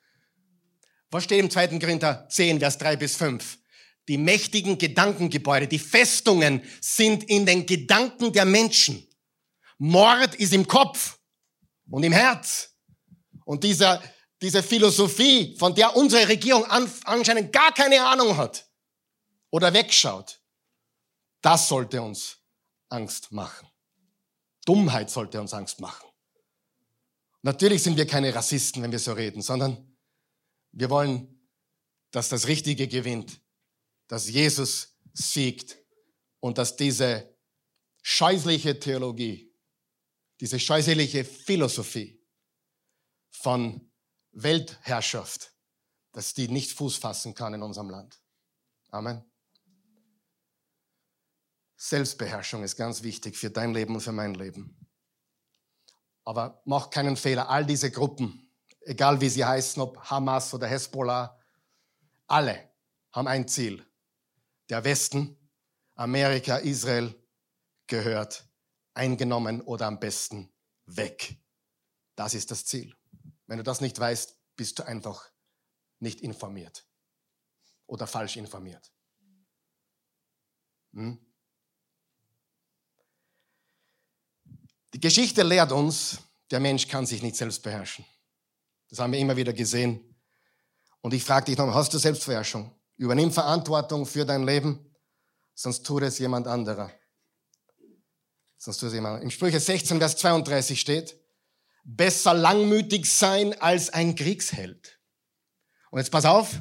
Was 1.10 1.24
steht 1.24 1.40
im 1.40 1.50
2. 1.50 1.78
Korinther 1.78 2.28
10, 2.28 2.60
Vers 2.60 2.78
3 2.78 2.96
bis 2.96 3.16
5? 3.16 3.58
Die 4.08 4.18
mächtigen 4.18 4.78
Gedankengebäude, 4.78 5.66
die 5.66 5.80
Festungen 5.80 6.62
sind 6.80 7.24
in 7.24 7.44
den 7.44 7.66
Gedanken 7.66 8.32
der 8.32 8.44
Menschen. 8.44 9.04
Mord 9.78 10.36
ist 10.36 10.52
im 10.52 10.68
Kopf 10.68 11.18
und 11.90 12.04
im 12.04 12.12
Herz. 12.12 12.75
Und 13.46 13.62
dieser, 13.62 14.02
diese 14.42 14.62
Philosophie, 14.62 15.56
von 15.56 15.74
der 15.74 15.96
unsere 15.96 16.28
Regierung 16.28 16.64
anscheinend 16.64 17.52
gar 17.52 17.72
keine 17.72 18.04
Ahnung 18.04 18.36
hat 18.36 18.68
oder 19.50 19.72
wegschaut, 19.72 20.42
das 21.40 21.68
sollte 21.68 22.02
uns 22.02 22.38
Angst 22.88 23.30
machen. 23.30 23.68
Dummheit 24.64 25.10
sollte 25.10 25.40
uns 25.40 25.54
Angst 25.54 25.80
machen. 25.80 26.08
Natürlich 27.42 27.84
sind 27.84 27.96
wir 27.96 28.06
keine 28.06 28.34
Rassisten, 28.34 28.82
wenn 28.82 28.90
wir 28.90 28.98
so 28.98 29.12
reden, 29.12 29.40
sondern 29.40 29.96
wir 30.72 30.90
wollen, 30.90 31.48
dass 32.10 32.28
das 32.28 32.48
Richtige 32.48 32.88
gewinnt, 32.88 33.40
dass 34.08 34.28
Jesus 34.28 34.98
siegt 35.12 35.78
und 36.40 36.58
dass 36.58 36.74
diese 36.74 37.32
scheußliche 38.02 38.80
Theologie, 38.80 39.54
diese 40.40 40.58
scheußliche 40.58 41.24
Philosophie 41.24 42.15
von 43.46 43.80
Weltherrschaft, 44.32 45.54
dass 46.10 46.34
die 46.34 46.48
nicht 46.48 46.72
Fuß 46.72 46.96
fassen 46.96 47.32
kann 47.32 47.54
in 47.54 47.62
unserem 47.62 47.90
Land. 47.90 48.20
Amen. 48.90 49.24
Selbstbeherrschung 51.76 52.64
ist 52.64 52.74
ganz 52.74 53.04
wichtig 53.04 53.36
für 53.36 53.48
dein 53.48 53.72
Leben 53.72 53.94
und 53.94 54.00
für 54.00 54.10
mein 54.10 54.34
Leben. 54.34 54.76
Aber 56.24 56.60
mach 56.64 56.90
keinen 56.90 57.16
Fehler. 57.16 57.48
All 57.48 57.64
diese 57.64 57.92
Gruppen, 57.92 58.50
egal 58.80 59.20
wie 59.20 59.28
sie 59.28 59.44
heißen, 59.44 59.80
ob 59.80 59.96
Hamas 60.10 60.52
oder 60.52 60.66
Hezbollah, 60.66 61.40
alle 62.26 62.68
haben 63.12 63.28
ein 63.28 63.46
Ziel. 63.46 63.86
Der 64.70 64.82
Westen, 64.82 65.38
Amerika, 65.94 66.56
Israel 66.56 67.14
gehört 67.86 68.44
eingenommen 68.94 69.60
oder 69.60 69.86
am 69.86 70.00
besten 70.00 70.52
weg. 70.86 71.38
Das 72.16 72.34
ist 72.34 72.50
das 72.50 72.64
Ziel. 72.64 72.92
Wenn 73.46 73.58
du 73.58 73.64
das 73.64 73.80
nicht 73.80 73.98
weißt, 73.98 74.36
bist 74.56 74.78
du 74.78 74.86
einfach 74.86 75.30
nicht 75.98 76.20
informiert 76.20 76.86
oder 77.86 78.06
falsch 78.06 78.36
informiert. 78.36 78.92
Hm? 80.92 81.18
Die 84.94 85.00
Geschichte 85.00 85.42
lehrt 85.42 85.72
uns, 85.72 86.18
der 86.50 86.60
Mensch 86.60 86.88
kann 86.88 87.06
sich 87.06 87.22
nicht 87.22 87.36
selbst 87.36 87.62
beherrschen. 87.62 88.04
Das 88.88 88.98
haben 88.98 89.12
wir 89.12 89.18
immer 89.18 89.36
wieder 89.36 89.52
gesehen. 89.52 90.16
Und 91.00 91.12
ich 91.12 91.22
frage 91.22 91.46
dich 91.46 91.58
noch, 91.58 91.72
hast 91.74 91.92
du 91.92 91.98
Selbstbeherrschung? 91.98 92.74
Übernimm 92.96 93.30
Verantwortung 93.30 94.06
für 94.06 94.24
dein 94.24 94.44
Leben, 94.44 94.94
sonst 95.54 95.84
tut 95.84 96.02
es 96.02 96.18
jemand 96.18 96.46
anderer. 96.46 96.90
Sonst 98.56 98.78
tut 98.78 98.88
es 98.88 98.94
jemand. 98.94 99.22
Im 99.22 99.30
Sprüche 99.30 99.60
16, 99.60 99.98
Vers 99.98 100.16
32 100.16 100.80
steht, 100.80 101.20
besser 101.86 102.34
langmütig 102.34 103.06
sein 103.06 103.58
als 103.60 103.90
ein 103.90 104.14
Kriegsheld. 104.16 104.98
Und 105.90 106.00
jetzt 106.00 106.10
pass 106.10 106.24
auf. 106.24 106.60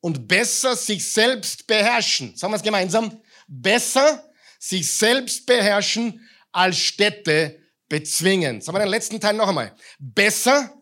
Und 0.00 0.28
besser 0.28 0.76
sich 0.76 1.10
selbst 1.10 1.66
beherrschen. 1.66 2.36
Sagen 2.36 2.52
wir 2.52 2.56
es 2.56 2.62
gemeinsam. 2.62 3.20
Besser 3.48 4.30
sich 4.58 4.92
selbst 4.92 5.46
beherrschen 5.46 6.28
als 6.52 6.78
Städte 6.78 7.60
bezwingen. 7.88 8.60
Sagen 8.60 8.76
wir 8.76 8.80
den 8.80 8.90
letzten 8.90 9.20
Teil 9.20 9.34
noch 9.34 9.48
einmal. 9.48 9.74
Besser 9.98 10.76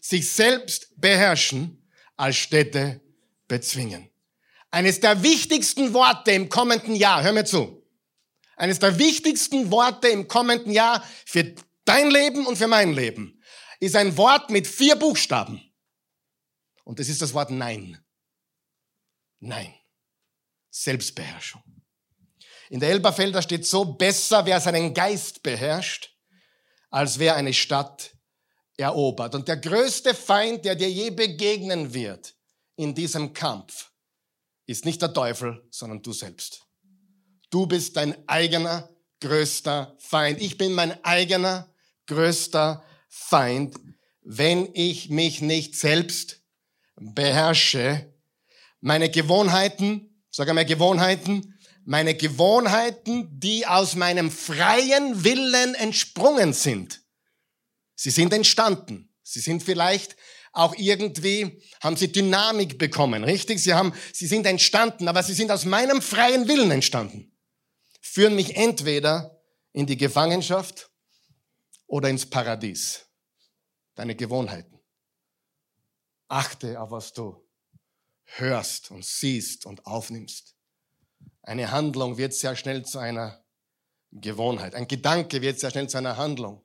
sich 0.00 0.30
selbst 0.30 0.88
beherrschen 0.96 1.88
als 2.16 2.36
Städte 2.36 3.00
bezwingen. 3.46 4.10
Eines 4.70 5.00
der 5.00 5.22
wichtigsten 5.22 5.92
Worte 5.92 6.32
im 6.32 6.48
kommenden 6.48 6.96
Jahr, 6.96 7.22
hör 7.22 7.32
mir 7.32 7.44
zu. 7.44 7.86
Eines 8.56 8.78
der 8.78 8.98
wichtigsten 8.98 9.70
Worte 9.70 10.08
im 10.08 10.28
kommenden 10.28 10.72
Jahr 10.72 11.06
für 11.26 11.54
dein 11.84 12.10
Leben 12.10 12.46
und 12.46 12.56
für 12.56 12.68
mein 12.68 12.92
Leben 12.92 13.42
ist 13.80 13.96
ein 13.96 14.16
Wort 14.16 14.50
mit 14.50 14.66
vier 14.66 14.96
Buchstaben. 14.96 15.60
Und 16.84 16.98
das 16.98 17.08
ist 17.08 17.22
das 17.22 17.34
Wort 17.34 17.50
Nein. 17.50 17.98
Nein. 19.40 19.74
Selbstbeherrschung. 20.70 21.62
In 22.70 22.80
der 22.80 22.90
Elberfelder 22.90 23.42
steht 23.42 23.66
so, 23.66 23.84
besser 23.84 24.46
wer 24.46 24.60
seinen 24.60 24.94
Geist 24.94 25.42
beherrscht, 25.42 26.16
als 26.90 27.18
wer 27.18 27.36
eine 27.36 27.52
Stadt 27.52 28.16
erobert. 28.76 29.34
Und 29.34 29.48
der 29.48 29.58
größte 29.58 30.14
Feind, 30.14 30.64
der 30.64 30.74
dir 30.74 30.90
je 30.90 31.10
begegnen 31.10 31.92
wird 31.92 32.34
in 32.76 32.94
diesem 32.94 33.32
Kampf, 33.32 33.92
ist 34.66 34.84
nicht 34.84 35.02
der 35.02 35.12
Teufel, 35.12 35.66
sondern 35.70 36.02
du 36.02 36.12
selbst. 36.12 36.62
Du 37.50 37.66
bist 37.66 37.96
dein 37.96 38.26
eigener 38.28 38.88
größter 39.20 39.96
Feind. 39.98 40.40
Ich 40.40 40.56
bin 40.56 40.72
mein 40.72 41.02
eigener 41.04 41.71
größter 42.06 42.84
Feind, 43.08 43.76
wenn 44.22 44.68
ich 44.74 45.10
mich 45.10 45.40
nicht 45.40 45.76
selbst 45.76 46.42
beherrsche. 46.96 48.12
Meine 48.80 49.10
Gewohnheiten, 49.10 50.24
sag 50.30 50.48
einmal 50.48 50.64
Gewohnheiten, 50.64 51.58
meine 51.84 52.14
Gewohnheiten, 52.14 53.28
die 53.38 53.66
aus 53.66 53.96
meinem 53.96 54.30
freien 54.30 55.24
Willen 55.24 55.74
entsprungen 55.74 56.52
sind. 56.52 57.02
Sie 57.94 58.10
sind 58.10 58.32
entstanden. 58.32 59.12
Sie 59.22 59.40
sind 59.40 59.62
vielleicht 59.62 60.16
auch 60.52 60.74
irgendwie, 60.76 61.62
haben 61.80 61.96
sie 61.96 62.12
Dynamik 62.12 62.78
bekommen, 62.78 63.24
richtig? 63.24 63.58
Sie 63.60 63.74
haben, 63.74 63.92
sie 64.12 64.26
sind 64.26 64.46
entstanden, 64.46 65.08
aber 65.08 65.22
sie 65.22 65.34
sind 65.34 65.50
aus 65.50 65.64
meinem 65.64 66.02
freien 66.02 66.46
Willen 66.46 66.70
entstanden. 66.70 67.32
Führen 68.00 68.34
mich 68.34 68.56
entweder 68.56 69.40
in 69.72 69.86
die 69.86 69.96
Gefangenschaft 69.96 70.91
oder 71.92 72.08
ins 72.08 72.24
Paradies. 72.24 73.06
Deine 73.94 74.16
Gewohnheiten. 74.16 74.80
Achte 76.26 76.80
auf 76.80 76.90
was 76.90 77.12
du 77.12 77.46
hörst 78.24 78.90
und 78.90 79.04
siehst 79.04 79.66
und 79.66 79.84
aufnimmst. 79.84 80.56
Eine 81.42 81.70
Handlung 81.70 82.16
wird 82.16 82.32
sehr 82.32 82.56
schnell 82.56 82.82
zu 82.86 82.98
einer 82.98 83.44
Gewohnheit. 84.10 84.74
Ein 84.74 84.88
Gedanke 84.88 85.42
wird 85.42 85.60
sehr 85.60 85.70
schnell 85.70 85.86
zu 85.86 85.98
einer 85.98 86.16
Handlung. 86.16 86.64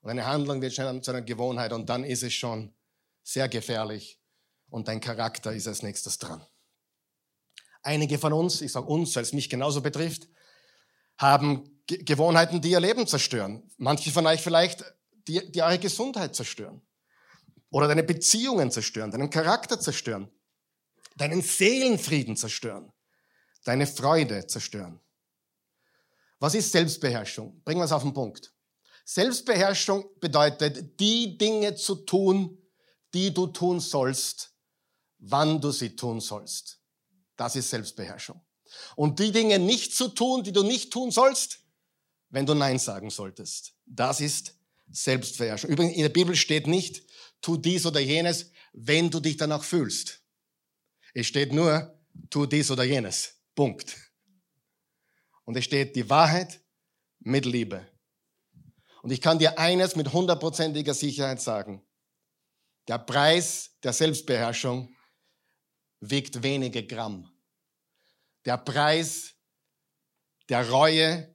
Und 0.00 0.10
eine 0.10 0.26
Handlung 0.26 0.60
wird 0.60 0.72
schnell 0.72 1.00
zu 1.02 1.12
einer 1.12 1.22
Gewohnheit. 1.22 1.72
Und 1.72 1.88
dann 1.88 2.02
ist 2.02 2.24
es 2.24 2.34
schon 2.34 2.74
sehr 3.22 3.48
gefährlich. 3.48 4.20
Und 4.70 4.88
dein 4.88 5.00
Charakter 5.00 5.52
ist 5.52 5.68
als 5.68 5.84
nächstes 5.84 6.18
dran. 6.18 6.44
Einige 7.84 8.18
von 8.18 8.32
uns, 8.32 8.60
ich 8.60 8.72
sage 8.72 8.86
uns, 8.86 9.14
weil 9.14 9.22
es 9.22 9.32
mich 9.32 9.48
genauso 9.48 9.82
betrifft, 9.82 10.26
haben 11.16 11.81
Gewohnheiten, 11.86 12.60
die 12.60 12.70
ihr 12.70 12.80
Leben 12.80 13.06
zerstören. 13.06 13.62
Manche 13.76 14.10
von 14.10 14.26
euch 14.26 14.40
vielleicht, 14.40 14.84
die, 15.26 15.50
die 15.50 15.62
eure 15.62 15.78
Gesundheit 15.78 16.34
zerstören. 16.34 16.82
Oder 17.70 17.88
deine 17.88 18.02
Beziehungen 18.02 18.70
zerstören, 18.70 19.10
deinen 19.10 19.30
Charakter 19.30 19.80
zerstören, 19.80 20.30
deinen 21.16 21.42
Seelenfrieden 21.42 22.36
zerstören, 22.36 22.92
deine 23.64 23.86
Freude 23.86 24.46
zerstören. 24.46 25.00
Was 26.38 26.54
ist 26.54 26.72
Selbstbeherrschung? 26.72 27.62
Bringen 27.64 27.80
wir 27.80 27.84
es 27.84 27.92
auf 27.92 28.02
den 28.02 28.12
Punkt. 28.12 28.52
Selbstbeherrschung 29.04 30.04
bedeutet, 30.20 30.98
die 31.00 31.38
Dinge 31.38 31.74
zu 31.74 31.96
tun, 31.96 32.58
die 33.14 33.32
du 33.32 33.46
tun 33.48 33.80
sollst, 33.80 34.54
wann 35.18 35.60
du 35.60 35.70
sie 35.70 35.96
tun 35.96 36.20
sollst. 36.20 36.80
Das 37.36 37.56
ist 37.56 37.70
Selbstbeherrschung. 37.70 38.40
Und 38.96 39.18
die 39.18 39.32
Dinge 39.32 39.58
nicht 39.58 39.94
zu 39.94 40.08
tun, 40.08 40.42
die 40.42 40.52
du 40.52 40.62
nicht 40.62 40.92
tun 40.92 41.10
sollst, 41.10 41.61
wenn 42.32 42.46
du 42.46 42.54
Nein 42.54 42.78
sagen 42.78 43.10
solltest. 43.10 43.74
Das 43.86 44.20
ist 44.20 44.58
Selbstbeherrschung. 44.90 45.70
Übrigens, 45.70 45.94
in 45.94 46.02
der 46.02 46.08
Bibel 46.08 46.34
steht 46.34 46.66
nicht, 46.66 47.06
tu 47.40 47.56
dies 47.56 47.86
oder 47.86 48.00
jenes, 48.00 48.50
wenn 48.72 49.10
du 49.10 49.20
dich 49.20 49.36
danach 49.36 49.62
fühlst. 49.62 50.22
Es 51.14 51.26
steht 51.26 51.52
nur, 51.52 51.96
tu 52.30 52.46
dies 52.46 52.70
oder 52.70 52.84
jenes. 52.84 53.34
Punkt. 53.54 53.96
Und 55.44 55.56
es 55.56 55.64
steht 55.64 55.94
die 55.94 56.08
Wahrheit 56.08 56.60
mit 57.20 57.44
Liebe. 57.44 57.86
Und 59.02 59.10
ich 59.10 59.20
kann 59.20 59.38
dir 59.38 59.58
eines 59.58 59.94
mit 59.94 60.12
hundertprozentiger 60.12 60.94
Sicherheit 60.94 61.40
sagen. 61.40 61.84
Der 62.88 62.98
Preis 62.98 63.76
der 63.82 63.92
Selbstbeherrschung 63.92 64.94
wiegt 66.00 66.42
wenige 66.42 66.86
Gramm. 66.86 67.30
Der 68.46 68.56
Preis 68.56 69.34
der 70.48 70.68
Reue, 70.68 71.31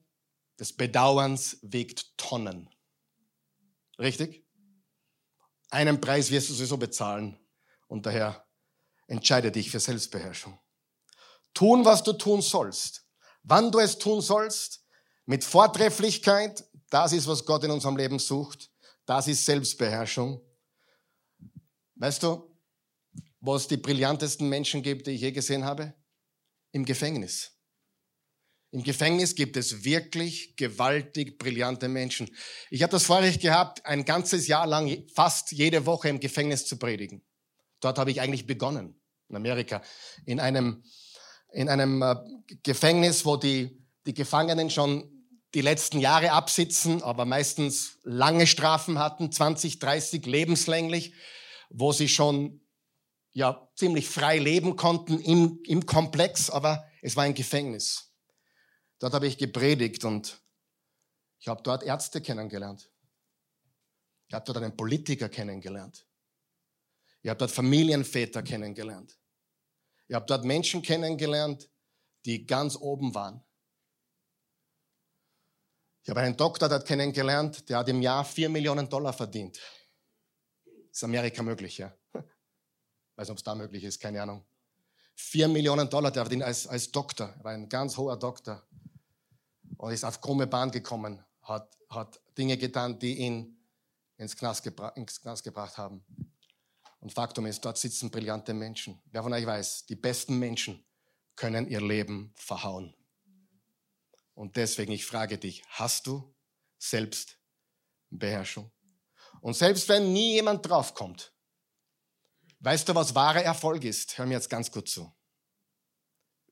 des 0.60 0.74
Bedauerns 0.74 1.58
wiegt 1.62 2.18
Tonnen. 2.18 2.70
Richtig? 4.00 4.46
Einen 5.70 6.00
Preis 6.00 6.32
wirst 6.32 6.50
du 6.50 6.54
sowieso 6.54 6.78
bezahlen 6.78 7.40
und 7.88 8.06
daher 8.06 8.46
entscheide 9.08 9.52
dich 9.52 9.70
für 9.70 9.80
Selbstbeherrschung. 9.80 10.60
Tun, 11.54 11.86
was 11.86 12.04
du 12.04 12.14
tun 12.14 12.42
sollst. 12.42 13.06
Wann 13.44 13.72
du 13.72 13.80
es 13.80 13.98
tun 13.98 14.22
sollst, 14.22 14.86
mit 15.26 15.44
Vortrefflichkeit, 15.44 16.64
das 16.90 17.14
ist, 17.14 17.28
was 17.28 17.46
Gott 17.46 17.64
in 17.64 17.72
unserem 17.72 17.98
Leben 17.98 18.20
sucht. 18.20 18.72
Das 19.06 19.28
ist 19.28 19.46
Selbstbeherrschung. 19.46 20.42
Weißt 21.96 22.24
du, 22.24 22.56
wo 23.40 23.56
es 23.56 23.68
die 23.68 23.78
brillantesten 23.78 24.48
Menschen 24.48 24.82
gibt, 24.82 25.08
die 25.08 25.12
ich 25.12 25.22
je 25.22 25.32
gesehen 25.32 25.66
habe? 25.66 25.94
Im 26.72 26.86
Gefängnis. 26.86 27.57
Im 28.72 28.84
Gefängnis 28.84 29.36
gibt 29.36 29.56
es 29.56 29.86
wirklich 29.86 30.56
gewaltig 30.58 31.38
brillante 31.38 31.88
Menschen. 31.88 32.30
Ich 32.70 32.84
habe 32.84 32.92
das 32.92 33.06
Vorrecht 33.06 33.42
gehabt, 33.42 33.86
ein 33.86 34.04
ganzes 34.04 34.48
Jahr 34.48 34.68
lang 34.68 35.06
fast 35.14 35.52
jede 35.52 35.86
Woche 35.86 36.10
im 36.10 36.20
Gefängnis 36.20 36.66
zu 36.66 36.78
predigen. 36.78 37.24
Dort 37.80 37.98
habe 37.98 38.12
ich 38.12 38.20
eigentlich 38.20 38.46
begonnen, 38.46 39.00
in 39.30 39.36
Amerika, 39.38 39.82
in 40.26 40.40
einem, 40.40 40.84
in 41.54 41.70
einem 41.70 42.02
äh, 42.02 42.16
Gefängnis, 42.64 43.26
wo 43.26 43.38
die, 43.38 43.82
die 44.06 44.14
Gefangenen 44.14 44.70
schon 44.70 45.18
die 45.54 45.62
letzten 45.62 46.00
Jahre 46.00 46.34
absitzen, 46.34 47.02
aber 47.04 47.24
meistens 47.24 48.00
lange 48.04 48.48
Strafen 48.48 49.00
hatten, 49.00 49.32
20, 49.32 49.80
30, 49.80 50.26
lebenslänglich, 50.26 51.14
wo 51.70 51.94
sie 51.94 52.10
schon 52.10 52.62
ja 53.32 53.70
ziemlich 53.76 54.10
frei 54.10 54.40
leben 54.40 54.76
konnten 54.76 55.20
im, 55.20 55.60
im 55.64 55.86
Komplex, 55.86 56.50
aber 56.50 56.86
es 57.02 57.16
war 57.16 57.24
ein 57.24 57.34
Gefängnis. 57.34 58.07
Dort 59.00 59.14
habe 59.14 59.28
ich 59.28 59.38
gepredigt 59.38 60.04
und 60.04 60.42
ich 61.40 61.48
habe 61.48 61.62
dort 61.62 61.84
Ärzte 61.84 62.22
kennengelernt. 62.22 62.92
Ich 64.28 64.34
habe 64.34 64.46
dort 64.46 64.58
einen 64.58 64.76
Politiker 64.76 65.30
kennengelernt. 65.30 66.06
Ich 67.22 67.30
habe 67.30 67.38
dort 67.38 67.52
Familienväter 67.52 68.44
kennengelernt. 68.44 69.18
Ich 70.08 70.16
habe 70.16 70.26
dort 70.26 70.46
Menschen 70.46 70.82
kennengelernt, 70.82 71.70
die 72.26 72.46
ganz 72.46 72.76
oben 72.76 73.14
waren. 73.14 73.44
Ich 76.04 76.10
habe 76.10 76.22
einen 76.22 76.38
Doktor 76.38 76.70
dort 76.70 76.88
kennengelernt, 76.88 77.70
der 77.70 77.80
hat 77.80 77.90
im 77.90 78.02
Jahr 78.02 78.24
vier 78.24 78.48
Millionen 78.48 78.88
Dollar 78.88 79.12
verdient. 79.12 79.60
Ist 80.90 81.04
Amerika 81.04 81.44
möglich, 81.44 81.78
ja? 81.78 81.94
Weiß 82.14 83.28
nicht, 83.28 83.32
ob 83.32 83.38
es 83.38 83.44
da 83.44 83.54
möglich 83.56 83.84
ist, 83.84 84.00
keine 84.00 84.22
Ahnung. 84.22 84.46
Vier 85.16 85.48
Millionen 85.48 85.90
Dollar, 85.90 86.12
der 86.12 86.24
verdient 86.24 86.44
als, 86.44 86.66
als 86.66 86.92
Doktor, 86.92 87.36
war 87.44 87.52
ein 87.52 87.68
ganz 87.68 87.98
hoher 87.98 88.18
Doktor. 88.18 88.66
Und 89.78 89.92
ist 89.92 90.04
auf 90.04 90.22
krumme 90.22 90.48
Bahn 90.48 90.72
gekommen, 90.72 91.24
hat, 91.42 91.78
hat 91.90 92.20
Dinge 92.38 92.58
getan, 92.58 93.00
die 93.00 93.18
ihn 93.18 93.58
ins 94.18 94.36
Knast, 94.36 94.66
ins 94.96 95.22
Knast 95.22 95.44
gebracht 95.44 95.78
haben. 95.78 96.04
Und 97.00 97.14
Faktum 97.14 97.46
ist, 97.46 97.64
dort 97.64 97.78
sitzen 97.78 98.10
brillante 98.10 98.54
Menschen. 98.54 99.02
Wer 99.12 99.24
von 99.24 99.34
euch 99.34 99.46
weiß, 99.46 99.86
die 99.86 99.96
besten 99.96 100.40
Menschen 100.40 100.84
können 101.36 101.68
ihr 101.70 101.82
Leben 101.82 102.34
verhauen. 102.36 102.96
Und 104.34 104.56
deswegen, 104.56 104.92
ich 104.92 105.06
frage 105.06 105.38
dich, 105.38 105.64
hast 105.70 106.08
du 106.08 106.36
Selbstbeherrschung? 106.80 108.72
Und 109.42 109.56
selbst 109.56 109.88
wenn 109.90 110.12
nie 110.12 110.34
jemand 110.34 110.68
draufkommt, 110.68 111.34
weißt 112.60 112.90
du, 112.90 112.96
was 112.96 113.14
wahrer 113.14 113.44
Erfolg 113.44 113.84
ist? 113.84 114.18
Hör 114.18 114.26
mir 114.26 114.34
jetzt 114.34 114.50
ganz 114.50 114.72
kurz 114.72 114.92
zu. 114.92 115.12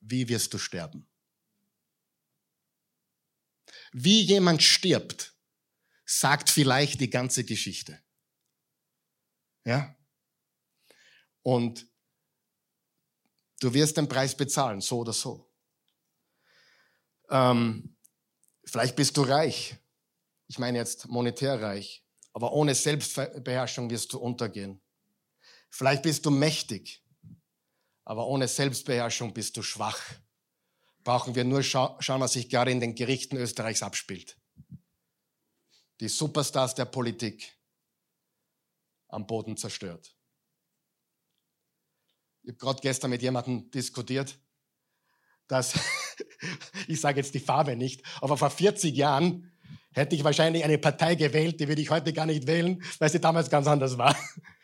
Wie 0.00 0.28
wirst 0.28 0.54
du 0.54 0.58
sterben? 0.58 1.08
Wie 3.92 4.22
jemand 4.22 4.62
stirbt, 4.62 5.34
sagt 6.04 6.50
vielleicht 6.50 7.00
die 7.00 7.10
ganze 7.10 7.44
Geschichte. 7.44 8.00
Ja? 9.64 9.96
Und 11.42 11.86
du 13.60 13.72
wirst 13.74 13.96
den 13.96 14.08
Preis 14.08 14.36
bezahlen, 14.36 14.80
so 14.80 14.98
oder 14.98 15.12
so. 15.12 15.50
Ähm, 17.30 17.96
Vielleicht 18.66 18.96
bist 18.96 19.16
du 19.16 19.22
reich. 19.22 19.76
Ich 20.48 20.58
meine 20.58 20.78
jetzt 20.78 21.08
monetär 21.08 21.60
reich. 21.62 22.04
Aber 22.32 22.52
ohne 22.52 22.74
Selbstbeherrschung 22.74 23.88
wirst 23.88 24.12
du 24.12 24.18
untergehen. 24.18 24.82
Vielleicht 25.70 26.02
bist 26.02 26.26
du 26.26 26.30
mächtig. 26.30 27.02
Aber 28.04 28.26
ohne 28.26 28.46
Selbstbeherrschung 28.48 29.32
bist 29.32 29.56
du 29.56 29.62
schwach. 29.62 30.00
Brauchen 31.06 31.36
wir 31.36 31.44
nur 31.44 31.62
scha 31.62 31.96
schauen, 32.00 32.20
was 32.20 32.32
sich 32.32 32.48
gerade 32.48 32.72
in 32.72 32.80
den 32.80 32.96
Gerichten 32.96 33.36
Österreichs 33.36 33.84
abspielt. 33.84 34.36
Die 36.00 36.08
Superstars 36.08 36.74
der 36.74 36.86
Politik 36.86 37.56
am 39.06 39.24
Boden 39.24 39.56
zerstört. 39.56 40.16
Ich 42.42 42.48
habe 42.48 42.58
gerade 42.58 42.80
gestern 42.80 43.10
mit 43.10 43.22
jemandem 43.22 43.70
diskutiert, 43.70 44.36
dass, 45.46 45.78
ich 46.88 47.00
sage 47.00 47.20
jetzt 47.20 47.34
die 47.34 47.40
Farbe 47.40 47.76
nicht, 47.76 48.02
aber 48.20 48.36
vor 48.36 48.50
40 48.50 48.92
Jahren 48.96 49.52
hätte 49.92 50.16
ich 50.16 50.24
wahrscheinlich 50.24 50.64
eine 50.64 50.78
Partei 50.78 51.14
gewählt, 51.14 51.60
die 51.60 51.68
würde 51.68 51.82
ich 51.82 51.90
heute 51.90 52.12
gar 52.12 52.26
nicht 52.26 52.48
wählen, 52.48 52.82
weil 52.98 53.10
sie 53.10 53.20
damals 53.20 53.48
ganz 53.48 53.68
anders 53.68 53.96
war. 53.96 54.16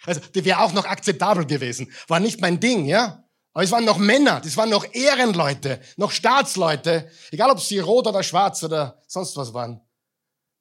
Also 0.04 0.20
die 0.34 0.44
wäre 0.44 0.58
auch 0.58 0.72
noch 0.72 0.86
akzeptabel 0.86 1.46
gewesen. 1.46 1.92
War 2.08 2.18
nicht 2.18 2.40
mein 2.40 2.58
Ding, 2.58 2.86
ja. 2.86 3.21
Aber 3.52 3.64
es 3.64 3.70
waren 3.70 3.84
noch 3.84 3.98
Männer, 3.98 4.40
das 4.40 4.56
waren 4.56 4.70
noch 4.70 4.86
Ehrenleute, 4.94 5.80
noch 5.96 6.10
Staatsleute, 6.10 7.10
egal 7.30 7.50
ob 7.50 7.60
sie 7.60 7.78
rot 7.80 8.06
oder 8.06 8.22
schwarz 8.22 8.62
oder 8.62 9.02
sonst 9.06 9.36
was 9.36 9.52
waren. 9.52 9.80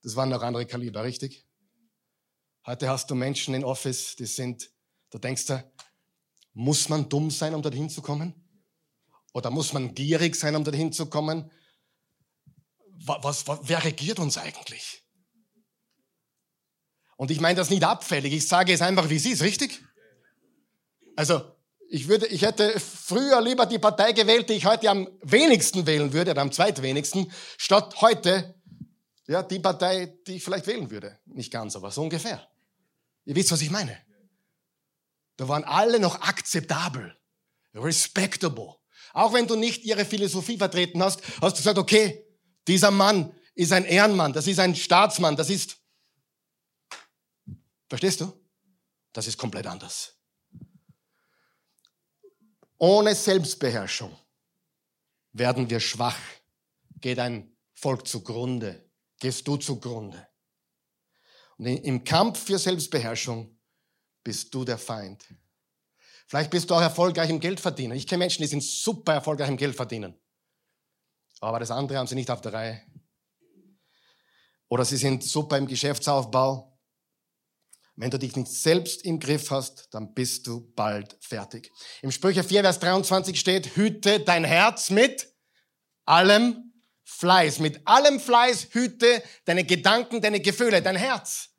Das 0.03 0.15
waren 0.15 0.29
noch 0.29 0.41
andere 0.41 0.65
Kaliber, 0.65 1.03
richtig? 1.03 1.47
Heute 2.65 2.89
hast 2.89 3.09
du 3.09 3.15
Menschen 3.15 3.53
in 3.53 3.63
Office, 3.63 4.15
die 4.17 4.25
sind, 4.25 4.69
da 5.09 5.19
denkst 5.19 5.45
du, 5.45 5.71
muss 6.53 6.89
man 6.89 7.07
dumm 7.07 7.31
sein, 7.31 7.55
um 7.55 7.61
dorthin 7.61 7.89
zu 7.89 8.01
kommen? 8.01 8.33
Oder 9.33 9.49
muss 9.49 9.71
man 9.71 9.95
gierig 9.95 10.35
sein, 10.35 10.55
um 10.55 10.63
dorthin 10.63 10.91
zu 10.91 11.05
kommen? 11.05 11.49
Was, 13.05 13.47
was, 13.47 13.59
wer 13.63 13.83
regiert 13.83 14.19
uns 14.19 14.37
eigentlich? 14.37 15.01
Und 17.15 17.31
ich 17.31 17.39
meine 17.39 17.55
das 17.55 17.69
nicht 17.69 17.83
abfällig, 17.83 18.33
ich 18.33 18.47
sage 18.47 18.73
es 18.73 18.81
einfach, 18.81 19.09
wie 19.09 19.19
sie 19.19 19.31
ist, 19.31 19.43
richtig? 19.43 19.81
Also, 21.15 21.55
ich, 21.93 22.07
würde, 22.07 22.25
ich 22.27 22.43
hätte 22.43 22.79
früher 22.79 23.41
lieber 23.41 23.65
die 23.65 23.77
Partei 23.77 24.13
gewählt, 24.13 24.47
die 24.49 24.53
ich 24.53 24.65
heute 24.65 24.89
am 24.89 25.09
wenigsten 25.21 25.85
wählen 25.85 26.13
würde, 26.13 26.31
oder 26.31 26.41
am 26.41 26.51
zweitwenigsten, 26.51 27.29
statt 27.57 27.99
heute 27.99 28.55
ja, 29.27 29.43
die 29.43 29.59
Partei, 29.59 30.17
die 30.25 30.37
ich 30.37 30.43
vielleicht 30.43 30.67
wählen 30.67 30.89
würde. 30.89 31.19
Nicht 31.25 31.51
ganz, 31.51 31.75
aber 31.75 31.91
so 31.91 32.01
ungefähr. 32.01 32.49
Ihr 33.25 33.35
wisst, 33.35 33.51
was 33.51 33.61
ich 33.61 33.69
meine. 33.69 33.97
Da 35.35 35.49
waren 35.49 35.65
alle 35.65 35.99
noch 35.99 36.21
akzeptabel, 36.21 37.17
respectable. 37.75 38.75
Auch 39.11 39.33
wenn 39.33 39.47
du 39.47 39.57
nicht 39.57 39.83
ihre 39.83 40.05
Philosophie 40.05 40.57
vertreten 40.57 41.03
hast, 41.03 41.21
hast 41.41 41.57
du 41.57 41.57
gesagt, 41.57 41.77
okay, 41.77 42.25
dieser 42.69 42.91
Mann 42.91 43.35
ist 43.53 43.73
ein 43.73 43.83
Ehrenmann, 43.83 44.31
das 44.31 44.47
ist 44.47 44.59
ein 44.59 44.75
Staatsmann, 44.75 45.35
das 45.35 45.49
ist, 45.49 45.77
verstehst 47.89 48.21
du? 48.21 48.31
Das 49.11 49.27
ist 49.27 49.37
komplett 49.37 49.67
anders. 49.67 50.20
Ohne 52.83 53.13
Selbstbeherrschung 53.13 54.17
werden 55.33 55.69
wir 55.69 55.79
schwach, 55.79 56.17
geht 56.99 57.19
ein 57.19 57.55
Volk 57.73 58.07
zugrunde, 58.07 58.89
gehst 59.19 59.47
du 59.47 59.57
zugrunde. 59.57 60.27
Und 61.59 61.67
im 61.67 62.03
Kampf 62.03 62.43
für 62.43 62.57
Selbstbeherrschung 62.57 63.55
bist 64.23 64.51
du 64.55 64.65
der 64.65 64.79
Feind. 64.79 65.23
Vielleicht 66.25 66.49
bist 66.49 66.71
du 66.71 66.73
auch 66.73 66.81
erfolgreich 66.81 67.29
im 67.29 67.39
Geldverdienen. 67.39 67.95
Ich 67.95 68.07
kenne 68.07 68.17
Menschen, 68.17 68.41
die 68.41 68.47
sind 68.47 68.63
super 68.63 69.13
erfolgreich 69.13 69.49
im 69.49 69.57
Geldverdienen. 69.57 70.19
Aber 71.39 71.59
das 71.59 71.69
andere 71.69 71.99
haben 71.99 72.07
sie 72.07 72.15
nicht 72.15 72.31
auf 72.31 72.41
der 72.41 72.53
Reihe. 72.53 72.81
Oder 74.69 74.85
sie 74.85 74.97
sind 74.97 75.23
super 75.23 75.59
im 75.59 75.67
Geschäftsaufbau. 75.67 76.70
Wenn 77.95 78.09
du 78.09 78.17
dich 78.17 78.35
nicht 78.35 78.51
selbst 78.51 79.03
im 79.03 79.19
Griff 79.19 79.51
hast, 79.51 79.89
dann 79.91 80.13
bist 80.13 80.47
du 80.47 80.71
bald 80.75 81.17
fertig. 81.19 81.71
Im 82.01 82.11
Sprüche 82.11 82.43
4, 82.43 82.61
Vers 82.61 82.79
23 82.79 83.39
steht, 83.39 83.75
hüte 83.75 84.19
dein 84.21 84.43
Herz 84.43 84.89
mit 84.89 85.27
allem 86.05 86.73
Fleiß. 87.03 87.59
Mit 87.59 87.85
allem 87.85 88.19
Fleiß 88.19 88.69
hüte 88.71 89.21
deine 89.45 89.63
Gedanken, 89.65 90.21
deine 90.21 90.39
Gefühle, 90.39 90.81
dein 90.81 90.95
Herz. 90.95 91.49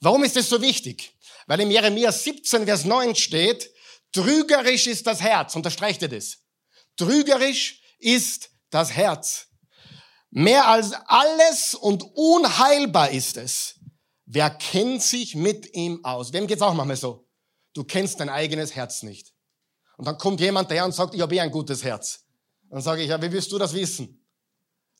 Warum 0.00 0.22
ist 0.24 0.36
das 0.36 0.48
so 0.48 0.60
wichtig? 0.60 1.16
Weil 1.46 1.60
im 1.60 1.70
Jeremia 1.70 2.12
17, 2.12 2.64
Vers 2.66 2.84
9 2.84 3.14
steht, 3.16 3.70
trügerisch 4.12 4.86
ist 4.86 5.06
das 5.06 5.20
Herz. 5.20 5.56
Unterstreicht 5.56 6.02
ihr 6.02 6.08
das? 6.08 6.38
Trügerisch 6.96 7.82
ist 7.98 8.50
das 8.70 8.92
Herz. 8.92 9.48
Mehr 10.30 10.68
als 10.68 10.92
alles 11.06 11.74
und 11.74 12.04
unheilbar 12.14 13.10
ist 13.10 13.36
es. 13.36 13.79
Wer 14.32 14.48
kennt 14.48 15.02
sich 15.02 15.34
mit 15.34 15.74
ihm 15.74 16.04
aus? 16.04 16.32
Wem 16.32 16.46
geht's 16.46 16.62
auch 16.62 16.72
manchmal 16.72 16.96
so? 16.96 17.26
Du 17.74 17.82
kennst 17.82 18.20
dein 18.20 18.28
eigenes 18.28 18.76
Herz 18.76 19.02
nicht. 19.02 19.32
Und 19.96 20.06
dann 20.06 20.18
kommt 20.18 20.40
jemand 20.40 20.70
daher 20.70 20.84
und 20.84 20.94
sagt, 20.94 21.16
ich 21.16 21.20
habe 21.20 21.34
eh 21.34 21.40
ein 21.40 21.50
gutes 21.50 21.82
Herz. 21.82 22.26
Dann 22.70 22.80
sage 22.80 23.02
ich, 23.02 23.08
ja, 23.08 23.20
wie 23.20 23.32
willst 23.32 23.50
du 23.50 23.58
das 23.58 23.74
wissen? 23.74 24.24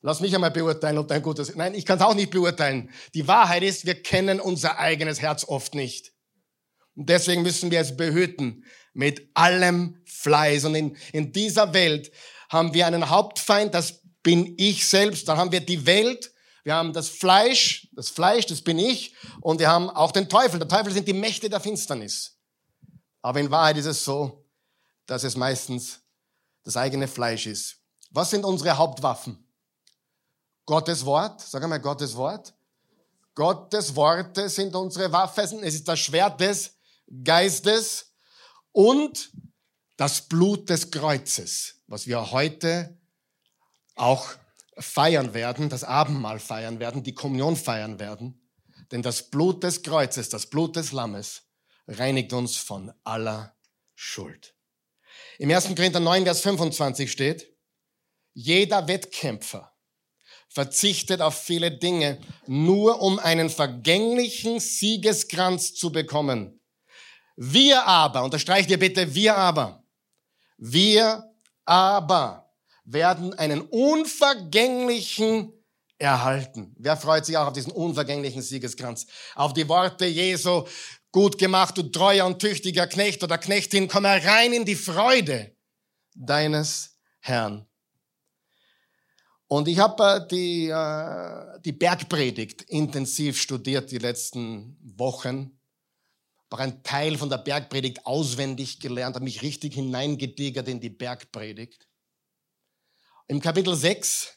Lass 0.02 0.18
mich 0.18 0.34
einmal 0.34 0.50
beurteilen, 0.50 0.98
ob 0.98 1.06
dein 1.06 1.22
gutes. 1.22 1.54
Nein, 1.54 1.74
ich 1.74 1.86
kann 1.86 1.98
es 1.98 2.04
auch 2.04 2.14
nicht 2.14 2.30
beurteilen. 2.30 2.90
Die 3.14 3.28
Wahrheit 3.28 3.62
ist, 3.62 3.86
wir 3.86 4.02
kennen 4.02 4.40
unser 4.40 4.80
eigenes 4.80 5.20
Herz 5.20 5.44
oft 5.44 5.76
nicht. 5.76 6.12
Und 6.96 7.08
deswegen 7.08 7.42
müssen 7.42 7.70
wir 7.70 7.78
es 7.78 7.96
behüten 7.96 8.64
mit 8.94 9.30
allem 9.34 10.02
Fleiß. 10.06 10.64
Und 10.64 10.74
in, 10.74 10.96
in 11.12 11.32
dieser 11.32 11.72
Welt 11.72 12.10
haben 12.48 12.74
wir 12.74 12.84
einen 12.84 13.10
Hauptfeind, 13.10 13.74
das 13.74 14.02
bin 14.24 14.56
ich 14.58 14.88
selbst. 14.88 15.28
Dann 15.28 15.38
haben 15.38 15.52
wir 15.52 15.60
die 15.60 15.86
Welt, 15.86 16.32
wir 16.62 16.74
haben 16.74 16.92
das 16.92 17.08
Fleisch, 17.08 17.88
das 17.92 18.10
Fleisch, 18.10 18.46
das 18.46 18.62
bin 18.62 18.78
ich. 18.78 19.14
Und 19.40 19.60
wir 19.60 19.68
haben 19.68 19.88
auch 19.90 20.12
den 20.12 20.28
Teufel. 20.28 20.58
Der 20.58 20.68
Teufel 20.68 20.92
sind 20.92 21.08
die 21.08 21.12
Mächte 21.12 21.48
der 21.48 21.60
Finsternis. 21.60 22.36
Aber 23.22 23.40
in 23.40 23.50
Wahrheit 23.50 23.76
ist 23.76 23.86
es 23.86 24.04
so, 24.04 24.44
dass 25.06 25.24
es 25.24 25.36
meistens 25.36 26.00
das 26.62 26.76
eigene 26.76 27.08
Fleisch 27.08 27.46
ist. 27.46 27.76
Was 28.10 28.30
sind 28.30 28.44
unsere 28.44 28.76
Hauptwaffen? 28.76 29.46
Gottes 30.66 31.04
Wort, 31.04 31.40
sag 31.40 31.62
einmal 31.62 31.80
Gottes 31.80 32.14
Wort. 32.16 32.54
Gottes 33.34 33.94
Worte 33.96 34.48
sind 34.48 34.74
unsere 34.74 35.10
Waffen. 35.12 35.62
Es 35.62 35.74
ist 35.74 35.88
das 35.88 35.98
Schwert 35.98 36.40
des 36.40 36.74
Geistes 37.24 38.12
und 38.72 39.32
das 39.96 40.22
Blut 40.22 40.68
des 40.68 40.90
Kreuzes, 40.90 41.76
was 41.86 42.06
wir 42.06 42.30
heute 42.30 42.96
auch 43.96 44.28
feiern 44.80 45.34
werden, 45.34 45.68
das 45.68 45.84
Abendmahl 45.84 46.40
feiern 46.40 46.80
werden, 46.80 47.02
die 47.02 47.14
Kommunion 47.14 47.56
feiern 47.56 48.00
werden. 48.00 48.40
Denn 48.90 49.02
das 49.02 49.30
Blut 49.30 49.62
des 49.62 49.82
Kreuzes, 49.82 50.28
das 50.30 50.46
Blut 50.46 50.76
des 50.76 50.92
Lammes 50.92 51.42
reinigt 51.86 52.32
uns 52.32 52.56
von 52.56 52.92
aller 53.04 53.54
Schuld. 53.94 54.54
Im 55.38 55.50
1. 55.50 55.74
Korinther 55.76 56.00
9, 56.00 56.24
Vers 56.24 56.40
25 56.40 57.10
steht, 57.10 57.56
jeder 58.32 58.88
Wettkämpfer 58.88 59.72
verzichtet 60.48 61.20
auf 61.20 61.40
viele 61.40 61.70
Dinge, 61.70 62.20
nur 62.46 63.00
um 63.00 63.18
einen 63.18 63.50
vergänglichen 63.50 64.58
Siegeskranz 64.58 65.74
zu 65.74 65.92
bekommen. 65.92 66.60
Wir 67.36 67.86
aber, 67.86 68.24
unterstreicht 68.24 68.70
ihr 68.70 68.78
bitte, 68.78 69.14
wir 69.14 69.36
aber, 69.36 69.84
wir 70.58 71.24
aber 71.64 72.49
werden 72.84 73.34
einen 73.34 73.62
unvergänglichen 73.62 75.52
erhalten. 75.98 76.74
Wer 76.78 76.96
freut 76.96 77.26
sich 77.26 77.36
auch 77.36 77.48
auf 77.48 77.52
diesen 77.52 77.72
unvergänglichen 77.72 78.42
Siegeskranz? 78.42 79.06
Auf 79.34 79.52
die 79.52 79.68
Worte 79.68 80.06
Jesu, 80.06 80.64
gut 81.12 81.38
gemacht, 81.38 81.76
du 81.76 81.82
treuer 81.84 82.26
und 82.26 82.38
tüchtiger 82.38 82.86
Knecht 82.86 83.22
oder 83.22 83.38
Knechtin, 83.38 83.88
komm 83.88 84.06
herein 84.06 84.52
in 84.52 84.64
die 84.64 84.76
Freude 84.76 85.54
deines 86.14 86.98
Herrn. 87.20 87.66
Und 89.46 89.66
ich 89.66 89.80
habe 89.80 90.04
äh, 90.04 90.28
die, 90.28 90.68
äh, 90.68 91.60
die 91.64 91.72
Bergpredigt 91.72 92.62
intensiv 92.62 93.36
studiert 93.36 93.90
die 93.90 93.98
letzten 93.98 94.78
Wochen. 94.96 95.58
War 96.50 96.60
ein 96.60 96.84
Teil 96.84 97.18
von 97.18 97.28
der 97.28 97.38
Bergpredigt 97.38 98.06
auswendig 98.06 98.78
gelernt, 98.78 99.16
habe 99.16 99.24
mich 99.24 99.42
richtig 99.42 99.74
hineingedigert 99.74 100.68
in 100.68 100.80
die 100.80 100.90
Bergpredigt. 100.90 101.89
Im 103.30 103.40
Kapitel 103.40 103.76
6 103.76 104.36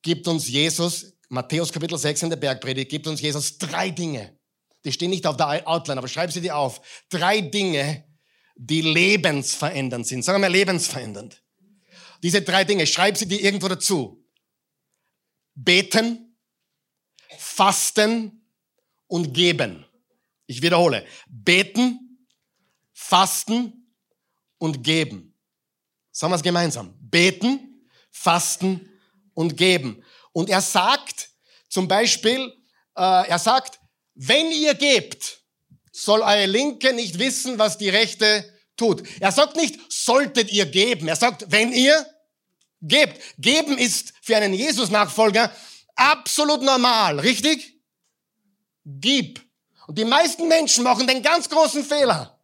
gibt 0.00 0.28
uns 0.28 0.46
Jesus, 0.46 1.18
Matthäus 1.28 1.72
Kapitel 1.72 1.98
6 1.98 2.22
in 2.22 2.30
der 2.30 2.36
Bergpredigt, 2.36 2.88
gibt 2.88 3.08
uns 3.08 3.20
Jesus 3.20 3.58
drei 3.58 3.90
Dinge. 3.90 4.38
Die 4.84 4.92
stehen 4.92 5.10
nicht 5.10 5.26
auf 5.26 5.36
der 5.36 5.66
Outline, 5.66 5.98
aber 5.98 6.06
schreib 6.06 6.30
sie 6.30 6.40
dir 6.40 6.56
auf. 6.56 7.04
Drei 7.08 7.40
Dinge, 7.40 8.04
die 8.54 8.80
lebensverändernd 8.80 10.06
sind. 10.06 10.24
Sagen 10.24 10.40
wir 10.40 10.48
lebensverändernd. 10.48 11.42
Diese 12.22 12.42
drei 12.42 12.62
Dinge, 12.62 12.86
schreib 12.86 13.16
sie 13.16 13.26
dir 13.26 13.40
irgendwo 13.40 13.66
dazu 13.66 14.24
beten, 15.56 16.38
fasten 17.38 18.46
und 19.08 19.34
geben. 19.34 19.84
Ich 20.46 20.62
wiederhole, 20.62 21.04
beten, 21.26 22.28
fasten 22.92 23.92
und 24.58 24.84
geben. 24.84 25.36
Sagen 26.12 26.30
wir 26.30 26.36
es 26.36 26.42
gemeinsam. 26.44 26.94
Beten, 27.00 27.71
fasten 28.12 28.88
und 29.34 29.56
geben. 29.56 30.04
Und 30.32 30.48
er 30.48 30.60
sagt 30.60 31.30
zum 31.68 31.88
Beispiel, 31.88 32.52
äh, 32.96 33.28
er 33.28 33.38
sagt, 33.38 33.80
wenn 34.14 34.52
ihr 34.52 34.74
gebt, 34.74 35.40
soll 35.90 36.20
eure 36.20 36.46
Linke 36.46 36.92
nicht 36.92 37.18
wissen, 37.18 37.58
was 37.58 37.78
die 37.78 37.88
Rechte 37.88 38.48
tut. 38.76 39.02
Er 39.20 39.32
sagt 39.32 39.56
nicht, 39.56 39.78
solltet 39.90 40.52
ihr 40.52 40.66
geben. 40.66 41.08
Er 41.08 41.16
sagt, 41.16 41.46
wenn 41.50 41.72
ihr 41.72 42.06
gebt. 42.82 43.20
Geben 43.38 43.78
ist 43.78 44.12
für 44.22 44.36
einen 44.36 44.54
Jesus-Nachfolger 44.54 45.54
absolut 45.94 46.62
normal, 46.62 47.20
richtig? 47.20 47.78
Gib. 48.84 49.40
Und 49.86 49.98
die 49.98 50.04
meisten 50.04 50.48
Menschen 50.48 50.84
machen 50.84 51.06
den 51.06 51.22
ganz 51.22 51.48
großen 51.48 51.84
Fehler, 51.84 52.38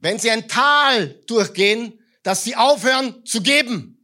wenn 0.00 0.18
sie 0.18 0.30
ein 0.30 0.48
Tal 0.48 1.08
durchgehen, 1.26 2.00
dass 2.22 2.44
sie 2.44 2.56
aufhören 2.56 3.24
zu 3.24 3.42
geben 3.42 4.03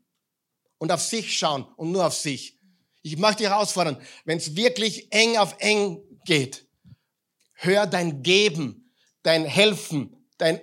und 0.81 0.91
auf 0.91 1.03
sich 1.03 1.39
schauen 1.39 1.65
und 1.77 1.93
nur 1.93 2.07
auf 2.07 2.15
sich. 2.15 2.59
Ich 3.03 3.17
möchte 3.19 3.43
dich 3.43 3.49
herausfordern, 3.49 4.01
wenn 4.25 4.39
es 4.39 4.57
wirklich 4.57 5.13
eng 5.13 5.37
auf 5.37 5.55
eng 5.59 6.03
geht, 6.25 6.67
hör 7.53 7.87
dein 7.87 8.23
Geben, 8.23 8.93
dein 9.23 9.45
Helfen, 9.45 10.27
dein, 10.39 10.61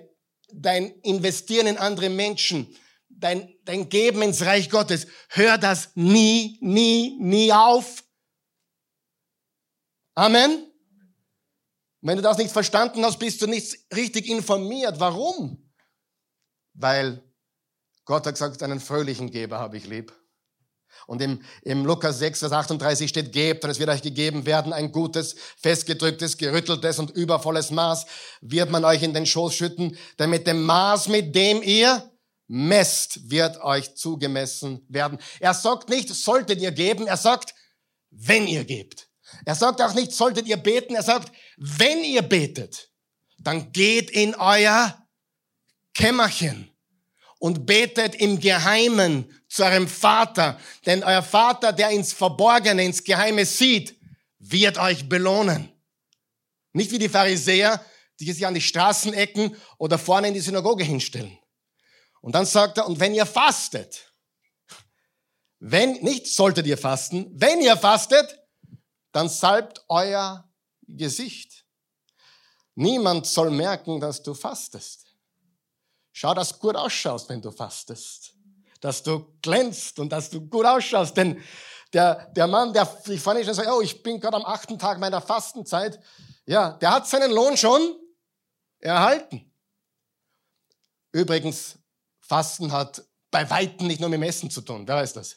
dein 0.52 0.90
Investieren 1.00 1.68
in 1.68 1.78
andere 1.78 2.10
Menschen, 2.10 2.76
dein, 3.08 3.54
dein 3.64 3.88
Geben 3.88 4.22
ins 4.22 4.44
Reich 4.44 4.70
Gottes, 4.70 5.06
hör 5.28 5.56
das 5.56 5.92
nie, 5.94 6.58
nie, 6.60 7.16
nie 7.20 7.52
auf. 7.52 8.04
Amen. 10.14 10.64
Wenn 12.00 12.16
du 12.16 12.22
das 12.22 12.38
nicht 12.38 12.50
verstanden 12.50 13.04
hast, 13.04 13.18
bist 13.18 13.40
du 13.40 13.46
nicht 13.46 13.86
richtig 13.94 14.26
informiert. 14.26 14.98
Warum? 14.98 15.70
Weil 16.74 17.27
Gott 18.08 18.24
hat 18.24 18.36
gesagt, 18.36 18.62
einen 18.62 18.80
fröhlichen 18.80 19.30
Geber 19.30 19.58
habe 19.58 19.76
ich 19.76 19.86
lieb. 19.86 20.14
Und 21.06 21.20
im, 21.20 21.42
im 21.60 21.84
Lukas 21.84 22.18
6, 22.20 22.38
Vers 22.38 22.52
38 22.52 23.06
steht, 23.06 23.32
gebt 23.34 23.64
und 23.64 23.70
es 23.70 23.78
wird 23.78 23.90
euch 23.90 24.00
gegeben 24.00 24.46
werden, 24.46 24.72
ein 24.72 24.92
gutes, 24.92 25.36
festgedrücktes, 25.58 26.38
gerütteltes 26.38 26.98
und 26.98 27.10
übervolles 27.10 27.70
Maß 27.70 28.06
wird 28.40 28.70
man 28.70 28.86
euch 28.86 29.02
in 29.02 29.12
den 29.12 29.26
Schoß 29.26 29.54
schütten, 29.54 29.98
denn 30.18 30.30
mit 30.30 30.46
dem 30.46 30.64
Maß, 30.64 31.08
mit 31.08 31.34
dem 31.34 31.62
ihr 31.62 32.10
messt, 32.46 33.30
wird 33.30 33.60
euch 33.60 33.94
zugemessen 33.94 34.86
werden. 34.88 35.18
Er 35.38 35.52
sagt 35.52 35.90
nicht, 35.90 36.08
solltet 36.08 36.62
ihr 36.62 36.72
geben, 36.72 37.06
er 37.06 37.18
sagt, 37.18 37.54
wenn 38.08 38.46
ihr 38.46 38.64
gebt. 38.64 39.10
Er 39.44 39.54
sagt 39.54 39.82
auch 39.82 39.92
nicht, 39.92 40.12
solltet 40.12 40.46
ihr 40.46 40.56
beten, 40.56 40.94
er 40.94 41.02
sagt, 41.02 41.30
wenn 41.58 42.02
ihr 42.04 42.22
betet, 42.22 42.90
dann 43.36 43.70
geht 43.72 44.10
in 44.10 44.34
euer 44.34 44.98
Kämmerchen 45.92 46.70
und 47.38 47.66
betet 47.66 48.14
im 48.16 48.40
Geheimen 48.40 49.32
zu 49.48 49.64
eurem 49.64 49.88
Vater, 49.88 50.58
denn 50.86 51.04
euer 51.04 51.22
Vater, 51.22 51.72
der 51.72 51.90
ins 51.90 52.12
Verborgene, 52.12 52.84
ins 52.84 53.04
Geheime 53.04 53.46
sieht, 53.46 53.96
wird 54.38 54.78
euch 54.78 55.08
belohnen. 55.08 55.72
Nicht 56.72 56.90
wie 56.90 56.98
die 56.98 57.08
Pharisäer, 57.08 57.84
die 58.20 58.32
sich 58.32 58.46
an 58.46 58.54
die 58.54 58.60
Straßenecken 58.60 59.56
oder 59.78 59.98
vorne 59.98 60.28
in 60.28 60.34
die 60.34 60.40
Synagoge 60.40 60.84
hinstellen. 60.84 61.38
Und 62.20 62.34
dann 62.34 62.46
sagt 62.46 62.78
er, 62.78 62.86
und 62.86 62.98
wenn 63.00 63.14
ihr 63.14 63.26
fastet, 63.26 64.12
wenn, 65.60 65.92
nicht 66.02 66.26
solltet 66.26 66.66
ihr 66.66 66.78
fasten, 66.78 67.30
wenn 67.34 67.60
ihr 67.60 67.76
fastet, 67.76 68.38
dann 69.12 69.28
salbt 69.28 69.84
euer 69.88 70.48
Gesicht. 70.86 71.64
Niemand 72.74 73.26
soll 73.26 73.50
merken, 73.50 74.00
dass 74.00 74.22
du 74.22 74.34
fastest. 74.34 75.07
Schau, 76.20 76.34
dass 76.34 76.52
du 76.52 76.58
gut 76.58 76.74
ausschaust, 76.74 77.28
wenn 77.28 77.40
du 77.40 77.52
fastest. 77.52 78.34
Dass 78.80 79.04
du 79.04 79.38
glänzt 79.40 80.00
und 80.00 80.10
dass 80.10 80.28
du 80.28 80.40
gut 80.40 80.66
ausschaust. 80.66 81.16
Denn 81.16 81.40
der, 81.92 82.26
der 82.32 82.48
Mann, 82.48 82.72
der 82.72 82.86
sich 83.04 83.20
vorne 83.20 83.44
schon 83.44 83.54
sagt, 83.54 83.68
oh, 83.70 83.80
ich 83.80 84.02
bin 84.02 84.18
gerade 84.18 84.36
am 84.36 84.44
achten 84.44 84.80
Tag 84.80 84.98
meiner 84.98 85.20
Fastenzeit, 85.20 86.00
ja, 86.44 86.72
der 86.72 86.90
hat 86.90 87.06
seinen 87.06 87.30
Lohn 87.30 87.56
schon 87.56 87.80
erhalten. 88.80 89.48
Übrigens, 91.12 91.78
Fasten 92.18 92.72
hat 92.72 93.04
bei 93.30 93.48
Weitem 93.48 93.86
nicht 93.86 94.00
nur 94.00 94.08
mit 94.08 94.18
dem 94.18 94.24
Essen 94.24 94.50
zu 94.50 94.62
tun. 94.62 94.88
Wer 94.88 94.96
weiß 94.96 95.12
das? 95.12 95.36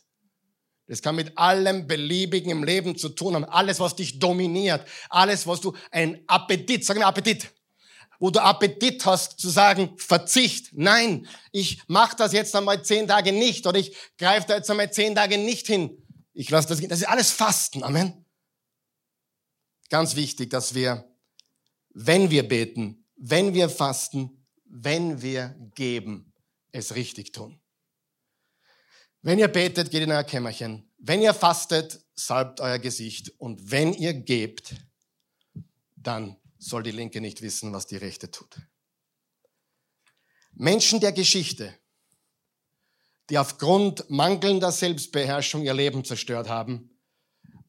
Das 0.88 1.04
kann 1.04 1.16
mit 1.16 1.38
allem 1.38 1.86
Beliebigen 1.86 2.50
im 2.50 2.64
Leben 2.64 2.98
zu 2.98 3.10
tun 3.10 3.36
haben. 3.36 3.46
Alles, 3.46 3.80
was 3.80 3.96
dich 3.96 4.18
dominiert. 4.18 4.84
Alles, 5.12 5.46
was 5.46 5.62
du 5.62 5.76
ein 5.92 6.24
Appetit, 6.26 6.84
sag 6.84 6.98
mal 6.98 7.06
Appetit. 7.06 7.54
Wo 8.22 8.30
du 8.30 8.40
Appetit 8.40 9.04
hast 9.04 9.40
zu 9.40 9.50
sagen, 9.50 9.98
Verzicht. 9.98 10.74
Nein, 10.74 11.28
ich 11.52 11.82
mache 11.88 12.16
das 12.16 12.34
jetzt 12.34 12.56
einmal 12.56 12.86
zehn 12.86 13.08
Tage 13.08 13.32
nicht 13.32 13.66
oder 13.66 13.80
ich 13.80 13.98
greife 14.20 14.46
da 14.48 14.58
jetzt 14.58 14.70
einmal 14.70 14.94
zehn 14.94 15.16
Tage 15.16 15.40
nicht 15.40 15.66
hin. 15.66 15.98
Ich 16.32 16.52
lasse 16.52 16.68
das 16.68 16.80
gehen. 16.80 16.90
Das 16.90 17.00
ist 17.00 17.08
alles 17.08 17.32
Fasten. 17.32 17.84
Amen. 17.84 18.24
Ganz 19.90 20.16
wichtig, 20.16 20.52
dass 20.52 20.76
wir, 20.76 21.12
wenn 21.90 22.30
wir 22.30 22.48
beten, 22.48 23.08
wenn 23.16 23.56
wir 23.56 23.70
fasten, 23.70 24.46
wenn 24.66 25.24
wir 25.24 25.56
geben, 25.74 26.32
es 26.72 26.94
richtig 26.94 27.32
tun. 27.32 27.60
Wenn 29.24 29.40
ihr 29.40 29.48
betet, 29.48 29.90
geht 29.90 30.04
in 30.04 30.12
euer 30.12 30.24
Kämmerchen. 30.24 30.92
Wenn 31.00 31.24
ihr 31.24 31.34
fastet, 31.34 32.06
salbt 32.14 32.62
euer 32.62 32.78
Gesicht. 32.78 33.34
Und 33.40 33.72
wenn 33.72 33.94
ihr 33.94 34.14
gebt, 34.14 34.76
dann 35.96 36.38
soll 36.62 36.84
die 36.84 36.92
Linke 36.92 37.22
nicht 37.22 37.42
wissen, 37.42 37.74
was 37.74 37.88
die 37.88 37.98
Rechte 37.98 38.30
tut. 38.30 38.56
Menschen 40.54 41.00
der 41.00 41.12
Geschichte, 41.12 41.76
die 43.30 43.38
aufgrund 43.38 44.10
mangelnder 44.10 44.72
Selbstbeherrschung 44.72 45.64
ihr 45.64 45.74
Leben 45.74 46.06
zerstört 46.06 46.50
haben, 46.50 47.00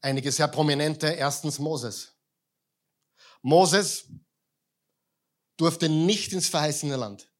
einige 0.01 0.31
sehr 0.31 0.47
prominente, 0.47 1.07
erstens 1.07 1.57
Moses. 1.59 2.15
Moses 3.41 4.09
durfte 5.57 5.89
nicht 5.89 6.31
ins 6.33 6.49
verheißene 6.49 6.95
Land. 6.95 7.31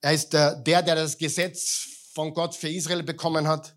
Er 0.00 0.12
ist 0.12 0.30
der, 0.30 0.54
der, 0.56 0.82
das 0.82 1.18
Gesetz 1.18 2.10
von 2.14 2.32
Gott 2.34 2.54
für 2.54 2.68
Israel 2.68 3.02
bekommen 3.02 3.48
hat. 3.48 3.76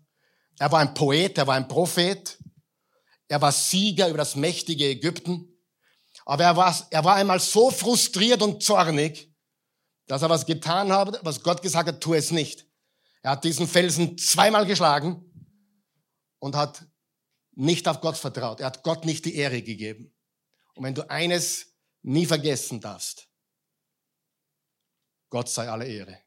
Er 0.58 0.70
war 0.70 0.80
ein 0.80 0.94
Poet, 0.94 1.36
er 1.36 1.46
war 1.46 1.56
ein 1.56 1.68
Prophet. 1.68 2.38
Er 3.26 3.40
war 3.40 3.52
Sieger 3.52 4.08
über 4.08 4.18
das 4.18 4.36
mächtige 4.36 4.86
Ägypten. 4.86 5.53
Aber 6.24 6.44
er 6.44 6.56
war, 6.56 6.86
er 6.90 7.04
war 7.04 7.16
einmal 7.16 7.40
so 7.40 7.70
frustriert 7.70 8.42
und 8.42 8.62
zornig, 8.62 9.32
dass 10.06 10.22
er 10.22 10.30
was 10.30 10.46
getan 10.46 10.92
hat, 10.92 11.20
was 11.22 11.42
Gott 11.42 11.62
gesagt 11.62 11.88
hat, 11.88 12.00
tu 12.00 12.14
es 12.14 12.30
nicht. 12.30 12.66
Er 13.22 13.32
hat 13.32 13.44
diesen 13.44 13.66
Felsen 13.66 14.18
zweimal 14.18 14.66
geschlagen 14.66 15.24
und 16.38 16.56
hat 16.56 16.86
nicht 17.52 17.88
auf 17.88 18.00
Gott 18.00 18.16
vertraut. 18.16 18.60
Er 18.60 18.66
hat 18.66 18.82
Gott 18.82 19.04
nicht 19.04 19.24
die 19.24 19.34
Ehre 19.36 19.62
gegeben. 19.62 20.14
Und 20.74 20.84
wenn 20.84 20.94
du 20.94 21.08
eines 21.08 21.74
nie 22.02 22.26
vergessen 22.26 22.80
darfst, 22.80 23.28
Gott 25.30 25.48
sei 25.48 25.68
alle 25.68 25.86
Ehre. 25.86 26.20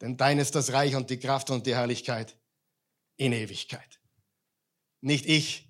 Denn 0.00 0.16
dein 0.16 0.38
ist 0.38 0.54
das 0.54 0.72
Reich 0.72 0.94
und 0.96 1.10
die 1.10 1.18
Kraft 1.18 1.50
und 1.50 1.66
die 1.66 1.74
Herrlichkeit 1.74 2.36
in 3.16 3.32
Ewigkeit. 3.32 4.00
Nicht 5.00 5.26
ich 5.26 5.69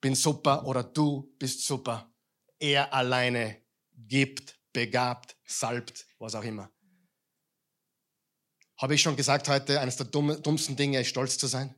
bin 0.00 0.14
super 0.14 0.66
oder 0.66 0.82
du 0.82 1.34
bist 1.38 1.64
super. 1.66 2.12
Er 2.58 2.92
alleine 2.92 3.62
gibt, 3.92 4.58
begabt, 4.72 5.36
salbt, 5.44 6.06
was 6.18 6.34
auch 6.34 6.44
immer. 6.44 6.70
Habe 8.76 8.94
ich 8.94 9.02
schon 9.02 9.16
gesagt 9.16 9.48
heute, 9.48 9.80
eines 9.80 9.96
der 9.96 10.06
dummsten 10.06 10.76
Dinge 10.76 11.00
ist, 11.00 11.08
stolz 11.08 11.36
zu 11.36 11.46
sein? 11.48 11.74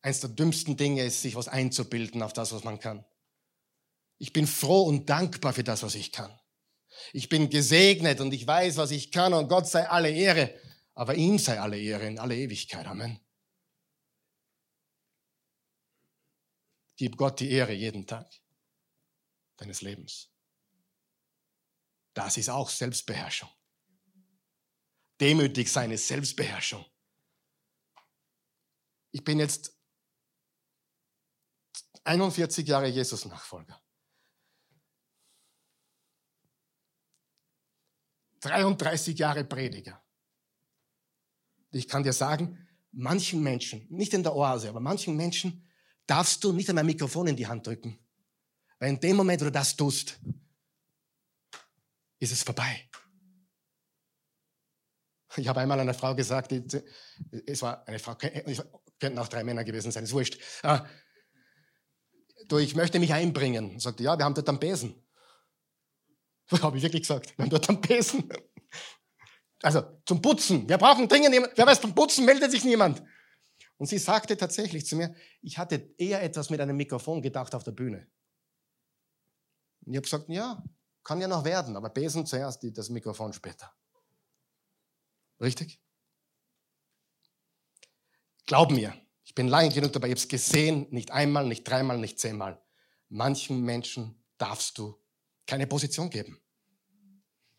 Eines 0.00 0.20
der 0.20 0.30
dümmsten 0.30 0.76
Dinge 0.76 1.04
ist, 1.04 1.22
sich 1.22 1.34
was 1.34 1.48
einzubilden 1.48 2.22
auf 2.22 2.32
das, 2.32 2.52
was 2.52 2.64
man 2.64 2.78
kann. 2.78 3.04
Ich 4.18 4.32
bin 4.32 4.46
froh 4.46 4.82
und 4.82 5.10
dankbar 5.10 5.52
für 5.52 5.64
das, 5.64 5.82
was 5.82 5.96
ich 5.96 6.12
kann. 6.12 6.30
Ich 7.12 7.28
bin 7.28 7.50
gesegnet 7.50 8.20
und 8.20 8.32
ich 8.32 8.46
weiß, 8.46 8.76
was 8.76 8.90
ich 8.90 9.10
kann 9.10 9.32
und 9.32 9.48
Gott 9.48 9.66
sei 9.66 9.88
alle 9.88 10.10
Ehre, 10.10 10.54
aber 10.94 11.14
ihm 11.14 11.38
sei 11.38 11.58
alle 11.58 11.78
Ehre 11.78 12.06
in 12.06 12.18
alle 12.18 12.36
Ewigkeit. 12.36 12.86
Amen. 12.86 13.18
Gib 16.96 17.16
Gott 17.16 17.40
die 17.40 17.50
Ehre 17.50 17.72
jeden 17.72 18.06
Tag 18.06 18.30
deines 19.56 19.80
Lebens. 19.82 20.30
Das 22.14 22.36
ist 22.36 22.50
auch 22.50 22.68
Selbstbeherrschung. 22.68 23.50
Demütig 25.20 25.70
sein 25.70 25.90
ist 25.90 26.06
Selbstbeherrschung. 26.08 26.84
Ich 29.12 29.24
bin 29.24 29.38
jetzt 29.38 29.78
41 32.04 32.66
Jahre 32.66 32.88
Jesus-Nachfolger. 32.88 33.80
33 38.40 39.16
Jahre 39.16 39.44
Prediger. 39.44 40.04
Ich 41.70 41.86
kann 41.86 42.02
dir 42.02 42.12
sagen, 42.12 42.68
manchen 42.90 43.42
Menschen, 43.42 43.86
nicht 43.88 44.12
in 44.12 44.22
der 44.22 44.34
Oase, 44.34 44.68
aber 44.68 44.80
manchen 44.80 45.16
Menschen 45.16 45.66
darfst 46.06 46.42
du 46.44 46.52
nicht 46.52 46.68
einmal 46.68 46.82
ein 46.82 46.86
Mikrofon 46.86 47.26
in 47.28 47.36
die 47.36 47.46
Hand 47.46 47.66
drücken. 47.66 47.98
Weil 48.78 48.90
in 48.90 49.00
dem 49.00 49.16
Moment, 49.16 49.40
wo 49.40 49.46
du 49.46 49.52
das 49.52 49.76
tust, 49.76 50.18
ist 52.18 52.32
es 52.32 52.42
vorbei. 52.42 52.88
Ich 55.36 55.48
habe 55.48 55.60
einmal 55.60 55.80
einer 55.80 55.94
Frau 55.94 56.14
gesagt, 56.14 56.52
es 57.46 57.62
war 57.62 57.86
eine 57.86 57.98
Frau, 57.98 58.14
Könnten 58.14 59.18
auch 59.18 59.28
drei 59.28 59.42
Männer 59.42 59.64
gewesen 59.64 59.90
sein, 59.90 60.04
ist 60.04 60.12
wurscht. 60.12 60.38
Ah, 60.62 60.86
du, 62.46 62.58
ich 62.58 62.76
möchte 62.76 63.00
mich 63.00 63.12
einbringen. 63.12 63.80
Sagte, 63.80 64.04
ja, 64.04 64.16
wir 64.16 64.24
haben 64.24 64.34
dort 64.34 64.48
am 64.48 64.60
Besen. 64.60 64.94
Habe 66.62 66.76
ich 66.76 66.82
wirklich 66.82 67.02
gesagt, 67.02 67.36
wir 67.36 67.44
haben 67.44 67.50
dort 67.50 67.68
am 67.68 67.80
Besen. 67.80 68.28
Also 69.62 69.82
zum 70.04 70.20
Putzen. 70.20 70.68
Wir 70.68 70.78
brauchen 70.78 71.08
dringend 71.08 71.32
jemanden. 71.32 71.56
Wer 71.56 71.66
weiß, 71.66 71.80
zum 71.80 71.94
Putzen 71.94 72.24
meldet 72.24 72.50
sich 72.50 72.64
niemand. 72.64 73.02
Und 73.78 73.86
sie 73.86 73.98
sagte 73.98 74.36
tatsächlich 74.36 74.86
zu 74.86 74.96
mir, 74.96 75.14
ich 75.40 75.58
hatte 75.58 75.94
eher 75.98 76.22
etwas 76.22 76.50
mit 76.50 76.60
einem 76.60 76.76
Mikrofon 76.76 77.22
gedacht 77.22 77.54
auf 77.54 77.64
der 77.64 77.72
Bühne. 77.72 78.06
Und 79.84 79.92
ich 79.92 79.96
habe 79.96 80.04
gesagt, 80.04 80.28
ja, 80.28 80.62
kann 81.02 81.20
ja 81.20 81.28
noch 81.28 81.44
werden, 81.44 81.76
aber 81.76 81.90
Besen 81.90 82.26
zuerst, 82.26 82.62
das 82.62 82.88
Mikrofon 82.90 83.32
später. 83.32 83.74
Richtig? 85.40 85.80
Glaub 88.46 88.70
mir, 88.70 88.94
ich 89.24 89.34
bin 89.34 89.48
lange 89.48 89.70
genug 89.70 89.92
dabei, 89.92 90.08
ich 90.08 90.12
habe 90.12 90.20
es 90.20 90.28
gesehen, 90.28 90.86
nicht 90.90 91.10
einmal, 91.10 91.46
nicht 91.46 91.64
dreimal, 91.64 91.98
nicht 91.98 92.20
zehnmal. 92.20 92.62
Manchen 93.08 93.62
Menschen 93.62 94.22
darfst 94.38 94.78
du 94.78 95.00
keine 95.46 95.66
Position 95.66 96.10
geben. 96.10 96.40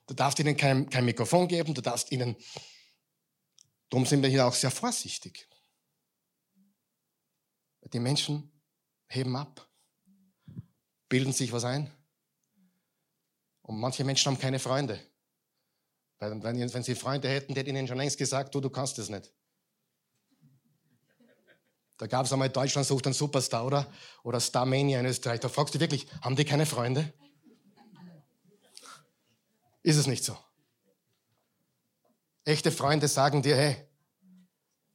Du 0.08 0.14
darfst 0.14 0.40
ihnen 0.40 0.58
kein, 0.58 0.90
kein 0.90 1.06
Mikrofon 1.06 1.48
geben, 1.48 1.74
du 1.74 1.82
darfst 1.82 2.12
ihnen, 2.12 2.36
darum 3.90 4.06
sind 4.06 4.22
wir 4.22 4.30
hier 4.30 4.46
auch 4.46 4.54
sehr 4.54 4.72
vorsichtig. 4.72 5.48
Die 7.94 8.00
Menschen 8.00 8.52
heben 9.08 9.36
ab, 9.36 9.68
bilden 11.08 11.32
sich 11.32 11.52
was 11.52 11.64
ein. 11.64 11.92
Und 13.62 13.80
manche 13.80 14.04
Menschen 14.04 14.32
haben 14.32 14.40
keine 14.40 14.60
Freunde. 14.60 15.00
Weil 16.18 16.42
wenn, 16.42 16.74
wenn 16.74 16.84
sie 16.84 16.96
Freunde 16.96 17.30
hätten, 17.30 17.54
hätten 17.54 17.76
ihnen 17.76 17.88
schon 17.88 17.98
längst 17.98 18.18
gesagt, 18.18 18.54
du, 18.56 18.60
du 18.60 18.70
kannst 18.70 18.98
es 18.98 19.10
nicht. 19.10 19.32
Da 21.98 22.08
gab 22.08 22.26
es 22.26 22.34
einmal 22.34 22.50
Deutschland 22.50 22.88
sucht 22.88 23.06
einen 23.06 23.14
Superstar, 23.14 23.66
oder? 23.66 23.88
Oder 24.24 24.42
Starmania 24.42 25.00
in 25.00 25.06
Österreich. 25.06 25.40
Da 25.40 25.48
fragst 25.48 25.76
du 25.76 25.80
wirklich, 25.80 26.08
haben 26.22 26.36
die 26.36 26.44
keine 26.44 26.66
Freunde? 26.66 27.14
Ist 29.84 29.98
es 29.98 30.08
nicht 30.08 30.24
so? 30.24 30.38
Echte 32.46 32.72
Freunde 32.72 33.08
sagen 33.08 33.42
dir, 33.42 33.56
hey, 33.56 33.88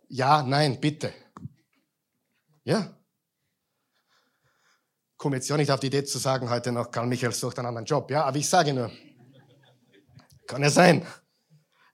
ja, 0.08 0.42
nein, 0.42 0.80
bitte. 0.80 1.14
Ja? 2.68 2.94
Komm 5.16 5.32
jetzt 5.32 5.48
ja 5.48 5.56
nicht 5.56 5.70
auf 5.70 5.80
die 5.80 5.86
Idee 5.86 6.04
zu 6.04 6.18
sagen, 6.18 6.50
heute 6.50 6.70
noch, 6.70 6.90
Karl 6.90 7.06
Michael 7.06 7.32
sucht 7.32 7.58
einen 7.58 7.68
anderen 7.68 7.86
Job. 7.86 8.10
Ja, 8.10 8.24
aber 8.24 8.36
ich 8.36 8.46
sage 8.46 8.74
nur, 8.74 8.92
kann 10.46 10.62
ja 10.62 10.68
sein. 10.68 11.06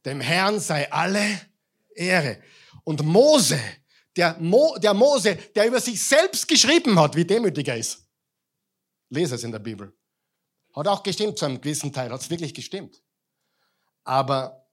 Dem 0.04 0.20
Herrn 0.20 0.58
sei 0.58 0.90
alle 0.90 1.40
Ehre. 1.94 2.42
Und 2.82 3.04
Mose, 3.04 3.60
der, 4.16 4.36
Mo, 4.40 4.76
der 4.78 4.94
Mose, 4.94 5.36
der 5.36 5.68
über 5.68 5.80
sich 5.80 6.04
selbst 6.04 6.48
geschrieben 6.48 6.98
hat, 6.98 7.14
wie 7.14 7.24
demütig 7.24 7.68
er 7.68 7.76
ist. 7.76 8.08
Lese 9.10 9.36
es 9.36 9.44
in 9.44 9.52
der 9.52 9.60
Bibel. 9.60 9.96
Hat 10.74 10.88
auch 10.88 11.04
gestimmt 11.04 11.38
zu 11.38 11.44
einem 11.44 11.60
gewissen 11.60 11.92
Teil, 11.92 12.10
hat 12.10 12.20
es 12.20 12.30
wirklich 12.30 12.52
gestimmt. 12.52 13.00
Aber 14.02 14.68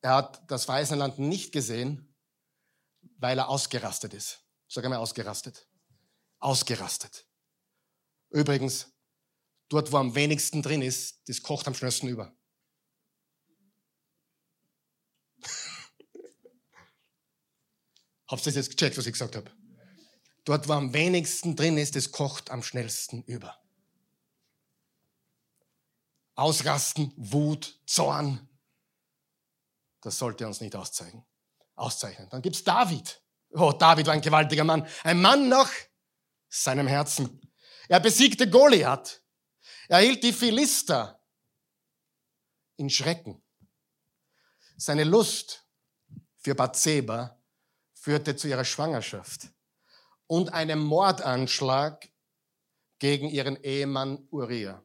er 0.00 0.16
hat 0.16 0.42
das 0.50 0.66
Weiße 0.66 0.96
Land 0.96 1.20
nicht 1.20 1.52
gesehen, 1.52 2.16
weil 3.18 3.38
er 3.38 3.48
ausgerastet 3.48 4.12
ist. 4.12 4.40
Sag 4.72 4.84
einmal 4.84 5.00
ausgerastet. 5.00 5.66
Ausgerastet. 6.38 7.26
Übrigens, 8.30 8.86
dort, 9.68 9.90
wo 9.90 9.96
am 9.96 10.14
wenigsten 10.14 10.62
drin 10.62 10.80
ist, 10.80 11.28
das 11.28 11.42
kocht 11.42 11.66
am 11.66 11.74
schnellsten 11.74 12.06
über. 12.06 12.32
Habt 18.28 18.42
ihr 18.42 18.44
das 18.44 18.54
jetzt 18.54 18.70
gecheckt, 18.70 18.96
was 18.96 19.06
ich 19.06 19.12
gesagt 19.12 19.34
habe? 19.34 19.50
Dort, 20.44 20.68
wo 20.68 20.74
am 20.74 20.94
wenigsten 20.94 21.56
drin 21.56 21.76
ist, 21.76 21.96
das 21.96 22.12
kocht 22.12 22.50
am 22.50 22.62
schnellsten 22.62 23.24
über. 23.24 23.60
Ausrasten, 26.36 27.12
Wut, 27.16 27.82
Zorn, 27.86 28.48
das 30.00 30.16
sollte 30.16 30.46
uns 30.46 30.60
nicht 30.60 30.76
auszeichnen. 30.76 31.26
auszeichnen. 31.74 32.30
Dann 32.30 32.40
gibt's 32.40 32.62
David. 32.62 33.20
Oh, 33.52 33.72
David 33.72 34.06
war 34.06 34.14
ein 34.14 34.20
gewaltiger 34.20 34.64
Mann. 34.64 34.86
Ein 35.02 35.20
Mann 35.20 35.48
nach 35.48 35.70
seinem 36.48 36.86
Herzen. 36.86 37.40
Er 37.88 38.00
besiegte 38.00 38.48
Goliath. 38.48 39.22
Er 39.88 39.98
hielt 39.98 40.22
die 40.22 40.32
Philister 40.32 41.20
in 42.76 42.88
Schrecken. 42.90 43.42
Seine 44.76 45.04
Lust 45.04 45.66
für 46.38 46.54
Bathseba 46.54 47.38
führte 47.92 48.36
zu 48.36 48.48
ihrer 48.48 48.64
Schwangerschaft 48.64 49.48
und 50.26 50.52
einem 50.54 50.82
Mordanschlag 50.82 52.08
gegen 52.98 53.28
ihren 53.28 53.62
Ehemann 53.62 54.26
Uriah. 54.30 54.82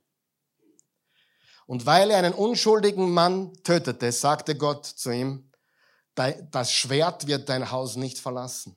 Und 1.67 1.85
weil 1.85 2.11
er 2.11 2.17
einen 2.17 2.33
unschuldigen 2.33 3.11
Mann 3.11 3.53
tötete, 3.63 4.11
sagte 4.11 4.57
Gott 4.57 4.85
zu 4.85 5.11
ihm, 5.11 5.51
das 6.15 6.71
Schwert 6.71 7.27
wird 7.27 7.49
dein 7.49 7.69
Haus 7.71 7.95
nicht 7.95 8.19
verlassen. 8.19 8.75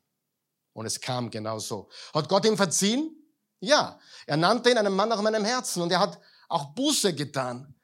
Und 0.73 0.87
es 0.87 1.01
kam 1.01 1.31
genau 1.31 1.59
so. 1.59 1.89
Hat 2.15 2.29
Gott 2.29 2.45
ihm 2.45 2.57
verziehen? 2.57 3.15
Ja. 3.61 3.99
Er 4.27 4.37
nannte 4.37 4.71
ihn 4.71 4.79
einen 4.79 4.95
Mann 4.95 5.09
nach 5.09 5.23
meinem 5.23 5.45
Herzen 5.45 5.83
und 5.83 5.91
er 5.91 6.01
hat 6.01 6.19
auch 6.49 6.75
Buße 6.75 7.15
getan. 7.15 7.75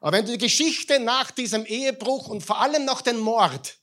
Aber 0.00 0.16
wenn 0.16 0.26
du 0.26 0.32
die 0.32 0.38
Geschichte 0.38 1.00
nach 1.00 1.30
diesem 1.30 1.64
Ehebruch 1.64 2.28
und 2.28 2.42
vor 2.42 2.60
allem 2.60 2.84
nach 2.84 3.02
dem 3.02 3.18
Mord 3.18 3.78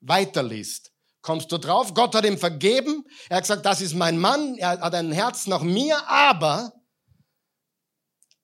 weiterliest, 0.00 0.92
kommst 1.20 1.52
du 1.52 1.58
drauf, 1.58 1.94
Gott 1.94 2.14
hat 2.14 2.24
ihm 2.24 2.38
vergeben. 2.38 3.04
Er 3.28 3.36
hat 3.36 3.44
gesagt, 3.44 3.66
das 3.66 3.80
ist 3.80 3.94
mein 3.94 4.18
Mann, 4.18 4.56
er 4.56 4.80
hat 4.80 4.94
ein 4.94 5.12
Herz 5.12 5.46
nach 5.46 5.62
mir, 5.62 6.08
aber 6.08 6.72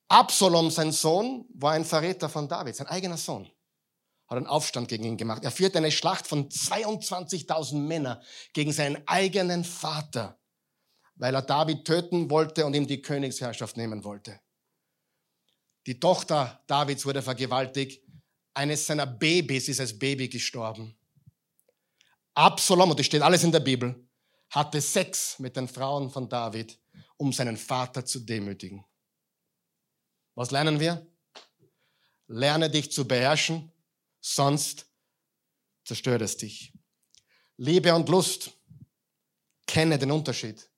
Absalom, 0.08 0.70
sein 0.70 0.92
Sohn, 0.92 1.46
war 1.54 1.72
ein 1.72 1.84
Verräter 1.84 2.28
von 2.28 2.48
David, 2.48 2.76
sein 2.76 2.86
eigener 2.86 3.18
Sohn. 3.18 3.50
Hat 4.28 4.36
einen 4.36 4.46
Aufstand 4.46 4.88
gegen 4.88 5.04
ihn 5.04 5.16
gemacht. 5.16 5.42
Er 5.42 5.50
führte 5.50 5.78
eine 5.78 5.90
Schlacht 5.90 6.26
von 6.26 6.48
22.000 6.48 7.76
Männern 7.76 8.22
gegen 8.52 8.72
seinen 8.72 9.06
eigenen 9.08 9.64
Vater, 9.64 10.38
weil 11.16 11.34
er 11.34 11.42
David 11.42 11.84
töten 11.86 12.30
wollte 12.30 12.66
und 12.66 12.74
ihm 12.74 12.86
die 12.86 13.00
Königsherrschaft 13.00 13.76
nehmen 13.76 14.04
wollte. 14.04 14.40
Die 15.86 15.98
Tochter 15.98 16.62
Davids 16.66 17.06
wurde 17.06 17.22
vergewaltigt. 17.22 18.02
Eines 18.52 18.84
seiner 18.84 19.06
Babys 19.06 19.68
ist 19.68 19.80
als 19.80 19.98
Baby 19.98 20.28
gestorben. 20.28 20.94
Absalom, 22.34 22.90
und 22.90 22.98
das 22.98 23.06
steht 23.06 23.22
alles 23.22 23.42
in 23.42 23.52
der 23.52 23.60
Bibel, 23.60 24.06
hatte 24.50 24.80
Sex 24.80 25.38
mit 25.38 25.56
den 25.56 25.66
Frauen 25.66 26.10
von 26.10 26.28
David, 26.28 26.78
um 27.16 27.32
seinen 27.32 27.56
Vater 27.56 28.04
zu 28.04 28.20
demütigen. 28.20 28.84
Was 30.34 30.50
lernen 30.50 30.78
wir? 30.78 31.06
Lerne 32.26 32.70
dich 32.70 32.92
zu 32.92 33.08
beherrschen, 33.08 33.72
sonst 34.20 34.86
zerstört 35.84 36.22
es 36.22 36.36
dich. 36.36 36.72
Liebe 37.56 37.94
und 37.94 38.08
Lust, 38.08 38.52
kenne 39.66 39.98
den 39.98 40.10
Unterschied. 40.10 40.68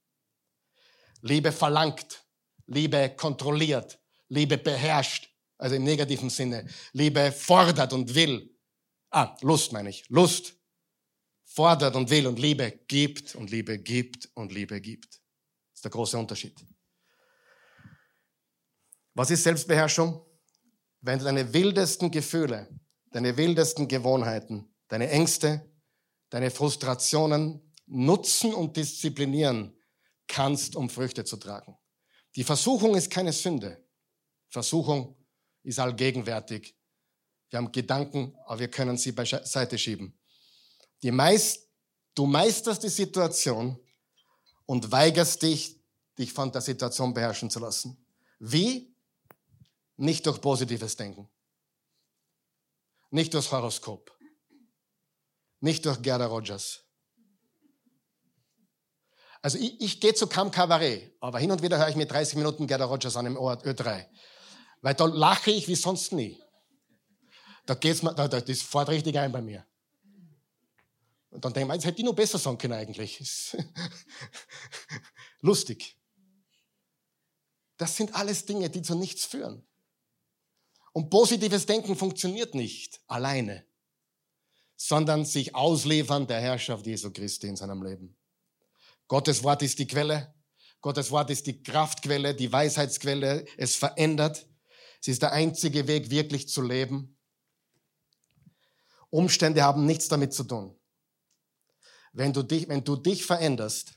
Liebe 1.22 1.52
verlangt, 1.52 2.24
Liebe 2.66 3.14
kontrolliert, 3.16 3.98
Liebe 4.28 4.56
beherrscht, 4.58 5.28
also 5.58 5.76
im 5.76 5.84
negativen 5.84 6.30
Sinne. 6.30 6.66
Liebe 6.92 7.32
fordert 7.32 7.92
und 7.92 8.14
will. 8.14 8.56
Ah, 9.10 9.36
Lust 9.42 9.72
meine 9.72 9.90
ich. 9.90 10.08
Lust 10.08 10.54
fordert 11.44 11.96
und 11.96 12.08
will 12.10 12.26
und 12.26 12.38
Liebe 12.38 12.80
gibt 12.86 13.34
und 13.34 13.50
Liebe 13.50 13.78
gibt 13.78 14.30
und 14.34 14.52
Liebe 14.52 14.80
gibt. 14.80 15.14
Das 15.14 15.78
ist 15.78 15.84
der 15.84 15.90
große 15.90 16.16
Unterschied. 16.16 16.54
Was 19.14 19.30
ist 19.30 19.42
Selbstbeherrschung? 19.42 20.24
Wenn 21.00 21.18
du 21.18 21.24
deine 21.24 21.52
wildesten 21.52 22.10
Gefühle, 22.10 22.68
deine 23.10 23.36
wildesten 23.36 23.88
Gewohnheiten, 23.88 24.72
deine 24.88 25.10
Ängste, 25.10 25.70
deine 26.30 26.50
Frustrationen 26.50 27.72
nutzen 27.86 28.54
und 28.54 28.76
disziplinieren 28.76 29.76
kannst, 30.26 30.76
um 30.76 30.88
Früchte 30.88 31.24
zu 31.24 31.36
tragen. 31.36 31.76
Die 32.36 32.44
Versuchung 32.44 32.94
ist 32.94 33.10
keine 33.10 33.32
Sünde. 33.32 33.84
Versuchung 34.48 35.16
ist 35.62 35.78
allgegenwärtig. 35.78 36.76
Wir 37.48 37.58
haben 37.58 37.72
Gedanken, 37.72 38.36
aber 38.46 38.60
wir 38.60 38.70
können 38.70 38.96
sie 38.96 39.12
beiseite 39.12 39.76
schieben. 39.76 40.16
Meist, 41.02 41.68
du 42.14 42.26
meisterst 42.26 42.84
die 42.84 42.88
Situation 42.88 43.78
und 44.66 44.92
weigerst 44.92 45.42
dich, 45.42 45.80
dich 46.16 46.32
von 46.32 46.52
der 46.52 46.60
Situation 46.60 47.12
beherrschen 47.12 47.50
zu 47.50 47.58
lassen. 47.58 48.06
Wie? 48.38 48.94
Nicht 49.96 50.26
durch 50.26 50.40
positives 50.40 50.96
Denken. 50.96 51.28
Nicht 53.10 53.34
durchs 53.34 53.50
Horoskop. 53.50 54.16
Nicht 55.60 55.84
durch 55.84 56.00
Gerda 56.00 56.26
Rogers. 56.26 56.84
Also 59.42 59.58
ich, 59.58 59.80
ich 59.80 60.00
gehe 60.00 60.14
zu 60.14 60.26
Cam 60.26 60.50
Cabaret, 60.50 61.16
aber 61.20 61.38
hin 61.38 61.50
und 61.50 61.62
wieder 61.62 61.78
höre 61.78 61.88
ich 61.88 61.96
mir 61.96 62.06
30 62.06 62.36
Minuten 62.36 62.66
Gerda 62.66 62.84
Rogers 62.84 63.16
an 63.16 63.26
im 63.26 63.36
Ö3. 63.36 64.06
Weil 64.82 64.94
da 64.94 65.04
lache 65.06 65.50
ich 65.50 65.68
wie 65.68 65.74
sonst 65.74 66.12
nie. 66.12 66.42
Da 67.66 67.74
geht's 67.74 68.02
mir, 68.02 68.14
da, 68.14 68.28
da, 68.28 68.40
das 68.40 68.62
fährt 68.62 68.88
richtig 68.88 69.18
ein 69.18 69.32
bei 69.32 69.42
mir. 69.42 69.66
Und 71.30 71.44
dann 71.44 71.52
denkt 71.52 71.68
man, 71.68 71.78
das 71.78 71.84
hätte 71.84 71.98
ich 71.98 72.04
nur 72.04 72.14
besser 72.14 72.38
sagen 72.38 72.58
können 72.58 72.74
eigentlich. 72.74 73.56
Lustig. 75.40 75.96
Das 77.76 77.96
sind 77.96 78.14
alles 78.14 78.44
Dinge, 78.44 78.68
die 78.68 78.82
zu 78.82 78.94
nichts 78.94 79.24
führen. 79.24 79.66
Und 80.92 81.10
positives 81.10 81.66
Denken 81.66 81.96
funktioniert 81.96 82.54
nicht 82.54 83.00
alleine, 83.06 83.64
sondern 84.76 85.24
sich 85.24 85.54
ausliefern 85.54 86.26
der 86.26 86.40
Herrschaft 86.40 86.86
Jesu 86.86 87.12
Christi 87.12 87.46
in 87.46 87.56
seinem 87.56 87.82
Leben. 87.82 88.16
Gottes 89.06 89.42
Wort 89.42 89.62
ist 89.62 89.78
die 89.78 89.86
Quelle. 89.86 90.34
Gottes 90.80 91.10
Wort 91.10 91.30
ist 91.30 91.46
die 91.46 91.62
Kraftquelle, 91.62 92.34
die 92.34 92.50
Weisheitsquelle. 92.50 93.44
Es 93.56 93.76
verändert. 93.76 94.46
Es 95.00 95.08
ist 95.08 95.22
der 95.22 95.32
einzige 95.32 95.86
Weg, 95.86 96.10
wirklich 96.10 96.48
zu 96.48 96.62
leben. 96.62 97.16
Umstände 99.10 99.62
haben 99.62 99.86
nichts 99.86 100.08
damit 100.08 100.32
zu 100.32 100.44
tun. 100.44 100.78
Wenn 102.12 102.32
du 102.32 102.42
dich, 102.42 102.68
wenn 102.68 102.84
du 102.84 102.96
dich 102.96 103.24
veränderst, 103.24 103.94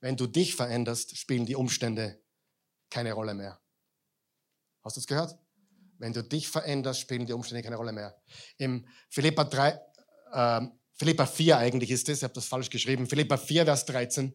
wenn 0.00 0.16
du 0.16 0.26
dich 0.26 0.54
veränderst, 0.54 1.16
spielen 1.16 1.46
die 1.46 1.56
Umstände 1.56 2.22
keine 2.90 3.12
Rolle 3.12 3.34
mehr. 3.34 3.60
Hast 4.82 4.96
du 4.96 5.00
es 5.00 5.06
gehört? 5.06 5.38
Wenn 6.04 6.12
du 6.12 6.22
dich 6.22 6.48
veränderst, 6.48 7.00
spielen 7.00 7.24
die 7.24 7.32
Umstände 7.32 7.62
keine 7.62 7.76
Rolle 7.76 7.90
mehr. 7.90 8.14
Im 8.58 8.86
Philippa 9.08 9.44
3, 9.44 9.80
äh, 10.32 10.60
Philippa 10.92 11.24
4 11.24 11.56
eigentlich 11.56 11.90
ist 11.90 12.10
es, 12.10 12.18
ich 12.18 12.24
habe 12.24 12.34
das 12.34 12.44
falsch 12.44 12.68
geschrieben, 12.68 13.06
Philippa 13.06 13.38
4, 13.38 13.64
Vers 13.64 13.86
13. 13.86 14.34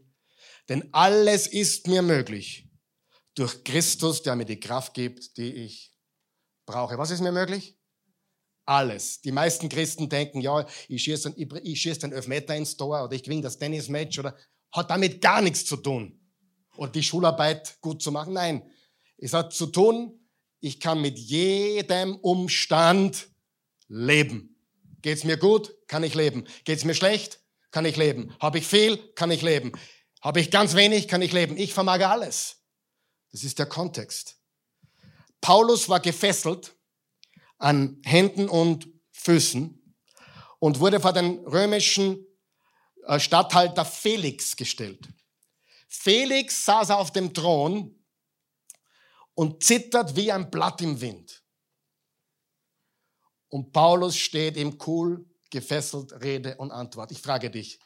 Denn 0.67 0.89
alles 0.93 1.45
ist 1.45 1.86
mir 1.86 2.01
möglich 2.01 2.67
durch 3.36 3.63
Christus, 3.63 4.24
der 4.24 4.36
mir 4.36 4.45
die 4.45 4.59
Kraft 4.59 4.95
gibt, 4.95 5.38
die 5.38 5.53
ich 5.53 5.95
brauche. 6.65 6.97
Was 6.97 7.11
ist 7.11 7.22
mir 7.22 7.32
möglich? 7.32 7.78
Alles. 8.65 9.22
Die 9.22 9.32
meisten 9.32 9.70
Christen 9.70 10.09
denken, 10.09 10.41
ja, 10.41 10.65
ich 10.88 11.03
schieße 11.03 11.36
einen, 11.36 11.63
ich 11.63 11.80
schieße 11.80 12.01
einen 12.01 12.13
Elfmeter 12.13 12.55
ins 12.55 12.78
Tor 12.78 13.03
oder 13.03 13.15
ich 13.15 13.22
gewinne 13.22 13.43
das 13.43 13.59
Tennismatch 13.59 14.17
oder 14.17 14.36
hat 14.72 14.89
damit 14.89 15.22
gar 15.22 15.43
nichts 15.43 15.65
zu 15.65 15.78
tun. 15.78 16.20
Und 16.78 16.95
die 16.95 17.03
Schularbeit 17.03 17.78
gut 17.80 18.01
zu 18.01 18.11
machen. 18.11 18.34
Nein, 18.34 18.67
es 19.20 19.34
hat 19.34 19.53
zu 19.53 19.67
tun, 19.67 20.18
ich 20.60 20.80
kann 20.80 21.01
mit 21.01 21.18
jedem 21.18 22.16
Umstand 22.16 23.30
leben. 23.88 24.55
Geht's 25.01 25.24
mir 25.24 25.38
gut? 25.38 25.74
Kann 25.88 26.03
ich 26.03 26.16
leben. 26.16 26.45
Geht's 26.66 26.84
mir 26.84 26.95
schlecht? 26.95 27.39
Kann 27.72 27.86
ich 27.86 27.95
leben. 27.95 28.36
Habe 28.39 28.57
ich 28.57 28.68
viel? 28.68 28.97
Kann 29.14 29.32
ich 29.32 29.41
leben. 29.41 29.72
Habe 30.22 30.41
ich 30.41 30.51
ganz 30.51 30.76
wenig? 30.76 31.07
Kann 31.07 31.22
ich 31.22 31.32
leben. 31.32 31.57
Ich 31.57 31.74
vermag 31.74 32.01
alles. 32.05 32.57
Das 33.32 33.43
ist 33.43 33.60
der 33.60 33.68
Kontext. 33.68 34.38
Paulus 35.41 35.88
war 35.88 35.99
gefesselt 35.99 36.76
an 37.57 38.01
Händen 38.03 38.49
und 38.49 38.89
Füßen 39.12 39.95
und 40.60 40.80
wurde 40.80 40.99
vor 40.99 41.14
den 41.14 41.39
römischen 41.45 42.26
äh, 43.05 43.20
Statthalter 43.20 43.86
Felix 43.86 44.55
gestellt. 44.55 45.07
Felix 45.88 46.66
saß 46.66 46.91
auf 46.91 47.12
dem 47.12 47.34
Thron 47.34 47.99
und 49.39 49.63
zittert 49.63 50.17
wie 50.17 50.33
ein 50.33 50.51
Blatt 50.51 50.81
im 50.81 50.99
Wind. 50.99 51.41
Und 53.47 53.71
Paulus 53.71 54.17
steht 54.17 54.57
ihm 54.57 54.77
cool, 54.85 55.25
gefesselt, 55.49 56.11
Rede 56.21 56.57
und 56.57 56.71
Antwort. 56.71 57.09
Ich 57.13 57.21
frage 57.21 57.49
dich, 57.49 57.79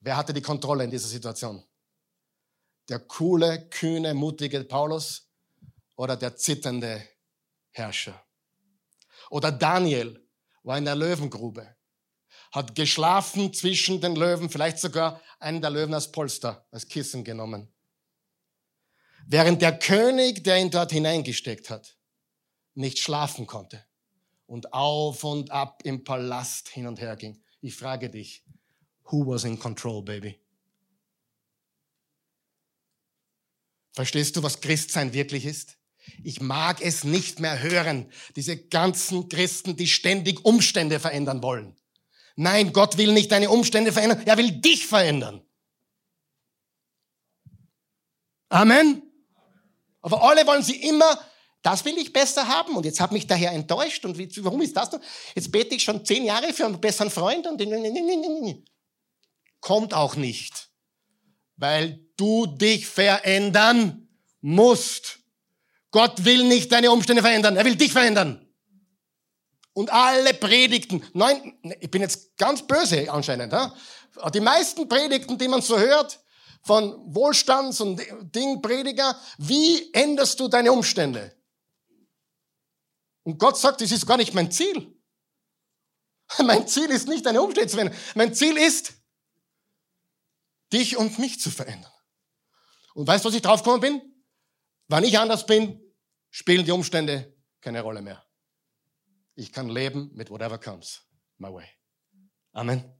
wer 0.00 0.16
hatte 0.16 0.32
die 0.32 0.40
Kontrolle 0.40 0.84
in 0.84 0.90
dieser 0.90 1.06
Situation? 1.06 1.62
Der 2.88 2.98
coole, 3.00 3.68
kühne, 3.68 4.14
mutige 4.14 4.64
Paulus 4.64 5.30
oder 5.96 6.16
der 6.16 6.34
zitternde 6.34 7.06
Herrscher? 7.72 8.18
Oder 9.28 9.52
Daniel 9.52 10.26
war 10.62 10.78
in 10.78 10.86
der 10.86 10.96
Löwengrube, 10.96 11.76
hat 12.52 12.74
geschlafen 12.74 13.52
zwischen 13.52 14.00
den 14.00 14.16
Löwen, 14.16 14.48
vielleicht 14.48 14.78
sogar 14.78 15.20
einen 15.40 15.60
der 15.60 15.68
Löwen 15.68 15.92
als 15.92 16.10
Polster, 16.10 16.66
als 16.70 16.88
Kissen 16.88 17.22
genommen. 17.22 17.70
Während 19.30 19.60
der 19.60 19.78
König, 19.78 20.42
der 20.42 20.58
ihn 20.58 20.70
dort 20.70 20.90
hineingesteckt 20.90 21.68
hat, 21.68 21.98
nicht 22.74 22.98
schlafen 22.98 23.46
konnte 23.46 23.84
und 24.46 24.72
auf 24.72 25.22
und 25.22 25.50
ab 25.50 25.82
im 25.84 26.02
Palast 26.02 26.70
hin 26.70 26.86
und 26.86 26.98
her 26.98 27.14
ging. 27.14 27.38
Ich 27.60 27.74
frage 27.74 28.08
dich, 28.08 28.42
who 29.04 29.26
was 29.26 29.44
in 29.44 29.58
control, 29.58 30.02
baby? 30.02 30.40
Verstehst 33.92 34.34
du, 34.36 34.42
was 34.42 34.62
Christsein 34.62 35.12
wirklich 35.12 35.44
ist? 35.44 35.76
Ich 36.24 36.40
mag 36.40 36.80
es 36.80 37.04
nicht 37.04 37.38
mehr 37.38 37.60
hören, 37.62 38.10
diese 38.34 38.56
ganzen 38.56 39.28
Christen, 39.28 39.76
die 39.76 39.88
ständig 39.88 40.42
Umstände 40.42 41.00
verändern 41.00 41.42
wollen. 41.42 41.76
Nein, 42.34 42.72
Gott 42.72 42.96
will 42.96 43.12
nicht 43.12 43.30
deine 43.30 43.50
Umstände 43.50 43.92
verändern, 43.92 44.22
er 44.26 44.38
will 44.38 44.52
dich 44.52 44.86
verändern. 44.86 45.42
Amen. 48.48 49.02
Aber 50.00 50.22
alle 50.22 50.46
wollen 50.46 50.62
sie 50.62 50.76
immer, 50.76 51.18
das 51.62 51.84
will 51.84 51.98
ich 51.98 52.12
besser 52.12 52.46
haben 52.46 52.76
und 52.76 52.84
jetzt 52.84 53.00
hat 53.00 53.12
mich 53.12 53.26
daher 53.26 53.52
enttäuscht 53.52 54.04
und 54.04 54.16
wie, 54.16 54.30
warum 54.44 54.62
ist 54.62 54.76
das? 54.76 54.90
Jetzt 55.34 55.50
bete 55.50 55.74
ich 55.74 55.82
schon 55.82 56.04
zehn 56.04 56.24
Jahre 56.24 56.52
für 56.52 56.66
einen 56.66 56.80
besseren 56.80 57.10
Freund 57.10 57.46
und 57.46 57.60
kommt 59.60 59.92
auch 59.92 60.14
nicht, 60.14 60.68
weil 61.56 62.00
du 62.16 62.46
dich 62.46 62.86
verändern 62.86 64.08
musst. 64.40 65.18
Gott 65.90 66.24
will 66.24 66.44
nicht 66.44 66.70
deine 66.70 66.90
Umstände 66.92 67.22
verändern, 67.22 67.56
er 67.56 67.64
will 67.64 67.76
dich 67.76 67.92
verändern. 67.92 68.44
Und 69.72 69.90
alle 69.90 70.34
Predigten, 70.34 71.04
nein, 71.12 71.58
ich 71.80 71.90
bin 71.90 72.02
jetzt 72.02 72.36
ganz 72.36 72.66
böse 72.66 73.10
anscheinend, 73.12 73.54
die 74.34 74.40
meisten 74.40 74.88
Predigten, 74.88 75.38
die 75.38 75.48
man 75.48 75.62
so 75.62 75.78
hört, 75.78 76.18
von 76.62 77.14
Wohlstands- 77.14 77.80
und 77.80 78.00
Dingprediger, 78.34 79.18
wie 79.38 79.92
änderst 79.92 80.38
du 80.40 80.48
deine 80.48 80.72
Umstände? 80.72 81.34
Und 83.22 83.38
Gott 83.38 83.58
sagt, 83.58 83.80
das 83.80 83.92
ist 83.92 84.06
gar 84.06 84.16
nicht 84.16 84.34
mein 84.34 84.50
Ziel. 84.50 84.94
Mein 86.44 86.66
Ziel 86.68 86.90
ist 86.90 87.08
nicht, 87.08 87.24
deine 87.24 87.40
Umstände 87.42 87.68
zu 87.68 87.76
verändern. 87.76 87.98
Mein 88.14 88.34
Ziel 88.34 88.56
ist, 88.56 88.94
dich 90.72 90.96
und 90.96 91.18
mich 91.18 91.40
zu 91.40 91.50
verändern. 91.50 91.92
Und 92.94 93.06
weißt 93.06 93.24
du, 93.24 93.28
was 93.28 93.34
ich 93.34 93.42
draufgekommen 93.42 93.80
bin? 93.80 94.24
Wenn 94.88 95.04
ich 95.04 95.18
anders 95.18 95.46
bin, 95.46 95.80
spielen 96.30 96.64
die 96.64 96.72
Umstände 96.72 97.34
keine 97.60 97.80
Rolle 97.82 98.02
mehr. 98.02 98.24
Ich 99.34 99.52
kann 99.52 99.68
leben 99.68 100.10
mit 100.14 100.30
whatever 100.30 100.58
comes 100.58 101.02
my 101.38 101.52
way. 101.52 101.66
Amen. 102.52 102.97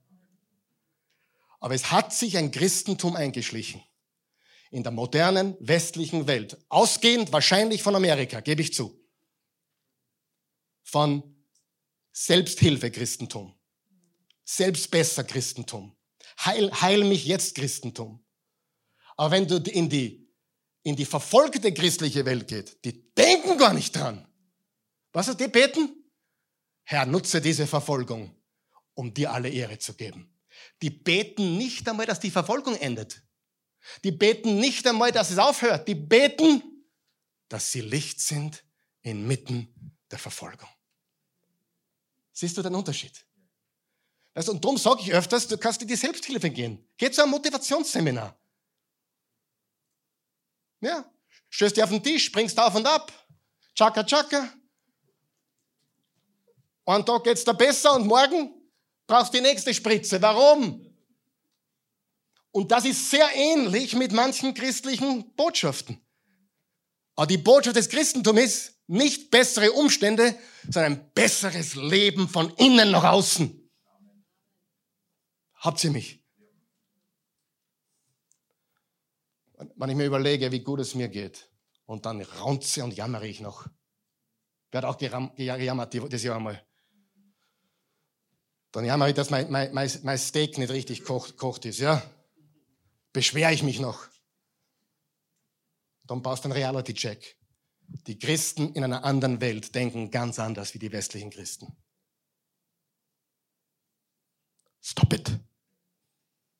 Aber 1.59 1.75
es 1.75 1.91
hat 1.91 2.13
sich 2.13 2.37
ein 2.37 2.51
Christentum 2.51 3.15
eingeschlichen 3.15 3.83
in 4.71 4.83
der 4.83 4.91
modernen 4.91 5.57
westlichen 5.59 6.27
Welt, 6.27 6.57
ausgehend 6.69 7.31
wahrscheinlich 7.31 7.81
von 7.81 7.95
Amerika, 7.95 8.39
gebe 8.39 8.61
ich 8.61 8.73
zu, 8.73 9.03
von 10.83 11.43
Selbsthilfe-Christentum, 12.11 13.57
Selbstbesser-Christentum, 14.45 15.95
Heil, 16.45 16.71
heil 16.71 17.03
mich 17.03 17.25
jetzt 17.25 17.55
Christentum. 17.55 18.23
Aber 19.17 19.31
wenn 19.31 19.47
du 19.47 19.57
in 19.57 19.89
die, 19.89 20.31
in 20.83 20.95
die 20.95 21.05
verfolgte 21.05 21.73
christliche 21.73 22.25
Welt 22.25 22.47
geht, 22.47 22.83
die 22.85 23.13
denken 23.13 23.57
gar 23.57 23.73
nicht 23.73 23.95
dran. 23.95 24.25
Was 25.11 25.27
ist 25.27 25.39
die 25.39 25.47
beten? 25.49 26.11
Herr, 26.83 27.05
nutze 27.05 27.41
diese 27.41 27.67
Verfolgung, 27.67 28.33
um 28.93 29.13
dir 29.13 29.33
alle 29.33 29.49
Ehre 29.49 29.77
zu 29.77 29.93
geben. 29.95 30.38
Die 30.81 30.89
beten 30.89 31.57
nicht 31.57 31.87
einmal, 31.87 32.05
dass 32.05 32.19
die 32.19 32.31
Verfolgung 32.31 32.75
endet. 32.75 33.21
Die 34.03 34.11
beten 34.11 34.59
nicht 34.59 34.85
einmal, 34.87 35.11
dass 35.11 35.31
es 35.31 35.37
aufhört. 35.37 35.87
Die 35.87 35.95
beten, 35.95 36.63
dass 37.47 37.71
sie 37.71 37.81
Licht 37.81 38.21
sind 38.21 38.63
inmitten 39.01 39.95
der 40.11 40.19
Verfolgung. 40.19 40.69
Siehst 42.31 42.57
du 42.57 42.61
den 42.61 42.75
Unterschied? 42.75 43.25
Weißt, 44.33 44.49
und 44.49 44.63
darum 44.63 44.77
sage 44.77 45.01
ich 45.01 45.11
öfters, 45.11 45.47
du 45.47 45.57
kannst 45.57 45.81
in 45.81 45.87
die 45.87 45.95
Selbsthilfe 45.95 46.49
gehen. 46.49 46.87
Geh 46.97 47.11
zu 47.11 47.21
einem 47.21 47.31
Motivationsseminar. 47.31 48.37
Ja, 50.81 51.11
stößt 51.49 51.75
dir 51.75 51.83
auf 51.83 51.89
den 51.89 52.03
Tisch, 52.03 52.25
springst 52.25 52.57
auf 52.57 52.75
und 52.75 52.87
ab. 52.87 53.11
Chaka, 53.75 54.03
chaka. 54.03 54.53
Einen 56.85 57.05
Tag 57.05 57.23
geht's 57.23 57.43
da 57.43 57.53
besser 57.53 57.95
und 57.95 58.07
morgen 58.07 58.58
brauchst 59.09 59.33
die 59.33 59.41
nächste 59.41 59.73
Spritze. 59.73 60.21
Warum? 60.21 60.85
Und 62.51 62.71
das 62.71 62.85
ist 62.85 63.09
sehr 63.09 63.27
ähnlich 63.35 63.95
mit 63.95 64.13
manchen 64.13 64.53
christlichen 64.53 65.35
Botschaften. 65.35 65.99
Aber 67.15 67.27
die 67.27 67.37
Botschaft 67.37 67.75
des 67.75 67.89
Christentums 67.89 68.39
ist 68.39 68.79
nicht 68.87 69.29
bessere 69.29 69.71
Umstände, 69.73 70.37
sondern 70.69 70.93
ein 70.93 71.11
besseres 71.13 71.75
Leben 71.75 72.29
von 72.29 72.51
innen 72.55 72.91
nach 72.91 73.03
außen. 73.03 73.69
Habt 75.55 75.83
ihr 75.83 75.91
mich? 75.91 76.23
Wenn 79.75 79.89
ich 79.89 79.95
mir 79.95 80.05
überlege, 80.05 80.51
wie 80.51 80.63
gut 80.63 80.79
es 80.79 80.95
mir 80.95 81.09
geht, 81.09 81.49
und 81.85 82.05
dann 82.05 82.21
raunze 82.21 82.83
und 82.83 82.95
jammere 82.95 83.27
ich 83.27 83.41
noch. 83.41 83.67
Wer 84.71 84.83
hat 84.83 84.85
auch 84.85 84.97
gejammert 84.97 85.93
dieses 85.93 86.23
Jahr 86.23 86.37
einmal? 86.37 86.68
Dann 88.71 88.85
jammer 88.85 89.09
ich, 89.09 89.15
dass 89.15 89.29
mein, 89.29 89.51
mein, 89.51 89.73
mein 89.73 90.17
Steak 90.17 90.57
nicht 90.57 90.69
richtig 90.69 91.03
kocht, 91.03 91.37
kocht 91.37 91.65
ist, 91.65 91.79
ja. 91.79 92.03
Beschwere 93.13 93.53
ich 93.53 93.63
mich 93.63 93.79
noch. 93.79 94.07
Dann 96.03 96.21
baust 96.21 96.43
du 96.43 96.47
einen 96.47 96.53
Reality-Check. 96.53 97.37
Die 98.05 98.19
Christen 98.19 98.73
in 98.73 98.83
einer 98.83 99.03
anderen 99.03 99.41
Welt 99.41 99.73
denken 99.73 100.11
ganz 100.11 100.37
anders 100.37 100.75
wie 100.75 100.79
die 100.79 100.91
westlichen 100.91 101.31
Christen. 101.31 101.75
Stop 104.81 105.11
it. 105.13 105.31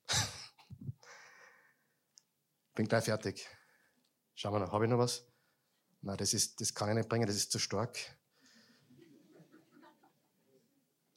Bin 2.74 2.88
gleich 2.88 3.04
fertig. 3.04 3.46
Schauen 4.34 4.54
wir 4.54 4.60
noch, 4.60 4.72
habe 4.72 4.84
ich 4.84 4.90
noch 4.90 4.98
was? 4.98 5.24
Nein, 6.02 6.16
das, 6.16 6.34
ist, 6.34 6.60
das 6.60 6.74
kann 6.74 6.88
ich 6.88 6.96
nicht 6.96 7.08
bringen, 7.08 7.26
das 7.26 7.36
ist 7.36 7.52
zu 7.52 7.58
stark. 7.58 7.98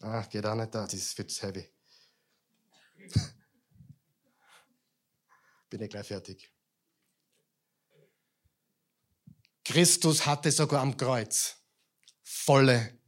Ah, 0.04 0.22
geht 0.24 0.45
auch 0.45 0.54
nicht 0.56 0.76
da, 0.76 0.86
das 0.86 1.16
zu 1.16 1.47
heavy. 1.47 1.66
Bin 5.70 5.82
ich 5.82 5.89
gleich 5.89 6.06
fertig. 6.06 6.51
Christus 9.64 10.26
hatte 10.26 10.51
sogar 10.51 10.82
am 10.82 10.97
Kreuz 10.97 11.56
volle 12.22 12.99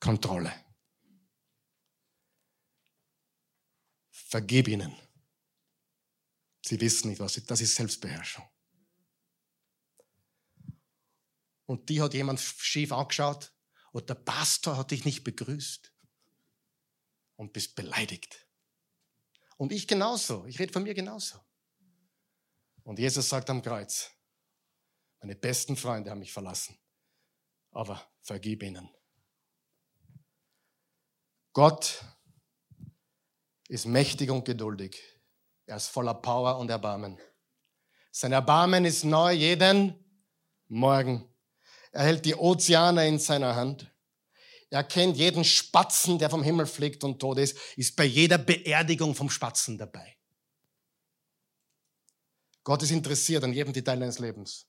Kontrolle. 0.00 0.54
Vergib 4.10 4.68
ihnen. 4.68 4.96
Sie 6.64 6.80
wissen 6.80 7.10
nicht, 7.10 7.20
was 7.20 7.34
sie, 7.34 7.44
das 7.44 7.60
ist 7.60 7.74
Selbstbeherrschung. 7.74 8.48
Und 11.66 11.90
die 11.90 12.00
hat 12.00 12.14
jemand 12.14 12.40
schief 12.40 12.90
angeschaut 12.90 13.52
und 13.92 14.08
der 14.08 14.14
Pastor 14.14 14.78
hat 14.78 14.92
dich 14.92 15.04
nicht 15.04 15.24
begrüßt 15.24 15.92
und 17.38 17.52
bist 17.52 17.76
beleidigt. 17.76 18.46
Und 19.56 19.72
ich 19.72 19.86
genauso. 19.86 20.44
Ich 20.46 20.58
rede 20.58 20.72
von 20.72 20.82
mir 20.82 20.92
genauso. 20.92 21.38
Und 22.82 22.98
Jesus 22.98 23.28
sagt 23.28 23.48
am 23.48 23.62
Kreuz, 23.62 24.10
meine 25.20 25.36
besten 25.36 25.76
Freunde 25.76 26.10
haben 26.10 26.18
mich 26.18 26.32
verlassen, 26.32 26.76
aber 27.70 28.06
vergib 28.22 28.62
ihnen. 28.62 28.90
Gott 31.52 32.04
ist 33.68 33.86
mächtig 33.86 34.30
und 34.30 34.44
geduldig. 34.44 35.00
Er 35.66 35.76
ist 35.76 35.88
voller 35.88 36.14
Power 36.14 36.58
und 36.58 36.70
Erbarmen. 36.70 37.18
Sein 38.10 38.32
Erbarmen 38.32 38.84
ist 38.84 39.04
neu 39.04 39.32
jeden 39.32 40.04
Morgen. 40.66 41.28
Er 41.92 42.04
hält 42.04 42.24
die 42.24 42.34
Ozeane 42.34 43.06
in 43.06 43.18
seiner 43.18 43.54
Hand. 43.54 43.92
Er 44.70 44.84
kennt 44.84 45.16
jeden 45.16 45.44
Spatzen, 45.44 46.18
der 46.18 46.28
vom 46.28 46.42
Himmel 46.42 46.66
fliegt 46.66 47.02
und 47.02 47.18
tot 47.18 47.38
ist, 47.38 47.56
ist 47.76 47.96
bei 47.96 48.04
jeder 48.04 48.38
Beerdigung 48.38 49.14
vom 49.14 49.30
Spatzen 49.30 49.78
dabei. 49.78 50.16
Gott 52.64 52.82
ist 52.82 52.90
interessiert 52.90 53.44
an 53.44 53.54
jedem 53.54 53.72
Detail 53.72 53.98
deines 53.98 54.18
Lebens. 54.18 54.66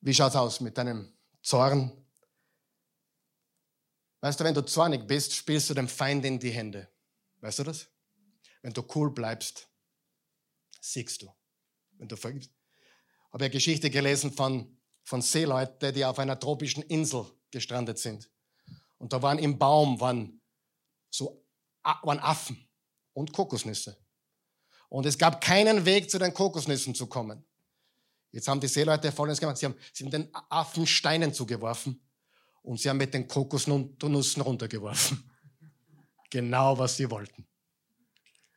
Wie 0.00 0.12
schaut's 0.12 0.34
aus 0.34 0.60
mit 0.60 0.76
deinem 0.76 1.16
Zorn? 1.42 1.92
Weißt 4.20 4.40
du, 4.40 4.44
wenn 4.44 4.54
du 4.54 4.62
zornig 4.62 5.06
bist, 5.06 5.32
spielst 5.32 5.70
du 5.70 5.74
dem 5.74 5.88
Feind 5.88 6.24
in 6.24 6.40
die 6.40 6.50
Hände. 6.50 6.92
Weißt 7.40 7.60
du 7.60 7.64
das? 7.64 7.88
Wenn 8.62 8.72
du 8.72 8.84
cool 8.96 9.12
bleibst, 9.12 9.68
siegst 10.80 11.22
du. 11.22 11.32
Wenn 11.98 12.08
du 12.08 12.16
vergibst. 12.16 12.50
Habe 13.32 13.44
eine 13.44 13.50
Geschichte 13.50 13.90
gelesen 13.90 14.32
von, 14.32 14.76
von 15.04 15.22
Seeleuten, 15.22 15.94
die 15.94 16.04
auf 16.04 16.18
einer 16.18 16.38
tropischen 16.38 16.82
Insel 16.84 17.26
gestrandet 17.50 17.98
sind. 17.98 18.30
Und 18.98 19.12
da 19.12 19.20
waren 19.20 19.38
im 19.38 19.58
Baum 19.58 20.00
waren 20.00 20.40
so 21.10 21.44
waren 21.82 22.20
Affen 22.20 22.68
und 23.12 23.32
Kokosnüsse. 23.32 23.96
Und 24.88 25.06
es 25.06 25.18
gab 25.18 25.40
keinen 25.40 25.84
Weg, 25.84 26.10
zu 26.10 26.18
den 26.18 26.32
Kokosnüssen 26.32 26.94
zu 26.94 27.06
kommen. 27.06 27.44
Jetzt 28.30 28.48
haben 28.48 28.60
die 28.60 28.68
Seeleute 28.68 29.12
Folgendes 29.12 29.40
gemacht. 29.40 29.58
Sie 29.58 29.66
haben, 29.66 29.74
sie 29.92 30.04
haben 30.04 30.10
den 30.10 30.28
Affen 30.32 30.86
Steinen 30.86 31.34
zugeworfen 31.34 32.00
und 32.62 32.80
sie 32.80 32.88
haben 32.88 32.96
mit 32.96 33.12
den 33.12 33.28
Kokosnüssen 33.28 34.42
runtergeworfen. 34.42 35.28
Genau, 36.30 36.78
was 36.78 36.96
sie 36.96 37.10
wollten. 37.10 37.46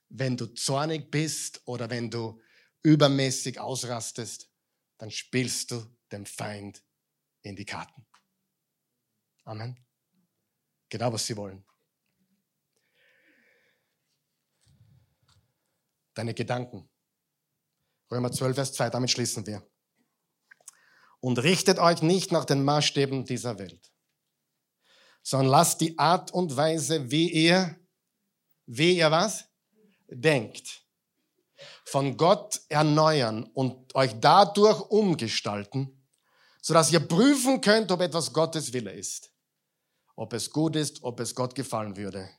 Wenn 0.08 0.38
du 0.38 0.46
zornig 0.46 1.12
bist 1.12 1.62
oder 1.66 1.89
wenn 1.89 2.10
du 2.10 2.39
übermäßig 2.84 3.60
ausrastest, 3.60 4.50
dann 4.98 5.12
spielst 5.12 5.72
du 5.72 5.86
dem 6.12 6.26
Feind 6.26 6.84
in 7.41 7.56
die 7.56 7.66
Karten. 7.66 8.06
Amen. 9.43 9.80
Genau, 10.89 11.12
was 11.12 11.26
sie 11.26 11.38
wollen. 11.38 11.66
Deine 16.14 16.34
Gedanken. 16.34 16.89
Römer 18.10 18.32
12, 18.32 18.56
Vers 18.56 18.74
2, 18.74 18.89
damit 18.89 19.12
schließen 19.12 19.45
wir. 19.45 19.68
Und 21.20 21.39
richtet 21.39 21.80
euch 21.80 22.01
nicht 22.01 22.32
nach 22.32 22.45
den 22.45 22.64
Maßstäben 22.64 23.26
dieser 23.26 23.58
Welt, 23.58 23.91
sondern 25.24 25.49
lasst 25.49 25.82
die 25.82 25.97
Art 25.97 26.32
und 26.32 26.56
Weise, 26.56 27.10
wie 27.10 27.32
ihr, 27.32 27.80
wie 28.68 28.97
ihr 28.97 29.10
was? 29.10 29.49
Denkt. 30.08 30.84
Von 31.86 32.17
Gott 32.17 32.61
erneuern 32.67 33.43
und 33.53 33.95
euch 33.95 34.13
dadurch 34.19 34.81
umgestalten, 34.89 36.03
sodass 36.61 36.91
ihr 36.91 36.99
prüfen 36.99 37.61
könnt, 37.61 37.91
ob 37.91 38.01
etwas 38.01 38.33
Gottes 38.33 38.73
Wille 38.73 38.91
ist. 38.91 39.31
Ob 40.15 40.33
es 40.33 40.49
gut 40.49 40.75
ist, 40.75 41.03
ob 41.03 41.19
es 41.19 41.36
Gott 41.36 41.55
gefallen 41.55 41.95
würde 41.95 42.29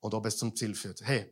und 0.00 0.14
ob 0.14 0.26
es 0.26 0.36
zum 0.36 0.54
Ziel 0.56 0.74
führt. 0.74 1.00
Hey, 1.02 1.30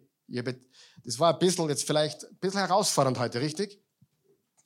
das 1.05 1.19
war 1.19 1.33
ein 1.33 1.39
bisschen 1.39 1.69
jetzt 1.69 1.87
vielleicht 1.87 2.25
ein 2.25 2.37
bisschen 2.39 2.61
herausfordernd 2.61 3.19
heute, 3.19 3.41
richtig? 3.41 3.83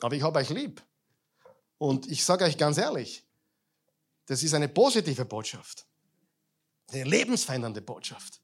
Aber 0.01 0.15
ich 0.15 0.23
habe 0.23 0.39
euch 0.39 0.51
lieb. 0.51 0.83
Und 1.79 2.07
ich 2.11 2.25
sage 2.25 2.45
euch 2.45 2.59
ganz 2.59 2.77
ehrlich, 2.79 3.27
das 4.27 4.43
ist 4.43 4.55
eine 4.55 4.69
positive 4.69 5.25
Botschaft. 5.25 5.87
Eine 6.93 7.05
lebensverändernde 7.05 7.81
Botschaft. 7.81 8.41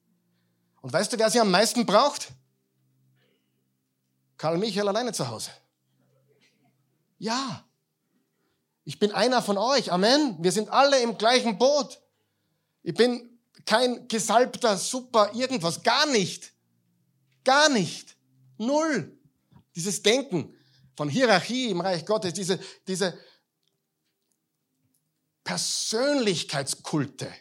Und 0.81 0.93
weißt 0.93 1.13
du, 1.13 1.19
wer 1.19 1.31
sie 1.31 1.41
am 1.41 1.51
meisten 1.51 1.85
braucht? 1.85 2.33
Karl 4.37 4.59
Michael 4.59 4.89
alleine 4.89 5.13
zu 5.13 5.29
Hause. 5.29 5.51
Ja. 7.19 7.65
Ich 8.85 8.99
bin 8.99 9.13
einer 9.13 9.43
von 9.43 9.59
euch. 9.59 9.91
Amen. 9.91 10.37
Wir 10.41 10.53
sind 10.53 10.69
alle 10.69 11.01
im 11.01 11.19
gleichen 11.19 11.59
Boot. 11.59 12.01
Ich 12.83 12.95
bin 12.95 13.39
kein 13.65 14.07
gesalbter, 14.07 14.77
super 14.77 15.33
irgendwas. 15.35 15.83
Gar 15.83 16.07
nicht. 16.07 16.53
Gar 17.45 17.69
nicht. 17.71 18.17
Null. 18.59 19.19
Dieses 19.75 20.03
Denken 20.03 20.55
von 20.97 21.09
Hierarchie 21.09 21.71
im 21.71 21.81
Reich 21.81 22.07
Gottes, 22.07 22.33
diese, 22.33 22.59
diese 22.87 23.19
Persönlichkeitskulte. 25.45 27.33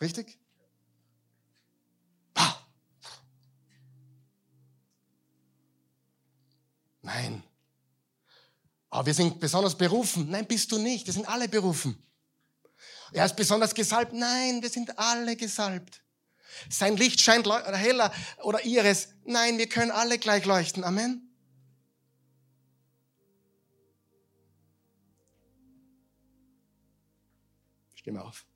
Richtig? 0.00 0.38
Nein. 7.04 7.42
Aber 8.88 9.06
wir 9.06 9.14
sind 9.14 9.38
besonders 9.38 9.76
berufen. 9.76 10.30
Nein, 10.30 10.46
bist 10.46 10.72
du 10.72 10.78
nicht. 10.78 11.06
Wir 11.06 11.12
sind 11.12 11.28
alle 11.28 11.48
berufen. 11.48 12.02
Er 13.12 13.26
ist 13.26 13.36
besonders 13.36 13.74
gesalbt. 13.74 14.12
Nein, 14.14 14.62
wir 14.62 14.70
sind 14.70 14.98
alle 14.98 15.36
gesalbt. 15.36 16.02
Sein 16.70 16.96
Licht 16.96 17.20
scheint 17.20 17.46
heller 17.46 18.12
oder 18.42 18.64
ihres. 18.64 19.08
Nein, 19.24 19.58
wir 19.58 19.68
können 19.68 19.90
alle 19.90 20.18
gleich 20.18 20.46
leuchten. 20.46 20.82
Amen. 20.82 21.30
Stimme 27.96 28.22
auf. 28.22 28.46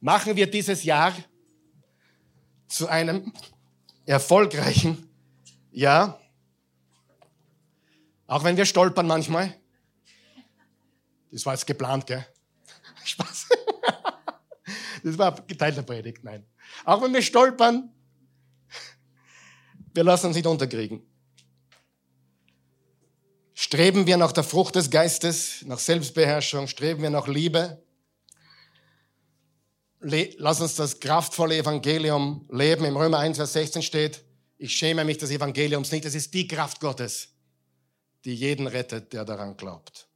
Machen 0.00 0.36
wir 0.36 0.50
dieses 0.50 0.84
Jahr 0.84 1.14
zu 2.68 2.86
einem 2.88 3.32
erfolgreichen 4.04 5.08
Jahr. 5.74 6.20
Auch 8.26 8.44
wenn 8.44 8.56
wir 8.56 8.64
stolpern 8.64 9.06
manchmal. 9.06 9.54
Das 11.30 11.44
war 11.44 11.54
jetzt 11.54 11.66
geplant, 11.66 12.06
gell? 12.06 12.24
Spaß. 13.04 13.48
Das 15.02 15.18
war 15.18 15.34
geteilter 15.42 15.82
Predigt, 15.82 16.24
nein. 16.24 16.46
Auch 16.84 17.02
wenn 17.02 17.12
wir 17.12 17.22
stolpern, 17.22 17.92
wir 19.92 20.04
lassen 20.04 20.28
uns 20.28 20.36
nicht 20.36 20.46
unterkriegen. 20.46 21.02
Streben 23.52 24.06
wir 24.06 24.16
nach 24.16 24.32
der 24.32 24.44
Frucht 24.44 24.76
des 24.76 24.90
Geistes, 24.90 25.64
nach 25.66 25.78
Selbstbeherrschung, 25.78 26.66
streben 26.68 27.02
wir 27.02 27.10
nach 27.10 27.28
Liebe. 27.28 27.82
Lass 30.00 30.60
uns 30.60 30.76
das 30.76 31.00
kraftvolle 31.00 31.56
Evangelium 31.56 32.48
leben. 32.50 32.84
Im 32.84 32.96
Römer 32.96 33.18
1, 33.18 33.36
Vers 33.36 33.52
16 33.52 33.82
steht, 33.82 34.24
ich 34.64 34.74
schäme 34.74 35.04
mich 35.04 35.18
des 35.18 35.30
Evangeliums 35.30 35.92
nicht. 35.92 36.06
Es 36.06 36.14
ist 36.14 36.32
die 36.32 36.48
Kraft 36.48 36.80
Gottes, 36.80 37.28
die 38.24 38.34
jeden 38.34 38.66
rettet, 38.66 39.12
der 39.12 39.26
daran 39.26 39.58
glaubt. 39.58 40.08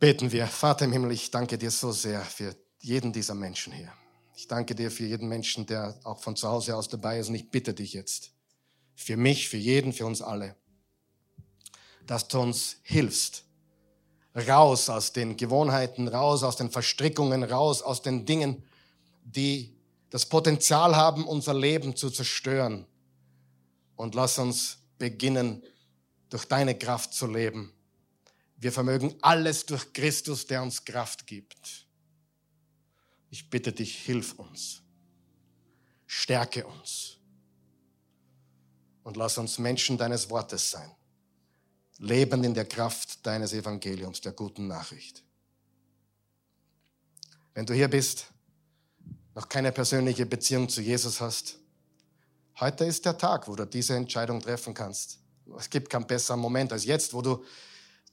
Beten 0.00 0.32
wir. 0.32 0.48
Vater 0.48 0.86
im 0.86 0.92
Himmel, 0.92 1.12
ich 1.12 1.30
danke 1.30 1.56
dir 1.56 1.70
so 1.70 1.92
sehr 1.92 2.20
für 2.22 2.56
jeden 2.80 3.12
dieser 3.12 3.36
Menschen 3.36 3.72
hier. 3.72 3.92
Ich 4.34 4.48
danke 4.48 4.74
dir 4.74 4.90
für 4.90 5.06
jeden 5.06 5.28
Menschen, 5.28 5.64
der 5.66 5.96
auch 6.02 6.18
von 6.18 6.34
zu 6.34 6.48
Hause 6.48 6.74
aus 6.74 6.88
dabei 6.88 7.20
ist. 7.20 7.28
Und 7.28 7.36
ich 7.36 7.48
bitte 7.48 7.72
dich 7.72 7.92
jetzt, 7.92 8.32
für 8.96 9.16
mich, 9.16 9.48
für 9.48 9.56
jeden, 9.56 9.92
für 9.92 10.04
uns 10.04 10.22
alle, 10.22 10.56
dass 12.08 12.26
du 12.26 12.40
uns 12.40 12.78
hilfst, 12.82 13.44
raus 14.34 14.88
aus 14.88 15.12
den 15.12 15.36
Gewohnheiten, 15.36 16.08
raus 16.08 16.42
aus 16.42 16.56
den 16.56 16.70
Verstrickungen, 16.70 17.44
raus 17.44 17.82
aus 17.82 18.02
den 18.02 18.26
Dingen, 18.26 18.64
die 19.22 19.75
das 20.16 20.24
Potenzial 20.24 20.96
haben, 20.96 21.26
unser 21.26 21.52
Leben 21.52 21.94
zu 21.94 22.08
zerstören. 22.08 22.86
Und 23.96 24.14
lass 24.14 24.38
uns 24.38 24.78
beginnen, 24.96 25.62
durch 26.30 26.46
deine 26.46 26.74
Kraft 26.74 27.12
zu 27.12 27.26
leben. 27.26 27.70
Wir 28.56 28.72
vermögen 28.72 29.14
alles 29.20 29.66
durch 29.66 29.92
Christus, 29.92 30.46
der 30.46 30.62
uns 30.62 30.86
Kraft 30.86 31.26
gibt. 31.26 31.86
Ich 33.28 33.50
bitte 33.50 33.74
dich, 33.74 33.94
hilf 34.06 34.32
uns. 34.38 34.80
Stärke 36.06 36.66
uns. 36.66 37.18
Und 39.02 39.18
lass 39.18 39.36
uns 39.36 39.58
Menschen 39.58 39.98
deines 39.98 40.30
Wortes 40.30 40.70
sein. 40.70 40.90
Lebend 41.98 42.42
in 42.46 42.54
der 42.54 42.64
Kraft 42.64 43.26
deines 43.26 43.52
Evangeliums, 43.52 44.22
der 44.22 44.32
guten 44.32 44.66
Nachricht. 44.66 45.22
Wenn 47.52 47.66
du 47.66 47.74
hier 47.74 47.88
bist, 47.88 48.32
noch 49.36 49.50
keine 49.50 49.70
persönliche 49.70 50.24
Beziehung 50.24 50.66
zu 50.66 50.80
Jesus 50.80 51.20
hast, 51.20 51.58
heute 52.58 52.86
ist 52.86 53.04
der 53.04 53.18
Tag, 53.18 53.46
wo 53.46 53.54
du 53.54 53.66
diese 53.66 53.94
Entscheidung 53.94 54.40
treffen 54.40 54.72
kannst. 54.72 55.18
Es 55.58 55.68
gibt 55.68 55.90
keinen 55.90 56.06
besseren 56.06 56.40
Moment 56.40 56.72
als 56.72 56.86
jetzt, 56.86 57.12
wo 57.12 57.20
du 57.20 57.44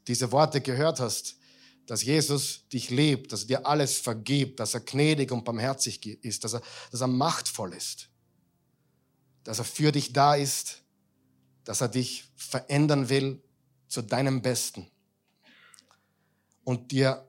diese 0.06 0.30
Worte 0.34 0.60
gehört 0.60 1.00
hast, 1.00 1.38
dass 1.86 2.04
Jesus 2.04 2.68
dich 2.68 2.90
liebt, 2.90 3.32
dass 3.32 3.44
er 3.44 3.48
dir 3.48 3.66
alles 3.66 4.00
vergibt, 4.00 4.60
dass 4.60 4.74
er 4.74 4.82
gnädig 4.82 5.32
und 5.32 5.46
barmherzig 5.46 6.06
ist, 6.26 6.44
dass 6.44 6.56
er, 6.56 6.62
dass 6.92 7.00
er 7.00 7.08
machtvoll 7.08 7.74
ist, 7.74 8.10
dass 9.46 9.60
er 9.60 9.66
für 9.66 9.94
dich 9.94 10.12
da 10.12 10.36
ist, 10.36 10.82
dass 11.64 11.80
er 11.80 11.88
dich 11.88 12.26
verändern 12.36 13.08
will 13.08 13.42
zu 13.88 14.02
deinem 14.02 14.42
Besten 14.42 14.92
und 16.66 16.92
dir 16.92 17.26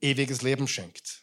ewiges 0.00 0.40
Leben 0.40 0.66
schenkt. 0.66 1.21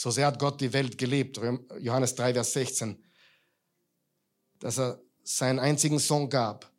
So 0.00 0.10
sehr 0.10 0.28
hat 0.28 0.38
Gott 0.38 0.62
die 0.62 0.72
Welt 0.72 0.96
geliebt, 0.96 1.38
Johannes 1.78 2.14
3, 2.14 2.32
Vers 2.32 2.54
16, 2.54 3.04
dass 4.58 4.78
er 4.78 4.98
seinen 5.22 5.58
einzigen 5.58 5.98
Sohn 5.98 6.30
gab, 6.30 6.72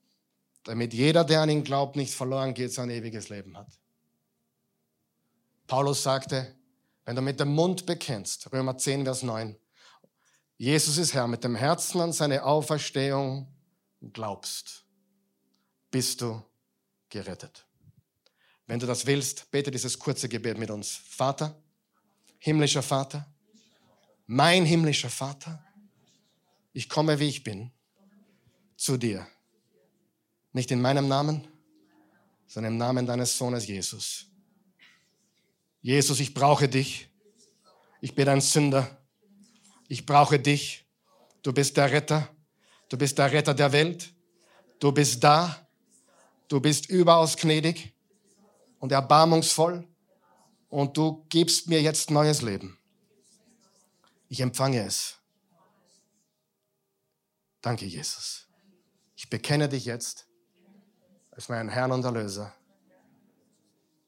damit 0.64 0.92
jeder, 0.92 1.24
der 1.24 1.42
an 1.42 1.52
ihn 1.52 1.64
glaubt, 1.64 1.96
nicht 1.98 2.16
verloren 2.16 2.56
geht, 2.56 2.74
sein 2.74 2.90
ewiges 2.90 3.30
Leben 3.30 3.56
hat. 3.56 3.78
Paulus 5.68 6.02
sagte, 6.02 6.56
wenn 7.06 7.16
du 7.16 7.22
mit 7.22 7.40
dem 7.40 7.50
Mund 7.50 7.86
bekennst, 7.86 8.52
Römer 8.52 8.76
10, 8.76 9.04
Vers 9.04 9.22
9, 9.22 9.56
Jesus 10.58 10.98
ist 10.98 11.14
Herr, 11.14 11.28
mit 11.28 11.44
dem 11.44 11.56
Herzen 11.56 12.02
an 12.02 12.14
seine 12.14 12.44
Auferstehung 12.44 13.56
glaubst, 14.14 14.84
bist 15.92 16.22
du 16.22 16.42
gerettet. 17.10 17.68
Wenn 18.66 18.80
du 18.80 18.88
das 18.88 19.06
willst, 19.06 19.52
bete 19.52 19.70
dieses 19.70 20.00
kurze 20.00 20.28
Gebet 20.28 20.58
mit 20.58 20.72
uns. 20.72 20.96
Vater, 20.96 21.56
himmlischer 22.42 22.82
Vater, 22.82 23.28
mein 24.26 24.66
himmlischer 24.66 25.12
Vater, 25.12 25.64
ich 26.74 26.90
komme, 26.90 27.20
wie 27.20 27.30
ich 27.30 27.44
bin, 27.44 27.72
zu 28.76 28.98
dir. 28.98 29.28
Nicht 30.52 30.72
in 30.72 30.82
meinem 30.82 31.08
Namen, 31.08 31.48
sondern 32.48 32.74
im 32.74 32.78
Namen 32.80 33.06
deines 33.06 33.38
Sohnes 33.38 33.68
Jesus. 33.68 34.26
Jesus, 35.82 36.20
ich 36.20 36.34
brauche 36.34 36.68
dich. 36.68 37.10
Ich 38.02 38.16
bin 38.16 38.28
ein 38.28 38.42
Sünder. 38.42 38.98
Ich 39.88 40.06
brauche 40.06 40.40
dich. 40.40 40.86
Du 41.44 41.54
bist 41.54 41.78
der 41.78 41.92
Retter. 41.92 42.28
Du 42.90 42.98
bist 42.98 43.20
der 43.20 43.32
Retter 43.32 43.54
der 43.54 43.72
Welt. 43.72 44.14
Du 44.80 44.92
bist 44.92 45.24
da. 45.24 45.68
Du 46.48 46.60
bist 46.60 46.90
überaus 46.90 47.38
gnädig 47.38 47.94
und 48.80 48.92
erbarmungsvoll. 48.92 49.88
Und 50.72 50.96
du 50.96 51.26
gibst 51.28 51.68
mir 51.68 51.82
jetzt 51.82 52.10
neues 52.10 52.42
Leben. 52.42 52.80
Ich 54.30 54.40
empfange 54.40 54.86
es. 54.86 55.18
Danke, 57.62 57.86
Jesus. 57.86 58.48
Ich 59.18 59.30
bekenne 59.30 59.68
dich 59.68 59.84
jetzt 59.84 60.28
als 61.32 61.50
mein 61.50 61.68
Herrn 61.68 61.92
und 61.92 62.06
Erlöser, 62.06 62.56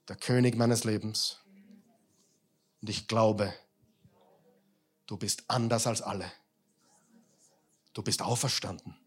der 0.08 0.16
König 0.16 0.56
meines 0.56 0.86
Lebens. 0.86 1.42
Und 2.82 2.90
ich 2.90 3.10
glaube, 3.10 3.54
du 5.06 5.18
bist 5.18 5.44
anders 5.50 5.86
als 5.86 6.02
alle. 6.02 6.32
Du 7.92 8.02
bist 8.04 8.22
auferstanden. 8.22 8.98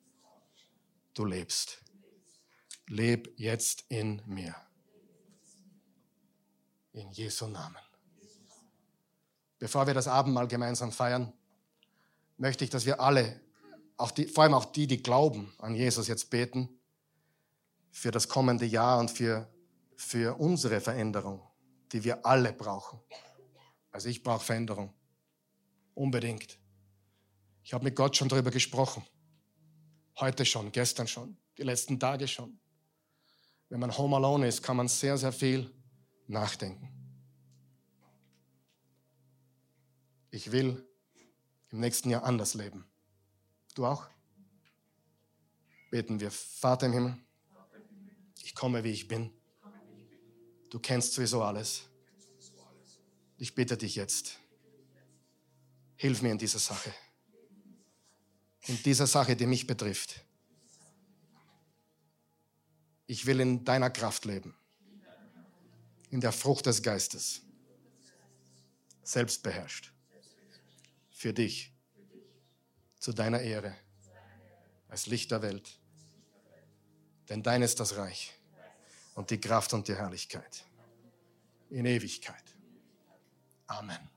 Du 1.15 1.25
lebst. 1.25 1.83
Leb 2.87 3.33
jetzt 3.39 3.87
in 3.89 4.21
mir. 4.27 4.55
In 6.97 7.13
Jesu 7.13 7.47
Namen. 7.47 7.77
Bevor 9.59 9.87
wir 9.87 9.93
das 9.93 10.09
Abendmahl 10.09 10.49
gemeinsam 10.49 10.91
feiern, 10.91 11.31
möchte 12.39 12.65
ich, 12.65 12.71
dass 12.71 12.87
wir 12.87 13.01
alle, 13.01 13.39
auch 13.99 14.11
die, 14.11 14.27
vor 14.27 14.45
allem 14.45 14.55
auch 14.55 14.65
die, 14.65 14.87
die 14.87 15.03
glauben 15.03 15.53
an 15.59 15.75
Jesus, 15.75 16.09
jetzt 16.09 16.31
beten 16.31 16.71
für 17.91 18.11
das 18.11 18.31
kommende 18.31 18.65
Jahr 18.65 18.99
und 18.99 19.11
für, 19.11 19.47
für 19.95 20.41
unsere 20.41 20.81
Veränderung, 20.81 21.47
die 21.93 22.03
wir 22.03 22.25
alle 22.25 22.55
brauchen. 22.55 22.99
Also 23.91 24.09
ich 24.09 24.23
brauche 24.23 24.43
Veränderung. 24.43 24.95
Unbedingt. 25.93 26.59
Ich 27.63 27.75
habe 27.75 27.85
mit 27.85 27.95
Gott 27.95 28.17
schon 28.17 28.31
darüber 28.31 28.51
gesprochen. 28.51 29.05
Heute 30.19 30.47
schon, 30.47 30.73
gestern 30.73 31.07
schon, 31.07 31.37
die 31.59 31.63
letzten 31.63 32.01
Tage 32.01 32.27
schon. 32.27 32.59
Wenn 33.69 33.81
man 33.81 33.95
home 33.99 34.17
alone 34.17 34.49
ist, 34.49 34.63
kann 34.63 34.79
man 34.79 34.89
sehr, 34.89 35.19
sehr 35.19 35.33
viel 35.33 35.71
nachdenken. 36.29 36.89
Ich 40.31 40.53
will 40.53 40.85
im 41.71 41.81
nächsten 41.81 42.11
Jahr 42.11 42.25
anders 42.25 42.55
leben. 42.55 42.85
Du 43.75 43.87
auch? 43.87 44.07
Beten 45.91 46.21
wir, 46.21 46.31
Vater 46.31 46.87
im 46.87 46.93
Himmel, 46.93 47.17
ich 48.43 48.55
komme, 48.55 48.85
wie 48.85 48.91
ich 48.91 49.09
bin. 49.09 49.33
Du 50.71 50.79
kennst 50.79 51.15
sowieso 51.15 51.43
alles. 51.43 51.85
Ich 53.39 53.55
bitte 53.55 53.77
dich 53.77 53.95
jetzt, 53.95 54.39
hilf 55.97 56.23
mir 56.23 56.33
in 56.33 56.39
dieser 56.39 56.59
Sache. 56.59 56.93
In 58.67 58.83
dieser 58.83 59.07
Sache, 59.07 59.37
die 59.37 59.47
mich 59.47 59.67
betrifft. 59.67 60.25
Ich 63.07 63.27
will 63.27 63.41
in 63.41 63.65
deiner 63.65 63.91
Kraft 63.91 64.25
leben. 64.25 64.57
In 66.11 66.21
der 66.21 66.33
Frucht 66.33 66.67
des 66.67 66.83
Geistes. 66.83 67.43
Selbstbeherrscht. 69.03 69.93
Für 71.11 71.33
dich. 71.33 71.73
Zu 72.99 73.13
deiner 73.13 73.41
Ehre. 73.41 73.75
Als 74.89 75.07
Licht 75.07 75.31
der 75.31 75.43
Welt. 75.43 75.79
Denn 77.29 77.43
dein 77.43 77.63
ist 77.63 77.81
das 77.81 77.97
Reich 77.97 78.35
und 79.15 79.31
die 79.31 79.41
Kraft 79.41 79.73
und 79.73 79.89
die 79.89 79.97
Herrlichkeit 79.97 80.65
in 81.71 81.87
Ewigkeit. 81.87 82.45
Amen. 83.67 84.16